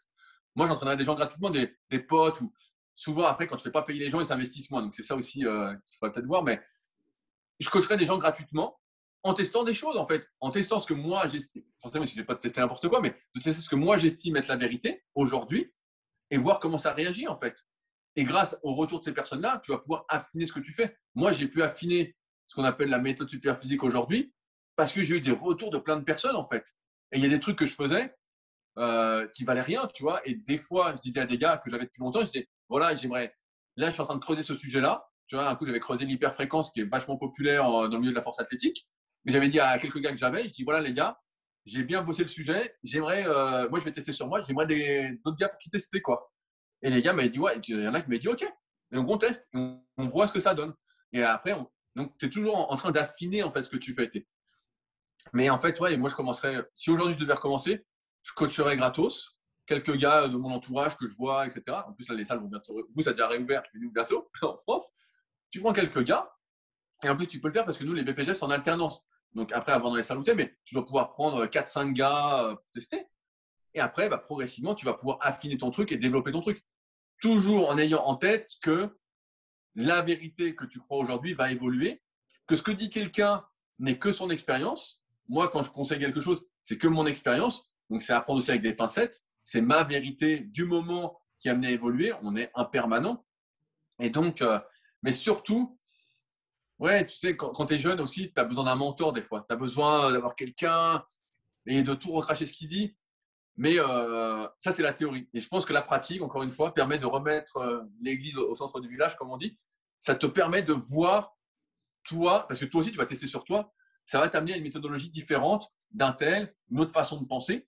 [0.56, 2.52] Moi, j'entraînerais des gens gratuitement, des, des potes ou
[2.96, 4.82] souvent, après, quand tu ne fais pas payer les gens, ils s'investissent moins.
[4.82, 6.44] Donc, c'est ça aussi euh, qu'il faut peut-être voir.
[6.44, 6.62] Mais
[7.60, 8.80] je coacherai des gens gratuitement
[9.28, 10.26] en testant des choses, en fait.
[10.40, 11.64] En testant ce que moi, j'estime.
[11.82, 14.48] Forcément, si je pas testé n'importe quoi, mais de tester ce que moi, j'estime être
[14.48, 15.74] la vérité aujourd'hui
[16.32, 17.68] et voir comment ça réagit, en fait.
[18.16, 20.98] Et grâce au retour de ces personnes-là, tu vas pouvoir affiner ce que tu fais.
[21.14, 22.16] Moi, j'ai pu affiner
[22.48, 24.34] ce qu'on appelle la méthode superphysique aujourd'hui
[24.78, 26.66] parce que j'ai eu des retours de plein de personnes, en fait.
[27.12, 28.16] Et il y a des trucs que je faisais
[28.78, 30.22] euh, qui valaient rien, tu vois.
[30.26, 32.96] Et des fois, je disais à des gars que j'avais depuis longtemps, je disais, voilà,
[32.96, 33.36] j'aimerais.
[33.76, 35.06] Là, je suis en train de creuser ce sujet-là.
[35.28, 38.16] Tu vois, un coup, j'avais creusé l'hyperfréquence qui est vachement populaire dans le milieu de
[38.16, 38.88] la force athlétique.
[39.32, 41.20] J'avais dit à quelques gars que j'avais, je dis voilà les gars,
[41.66, 44.68] j'ai bien bossé le sujet, j'aimerais, euh, moi je vais tester sur moi, j'aimerais
[45.24, 46.32] d'autres gars qui tester quoi.
[46.82, 48.96] Et les gars m'avaient dit ouais, il y en a qui m'ont dit ok, et
[48.96, 50.74] donc on teste, on, voit ce que ça donne.
[51.12, 51.56] Et après,
[51.96, 54.10] donc tu es toujours en, train d'affiner en fait ce que tu fais.
[55.34, 57.86] Mais en fait, ouais, moi je commencerais, si aujourd'hui je devais recommencer,
[58.24, 61.64] je coacherais gratos, quelques gars de mon entourage que je vois, etc.
[61.86, 64.30] En plus là les salles vont bientôt, vous ça a déjà réouvert, tu nous bientôt
[64.42, 64.90] en France.
[65.50, 66.32] Tu prends quelques gars,
[67.04, 69.04] et en plus tu peux le faire parce que nous les BPGF c'est en alternance.
[69.38, 73.06] Donc après, avant dans les mais tu dois pouvoir prendre 4-5 gars euh, pour tester.
[73.76, 76.66] Et après, bah, progressivement, tu vas pouvoir affiner ton truc et développer ton truc.
[77.22, 78.98] Toujours en ayant en tête que
[79.76, 82.02] la vérité que tu crois aujourd'hui va évoluer,
[82.48, 83.46] que ce que dit quelqu'un
[83.78, 85.04] n'est que son expérience.
[85.30, 87.70] Moi, quand je conseille quelque chose, c'est que mon expérience.
[87.92, 89.24] Donc, c'est apprendre aussi avec des pincettes.
[89.44, 92.12] C'est ma vérité du moment qui a amené à évoluer.
[92.24, 93.24] On est impermanent.
[94.00, 94.60] Et donc, euh,
[95.04, 95.77] mais surtout,
[96.80, 99.46] Ouais, tu sais, quand, tu es jeune aussi, tu as besoin d'un mentor des fois.
[99.48, 101.04] Tu as besoin d'avoir quelqu'un
[101.66, 102.96] et de tout recracher ce qu'il dit.
[103.56, 105.28] Mais euh, ça, c'est la théorie.
[105.34, 108.54] Et je pense que la pratique, encore une fois, permet de remettre euh, l'église au,
[108.54, 109.58] centre du village, comme on dit.
[110.00, 111.36] Ça te permet de voir
[112.04, 113.74] toi, parce que toi aussi, tu vas tester sur toi.
[114.06, 117.68] Ça va t'amener à une méthodologie différente d'un tel, une autre façon de penser,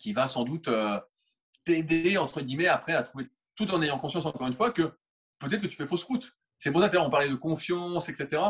[0.00, 0.98] qui va sans doute euh,
[1.64, 4.92] t'aider, entre guillemets, après à trouver, tout en ayant conscience, encore une fois, que
[5.38, 6.36] peut-être que tu fais fausse route.
[6.64, 8.40] C'est pour ça on parlait de confiance, etc.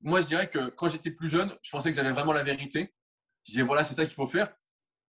[0.00, 2.92] Moi, je dirais que quand j'étais plus jeune, je pensais que j'avais vraiment la vérité.
[3.44, 4.52] Je disais, voilà, c'est ça qu'il faut faire.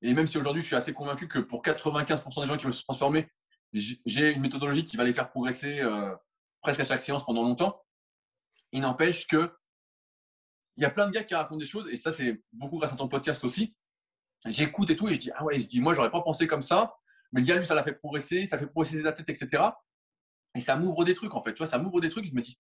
[0.04, 2.74] Et même si aujourd'hui, je suis assez convaincu que pour 95% des gens qui veulent
[2.76, 3.28] se transformer,
[3.74, 6.16] j'ai une méthodologie qui va les faire progresser euh,
[6.62, 7.82] presque à chaque séance pendant longtemps.
[8.72, 9.52] Il n'empêche que
[10.78, 12.94] il y a plein de gars qui racontent des choses, et ça, c'est beaucoup grâce
[12.94, 13.76] à ton podcast aussi.
[14.46, 16.62] J'écoute et tout, et je dis, ah ouais, je dis, moi, j'aurais pas pensé comme
[16.62, 16.96] ça,
[17.32, 19.72] mais le gars, lui, ça l'a fait progresser, ça fait progresser des athlètes, etc.
[20.56, 21.54] Et ça m'ouvre des trucs, en fait.
[21.54, 22.26] Tu vois, ça m'ouvre des trucs.
[22.26, 22.60] Je me dis,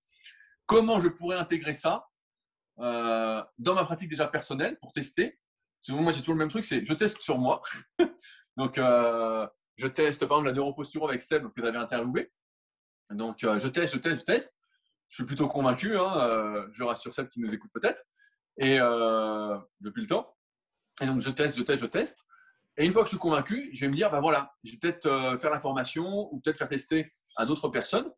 [0.65, 2.07] comment je pourrais intégrer ça
[2.79, 5.39] euh, dans ma pratique déjà personnelle pour tester?
[5.89, 7.61] Moi, j'ai toujours le même truc, c'est je teste sur moi.
[8.57, 9.47] Donc, euh,
[9.77, 12.31] je teste, par exemple, la neuroposture avec Seb que tu avais interviewé.
[13.09, 14.55] Donc, euh, je teste, je teste, je teste.
[15.07, 15.97] Je suis plutôt convaincu.
[15.97, 18.03] Hein, je rassure Seb qui nous écoute peut-être.
[18.57, 18.77] Et
[19.79, 20.35] depuis le temps.
[21.01, 22.23] Et donc, je teste, je teste, je teste.
[22.79, 24.77] Et une fois que je suis convaincu, je vais me dire, ben voilà, je vais
[24.77, 28.09] peut-être faire la formation ou peut-être faire tester à d'autres personnes.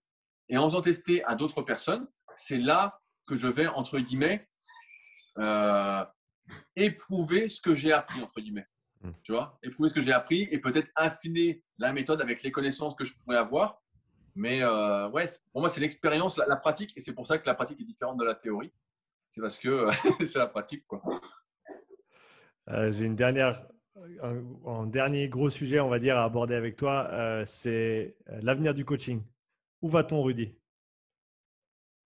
[0.50, 2.08] Et en faisant tester à d'autres personnes,
[2.38, 4.48] c'est là que je vais, entre guillemets,
[5.38, 6.04] euh,
[6.76, 8.68] éprouver ce que j'ai appris, entre guillemets.
[9.02, 9.12] Hmm.
[9.24, 9.58] Tu vois?
[9.64, 13.16] Éprouver ce que j'ai appris et peut-être affiner la méthode avec les connaissances que je
[13.16, 13.82] pourrais avoir.
[14.36, 16.94] Mais euh, ouais, pour moi, c'est l'expérience, la, pratique.
[16.96, 18.74] Et c'est pour ça que la pratique est différente de la théorie.
[19.32, 19.90] C'est parce que
[20.26, 20.86] c'est la pratique.
[20.88, 21.02] quoi.
[22.70, 23.66] Euh, j'ai une dernière
[24.66, 28.74] un, dernier gros sujet, on va dire, à aborder avec toi, euh, c'est euh, l'avenir
[28.74, 29.24] du coaching.
[29.82, 30.56] Où va-t-on, Rudy?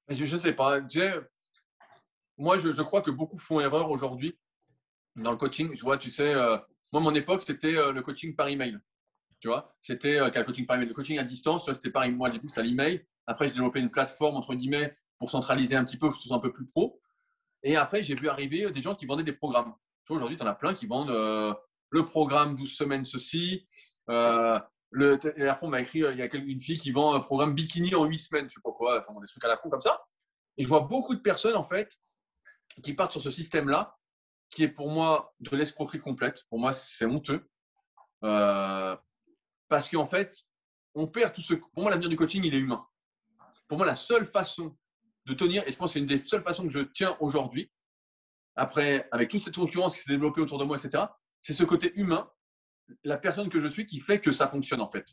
[0.09, 0.79] Je ne sais pas.
[2.37, 4.37] Moi, je, crois que beaucoup font erreur aujourd'hui
[5.15, 5.73] dans le coaching.
[5.73, 6.57] Je vois, tu sais, euh,
[6.91, 8.77] moi, mon époque, c'était le coaching par email.
[9.39, 10.87] Tu vois, c'était le coaching par email.
[10.87, 13.05] Le coaching à distance, c'était par moi, du coup, c'était l'email.
[13.27, 16.37] Après, j'ai développé une plateforme, entre guillemets, pour centraliser un petit peu, que ce soit
[16.37, 17.01] un peu plus pro.
[17.63, 19.73] Et après, j'ai vu arriver des gens qui vendaient des programmes.
[20.09, 21.09] Aujourd'hui, tu en as plein qui vendent
[21.95, 23.65] le programme 12 semaines ceci.
[24.09, 24.59] Euh,
[24.91, 25.17] le,
[25.67, 28.19] m'a écrit, euh, il y a une fille qui vend un programme bikini en 8
[28.19, 30.05] semaines, je sais pas quoi, des trucs à la con comme ça.
[30.57, 31.89] Et je vois beaucoup de personnes, en fait,
[32.83, 33.97] qui partent sur ce système-là,
[34.49, 36.43] qui est pour moi de l'escroquerie complète.
[36.49, 37.49] Pour moi, c'est honteux.
[38.23, 38.95] Euh,
[39.69, 40.35] parce qu'en fait,
[40.95, 41.53] on perd tout ce.
[41.55, 42.85] Pour moi, l'avenir du coaching, il est humain.
[43.69, 44.77] Pour moi, la seule façon
[45.25, 47.71] de tenir, et je pense que c'est une des seules façons que je tiens aujourd'hui,
[48.55, 51.05] après, avec toute cette concurrence qui s'est développée autour de moi, etc.,
[51.45, 52.27] c'est ce côté humain,
[53.03, 55.05] la personne que je suis qui fait que ça fonctionne en fait.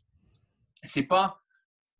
[0.83, 1.43] C'est pas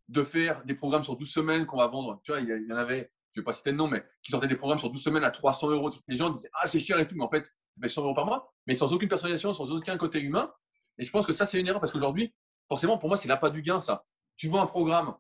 [0.09, 2.19] de faire des programmes sur 12 semaines qu'on va vendre.
[2.25, 4.49] Tu vois, il y en avait, je vais pas citer de nom, mais qui sortaient
[4.49, 5.91] des programmes sur 12 semaines à 300 euros.
[6.09, 7.55] Les gens disaient Ah, c'est cher et tout, mais en fait,
[7.87, 10.51] 100 euros par mois, mais sans aucune personnalisation, sans aucun côté humain.
[10.97, 12.35] Et je pense que ça, c'est une erreur parce qu'aujourd'hui,
[12.69, 14.07] forcément, pour moi, c'est pas du gain, ça.
[14.39, 15.15] Tu vends un programme,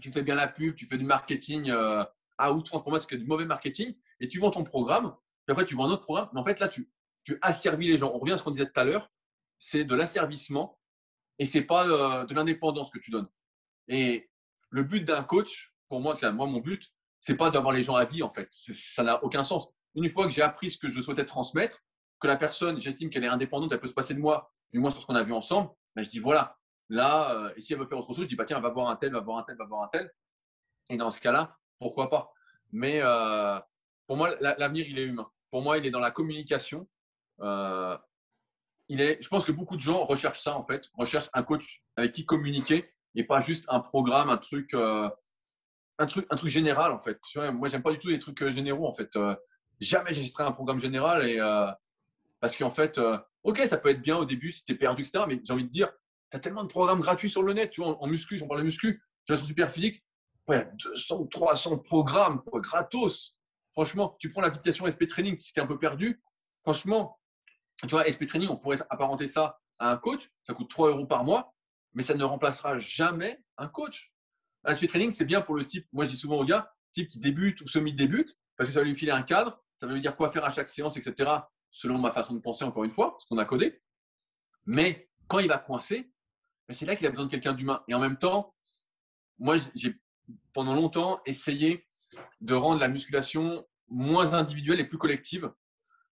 [0.00, 2.02] tu fais bien la pub, tu fais du marketing euh,
[2.38, 2.82] à outrance.
[2.82, 3.94] Pour moi, c'est du mauvais marketing.
[4.18, 5.14] Et tu vends ton programme,
[5.44, 6.30] puis après, tu vends un autre programme.
[6.32, 6.90] Mais en fait, là, tu,
[7.24, 8.10] tu asservis les gens.
[8.14, 9.08] On revient à ce qu'on disait tout à l'heure,
[9.58, 10.78] c'est de l'asservissement
[11.38, 13.28] et c'est pas euh, de l'indépendance que tu donnes.
[13.88, 14.30] Et
[14.70, 18.04] le but d'un coach, pour moi, moi mon but, c'est pas d'avoir les gens à
[18.04, 18.48] vie en fait.
[18.50, 19.68] Ça n'a aucun sens.
[19.94, 21.80] Une fois que j'ai appris ce que je souhaitais transmettre,
[22.20, 24.90] que la personne, j'estime qu'elle est indépendante, elle peut se passer de moi, du moins
[24.90, 27.78] sur ce qu'on a vu ensemble, ben, je dis voilà, là, euh, et si elle
[27.78, 29.42] veut faire autre chose, je dis bah tiens, va voir un tel, va voir un
[29.42, 30.12] tel, va voir un tel.
[30.88, 32.32] Et dans ce cas-là, pourquoi pas?
[32.72, 33.58] Mais euh,
[34.06, 35.30] pour moi, l'avenir, il est humain.
[35.50, 36.88] Pour moi, il est dans la communication,
[37.42, 37.96] euh,
[38.88, 41.82] il est, je pense que beaucoup de gens recherchent ça en fait, recherchent un coach
[41.96, 45.08] avec qui communiquer et pas juste un programme, un truc, euh,
[45.98, 47.18] un truc, un truc général en fait.
[47.52, 49.16] Moi, j'aime pas du tout les trucs euh, généraux en fait.
[49.80, 51.38] jamais j'achèterai un programme général et,
[52.40, 53.00] parce qu'en fait,
[53.44, 55.24] ok, ça peut être bien au début si tu es perdu, etc.
[55.28, 55.92] Mais j'ai envie de dire,
[56.30, 58.48] tu as tellement de programmes gratuits sur le net, tu vois, en, muscu, si on
[58.48, 60.04] parle de muscu, tu vas sur Super Physique,
[60.48, 63.36] ouais, 200 300 programmes gratos.
[63.72, 66.22] Franchement, tu prends l'application SP Training si tu es un peu perdu.
[66.62, 67.19] Franchement,
[67.88, 70.30] tu vois, SP Training, on pourrait apparenter ça à un coach.
[70.44, 71.54] Ça coûte 3 euros par mois,
[71.94, 74.12] mais ça ne remplacera jamais un coach.
[74.64, 77.08] Un SP Training, c'est bien pour le type, moi je dis souvent aux gars, type
[77.08, 80.00] qui débute ou semi-débute, parce que ça va lui filer un cadre, ça va lui
[80.02, 81.30] dire quoi faire à chaque séance, etc.
[81.70, 83.80] Selon ma façon de penser, encore une fois, ce qu'on a codé.
[84.66, 86.12] Mais quand il va coincer,
[86.68, 87.82] ben, c'est là qu'il a besoin de quelqu'un d'humain.
[87.88, 88.54] Et en même temps,
[89.38, 89.98] moi, j'ai
[90.52, 91.86] pendant longtemps essayé
[92.40, 95.50] de rendre la musculation moins individuelle et plus collective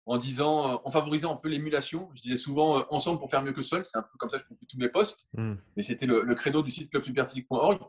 [0.08, 2.10] en disant, euh, en favorisant un peu l'émulation.
[2.14, 3.84] Je disais souvent euh, ensemble pour faire mieux que seul.
[3.84, 5.28] C'est un peu comme ça que je conclue tous mes posts.
[5.34, 5.56] Hmm.
[5.76, 7.82] Mais c'était le, le, credo du site clubsuperphysique.org.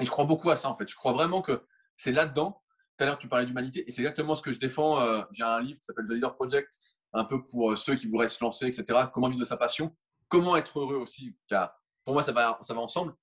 [0.00, 0.88] Et je crois beaucoup à ça en fait.
[0.88, 1.64] Je crois vraiment que
[1.96, 2.60] c'est là-dedans.
[2.98, 5.00] Tout à l'heure, tu parlais d'humanité et c'est exactement ce que je défends.
[5.00, 6.76] Euh, j'ai un livre qui s'appelle The Leader Project,
[7.12, 9.04] un peu pour ceux qui voudraient se lancer, etc.
[9.14, 9.96] Comment vivre de sa passion,
[10.28, 11.36] comment être heureux aussi.
[11.46, 11.72] Car
[12.04, 13.14] pour moi, ça va, ça va ensemble.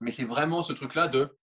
[0.00, 1.36] Mais c'est vraiment ce truc-là de.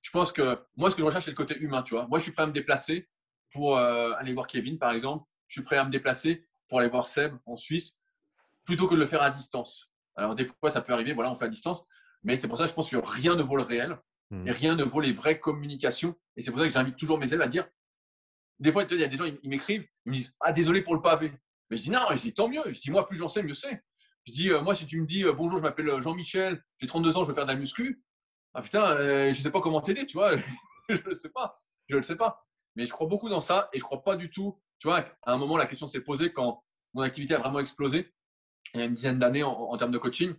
[0.00, 1.82] Je pense que moi, ce que je recherche, c'est le côté humain.
[1.82, 3.10] Tu vois, moi, je suis prêt à me déplacer
[3.52, 5.24] pour euh, aller voir Kevin, par exemple.
[5.48, 7.98] Je suis prêt à me déplacer pour aller voir Seb en Suisse,
[8.64, 9.92] plutôt que de le faire à distance.
[10.16, 11.12] Alors, des fois, ça peut arriver.
[11.12, 11.84] Voilà, on fait à distance.
[12.22, 13.98] Mais c'est pour ça que je pense que rien ne vaut le réel
[14.30, 14.46] hmm.
[14.46, 16.14] et rien ne vaut les vraies communications.
[16.36, 17.66] Et c'est pour ça que j'invite toujours mes élèves à dire
[18.62, 20.94] des fois, il y a des gens, ils m'écrivent, ils me disent Ah, désolé pour
[20.94, 21.32] le pavé.
[21.68, 22.62] Mais je dis Non, je dis tant mieux.
[22.66, 23.82] Je dis Moi, plus j'en sais, mieux c'est.
[24.24, 27.16] Je dis euh, Moi, si tu me dis euh, Bonjour, je m'appelle Jean-Michel, j'ai 32
[27.16, 28.02] ans, je veux faire de la muscu.
[28.54, 30.36] Ah putain, je ne sais pas comment t'aider, tu vois.
[30.88, 31.60] je ne le sais pas.
[31.88, 32.46] Je ne le sais pas.
[32.76, 34.60] Mais je crois beaucoup dans ça et je crois pas du tout.
[34.78, 36.62] Tu vois, à un moment, la question s'est posée quand
[36.94, 38.12] mon activité a vraiment explosé,
[38.74, 40.34] il y a une dizaine d'années en, termes de coaching.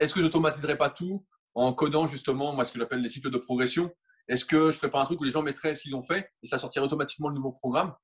[0.00, 3.30] Est-ce que je n'automatiserai pas tout en codant justement, moi, ce que j'appelle les cycles
[3.30, 3.94] de progression?
[4.28, 6.02] Est-ce que je ne ferais pas un truc où les gens mettraient ce qu'ils ont
[6.02, 7.94] fait et ça sortirait automatiquement le nouveau programme?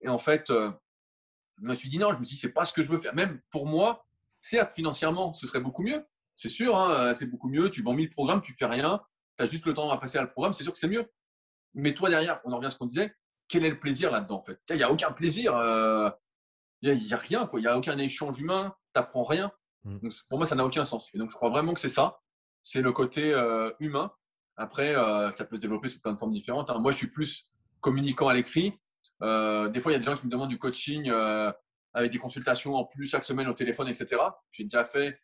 [0.00, 0.70] Et en fait, euh,
[1.60, 2.98] je me suis dit non, je me suis dit, c'est pas ce que je veux
[2.98, 3.14] faire.
[3.14, 4.06] Même pour moi,
[4.40, 6.06] certes, financièrement, ce serait beaucoup mieux.
[6.36, 7.70] C'est sûr, hein, c'est beaucoup mieux.
[7.70, 9.02] Tu vends 1000 programmes, tu fais rien,
[9.36, 11.06] tu as juste le temps à passer à le programme, c'est sûr que c'est mieux.
[11.74, 13.14] Mais toi, derrière, on en revient à ce qu'on disait,
[13.48, 14.60] quel est le plaisir là-dedans en fait?
[14.70, 16.10] Il n'y a aucun plaisir, euh,
[16.82, 17.60] il n'y a, rien, quoi.
[17.60, 19.50] il n'y a aucun échange humain, tu n'apprends rien.
[19.84, 19.98] Mm.
[19.98, 21.10] Donc, pour moi, ça n'a aucun sens.
[21.14, 22.20] Et donc, je crois vraiment que c'est ça,
[22.62, 24.12] c'est le côté euh, humain.
[24.56, 26.70] Après, euh, ça peut se développer sous plein de formes différentes.
[26.70, 26.78] Hein.
[26.78, 28.72] Moi, je suis plus communicant à l'écrit.
[29.20, 31.10] des fois, il y a des gens qui me demandent du coaching
[31.92, 34.20] avec des consultations en plus chaque semaine au téléphone, etc.
[34.50, 35.18] J'ai déjà fait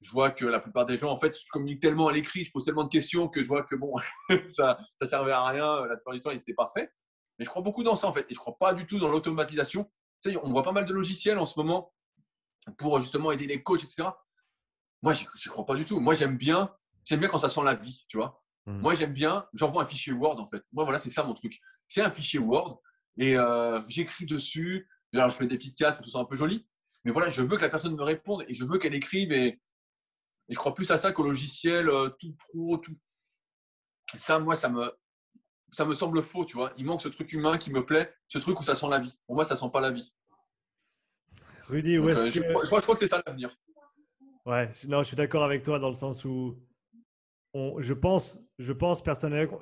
[0.00, 2.52] je vois que la plupart des gens, en fait, je communique tellement à l'écrit, je
[2.52, 3.94] pose tellement de questions que je vois que bon,
[4.48, 5.86] ça ne servait à rien.
[5.86, 6.92] La plupart du temps, ils n'étaient pas fait.
[7.38, 8.26] Mais je crois beaucoup dans ça, en fait.
[8.30, 9.90] Et je ne crois pas du tout dans l'automatisation.
[10.22, 11.92] Tu sais, on voit pas mal de logiciels en ce moment
[12.76, 14.08] pour justement aider les coachs, etc.
[15.02, 16.00] Moi, je ne crois pas du tout.
[16.00, 18.42] Moi, j'aime bien, j'aime bien quand ça sent la vie, tu vois.
[18.66, 18.80] Mmh.
[18.80, 20.62] Moi, j'aime bien, j'envoie un fichier Word, en fait.
[20.72, 21.58] Moi, voilà, c'est ça mon truc.
[21.86, 22.80] C'est un fichier Word
[23.16, 24.88] et euh, j'écris dessus.
[25.14, 26.68] Alors, je fais des petites cases pour que ce soit un peu joli.
[27.04, 29.60] Mais voilà, je veux que la personne me réponde et je veux qu'elle écrive et,
[30.48, 32.96] et je crois plus à ça qu'au logiciel euh, tout pro, tout.
[34.16, 34.90] Ça, moi, ça me,
[35.72, 36.72] ça me semble faux, tu vois.
[36.78, 39.18] Il manque ce truc humain qui me plaît, ce truc où ça sent la vie.
[39.26, 40.12] Pour moi, ça sent pas la vie.
[41.64, 42.64] Rudy, où est-ce euh, que.
[42.64, 43.54] Je, crois, que c'est ça l'avenir.
[44.46, 46.58] Ouais, non, je suis d'accord avec toi dans le sens où
[47.78, 49.58] je pense, je pense personnellement,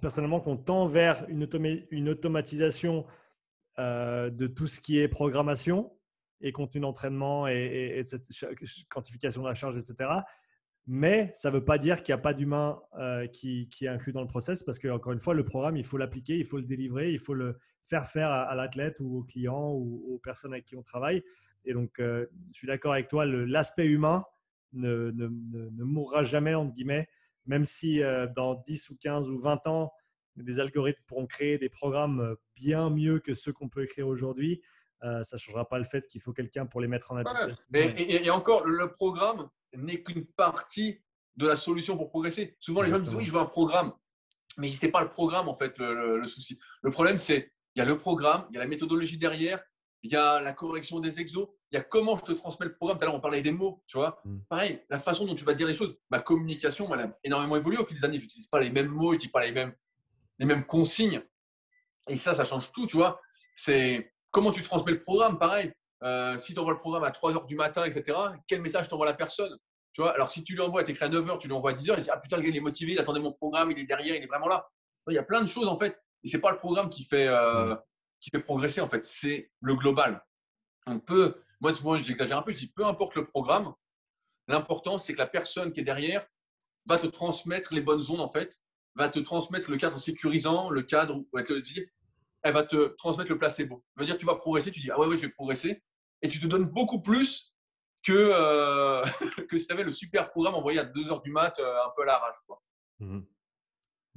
[0.00, 1.48] personnellement qu'on tend vers une,
[1.90, 3.06] une automatisation
[3.78, 5.92] euh, de tout ce qui est programmation
[6.40, 8.26] et contenu d'entraînement et, cette
[8.88, 10.10] quantification de la charge, etc.
[10.88, 14.12] Mais ça ne veut pas dire qu'il n'y a pas d'humain euh, qui, est inclus
[14.12, 16.58] dans le process parce que, encore une fois, le programme, il faut l'appliquer, il faut
[16.58, 20.52] le délivrer, il faut le faire faire à, l'athlète ou au client ou aux personnes
[20.52, 21.24] avec qui on travaille.
[21.64, 24.24] Et donc, euh, je suis d'accord avec toi, l'aspect humain
[24.74, 25.10] ne,
[25.82, 27.08] mourra jamais, entre guillemets,
[27.46, 29.92] même si euh, dans 10 ou 15 ou 20 ans,
[30.36, 34.62] des algorithmes pourront créer des programmes bien mieux que ceux qu'on peut écrire aujourd'hui.
[35.04, 37.62] Euh, ça ne changera pas le fait qu'il faut quelqu'un pour les mettre en application.
[37.72, 41.02] et, encore, le programme n'est qu'une partie
[41.36, 42.56] de la solution pour progresser.
[42.60, 43.92] Souvent, les gens me disent oui, je veux un programme.
[44.56, 46.58] Mais ce n'est pas le programme, en fait, le, souci.
[46.82, 49.62] Le problème, c'est il y a le programme, il y a la méthodologie derrière,
[50.02, 52.72] il y a la correction des exos, il y a comment je te transmets le
[52.72, 52.96] programme.
[52.96, 54.18] Tout à l'heure, on parlait des mots, tu vois.
[54.24, 54.38] Mm.
[54.48, 55.98] Pareil, la façon dont tu vas dire les choses.
[56.08, 58.18] Ma communication, elle a énormément évolué au fil des années.
[58.18, 59.74] Je n'utilise pas les mêmes mots, je ne dis pas les mêmes,
[60.38, 61.22] les mêmes consignes.
[62.08, 63.20] Et ça, ça change tout, tu vois.
[63.52, 65.72] C'est Comment tu transmets le programme Pareil.
[66.02, 69.06] Euh, si tu envoies le programme à 3 h du matin, etc., quel message t'envoie
[69.06, 69.56] la personne?
[69.94, 71.70] Tu vois Alors, si tu lui envoies, tu écris à 9 h, tu lui envoies
[71.70, 73.32] à 10 h, il dit Ah putain, le gars, il est motivé, il attendait mon
[73.32, 74.68] programme, il est derrière, il est vraiment là.
[75.08, 75.98] Il y a plein de choses, en fait.
[76.22, 77.74] Et ce n'est pas le programme qui fait, euh,
[78.20, 79.06] qui fait progresser, en fait.
[79.06, 80.22] C'est le global.
[80.86, 83.72] On peut, moi, souvent, j'exagère un peu, je dis peu importe le programme,
[84.48, 86.26] l'important, c'est que la personne qui est derrière
[86.84, 88.60] va te transmettre les bonnes ondes, en fait,
[88.96, 91.86] va te transmettre le cadre sécurisant, le cadre où elle te dit
[92.46, 93.84] elle va te transmettre le placebo.
[93.96, 95.82] Elle va dire, tu vas progresser, tu dis, ah ouais, ouais, je vais progresser.
[96.22, 97.52] Et tu te donnes beaucoup plus
[98.04, 99.04] que, euh,
[99.48, 101.90] que si tu avais le super programme envoyé à 2 heures du mat, euh, un
[101.96, 102.36] peu à l'arrache.
[103.00, 103.20] Mmh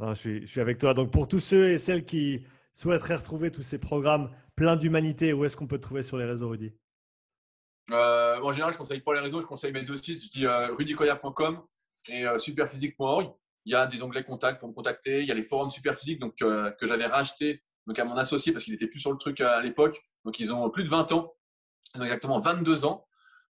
[0.02, 0.94] je, suis, je suis avec toi.
[0.94, 5.44] Donc, pour tous ceux et celles qui souhaiteraient retrouver tous ces programmes pleins d'humanité, où
[5.44, 6.72] est-ce qu'on peut te trouver sur les réseaux, Rudy?
[7.92, 10.24] Euh, En général, je conseille pas les réseaux, je conseille mes deux sites.
[10.24, 11.62] Je dis rudycoya.com
[12.10, 13.34] et superphysique.org.
[13.66, 15.22] Il y a des onglets contacts pour me contacter.
[15.22, 18.66] Il y a les forums Superphysique donc, que j'avais racheté donc à mon associé parce
[18.66, 20.00] qu'il était plus sur le truc à l'époque.
[20.24, 21.34] Donc, ils ont plus de 20 ans.
[21.96, 23.08] Ils ont exactement 22 ans.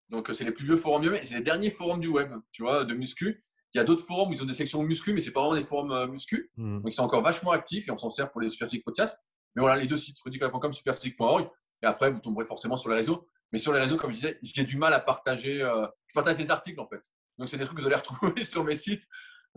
[0.08, 2.86] Donc, c'est les plus vieux forums mais c'est les derniers forums du web, tu vois,
[2.86, 3.44] de muscu.
[3.74, 5.60] Il y a d'autres forums où ils ont des sections muscu, mais c'est pas vraiment
[5.60, 6.52] des forums euh, muscu.
[6.56, 6.78] Hmm.
[6.78, 9.20] Donc, ils sont encore vachement actifs et on s'en sert pour les Superphysique podcasts.
[9.56, 11.50] Mais voilà, les deux sites, rudical.com, superphysique.org.
[11.84, 13.28] Et après, vous tomberez forcément sur les réseaux.
[13.52, 15.62] Mais sur les réseaux, comme je disais, j'ai du mal à partager.
[15.62, 17.02] Euh, je partage des articles en fait.
[17.38, 19.06] Donc, c'est des trucs que vous allez retrouver sur mes sites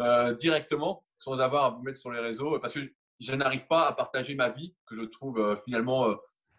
[0.00, 2.80] euh, directement sans avoir à vous mettre sur les réseaux parce que
[3.22, 6.14] je n'arrive pas à partager ma vie que je trouve finalement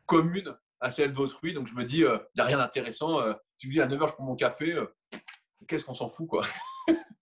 [0.06, 1.54] commune à celle d'autrui.
[1.54, 3.20] Donc je me dis, il n'y a rien d'intéressant.
[3.58, 4.76] si vous dis à 9h, je prends mon café,
[5.68, 6.46] qu'est-ce qu'on s'en fout quoi?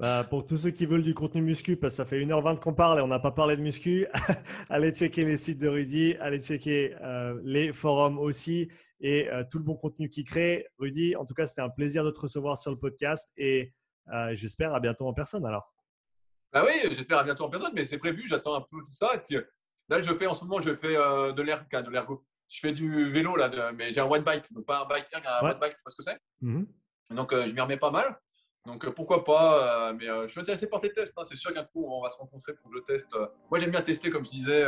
[0.00, 2.72] Bah, pour tous ceux qui veulent du contenu muscu, parce que ça fait 1h20 qu'on
[2.72, 4.06] parle et on n'a pas parlé de muscu,
[4.70, 8.70] allez checker les sites de Rudy, allez checker euh, les forums aussi
[9.00, 10.66] et euh, tout le bon contenu qu'il crée.
[10.78, 13.74] Rudy, en tout cas, c'était un plaisir de te recevoir sur le podcast et
[14.10, 15.70] euh, j'espère à bientôt en personne alors.
[16.52, 19.10] Bah oui, j'espère à bientôt en personne, mais c'est prévu, j'attends un peu tout ça.
[19.14, 19.38] Et puis
[19.88, 22.24] là, je fais en ce moment, je fais de l'ergo.
[22.48, 25.46] Je fais du vélo là, mais j'ai un one bike, donc pas un bike, un
[25.46, 26.64] one bike, tu vois ce que c'est mmh
[27.10, 28.18] Donc je m'y remets pas mal.
[28.66, 31.14] Donc euh, pourquoi pas, euh, mais euh, je suis intéressé par tes tests.
[31.16, 31.22] Hein.
[31.24, 33.16] C'est sûr qu'un coup on va se rencontrer pour que je teste.
[33.50, 34.62] Moi j'aime bien tester, comme je disais,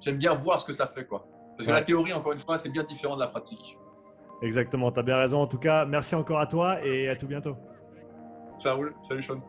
[0.00, 1.06] j'aime bien voir ce que ça fait.
[1.06, 1.26] quoi.
[1.56, 3.76] Parce que la théorie, encore une fois, c'est bien différent de la pratique.
[4.42, 5.40] Exactement, tu as bien raison.
[5.40, 7.56] En tout cas, merci encore à toi et à tout bientôt.
[8.60, 9.40] Ça roule, salut Sean.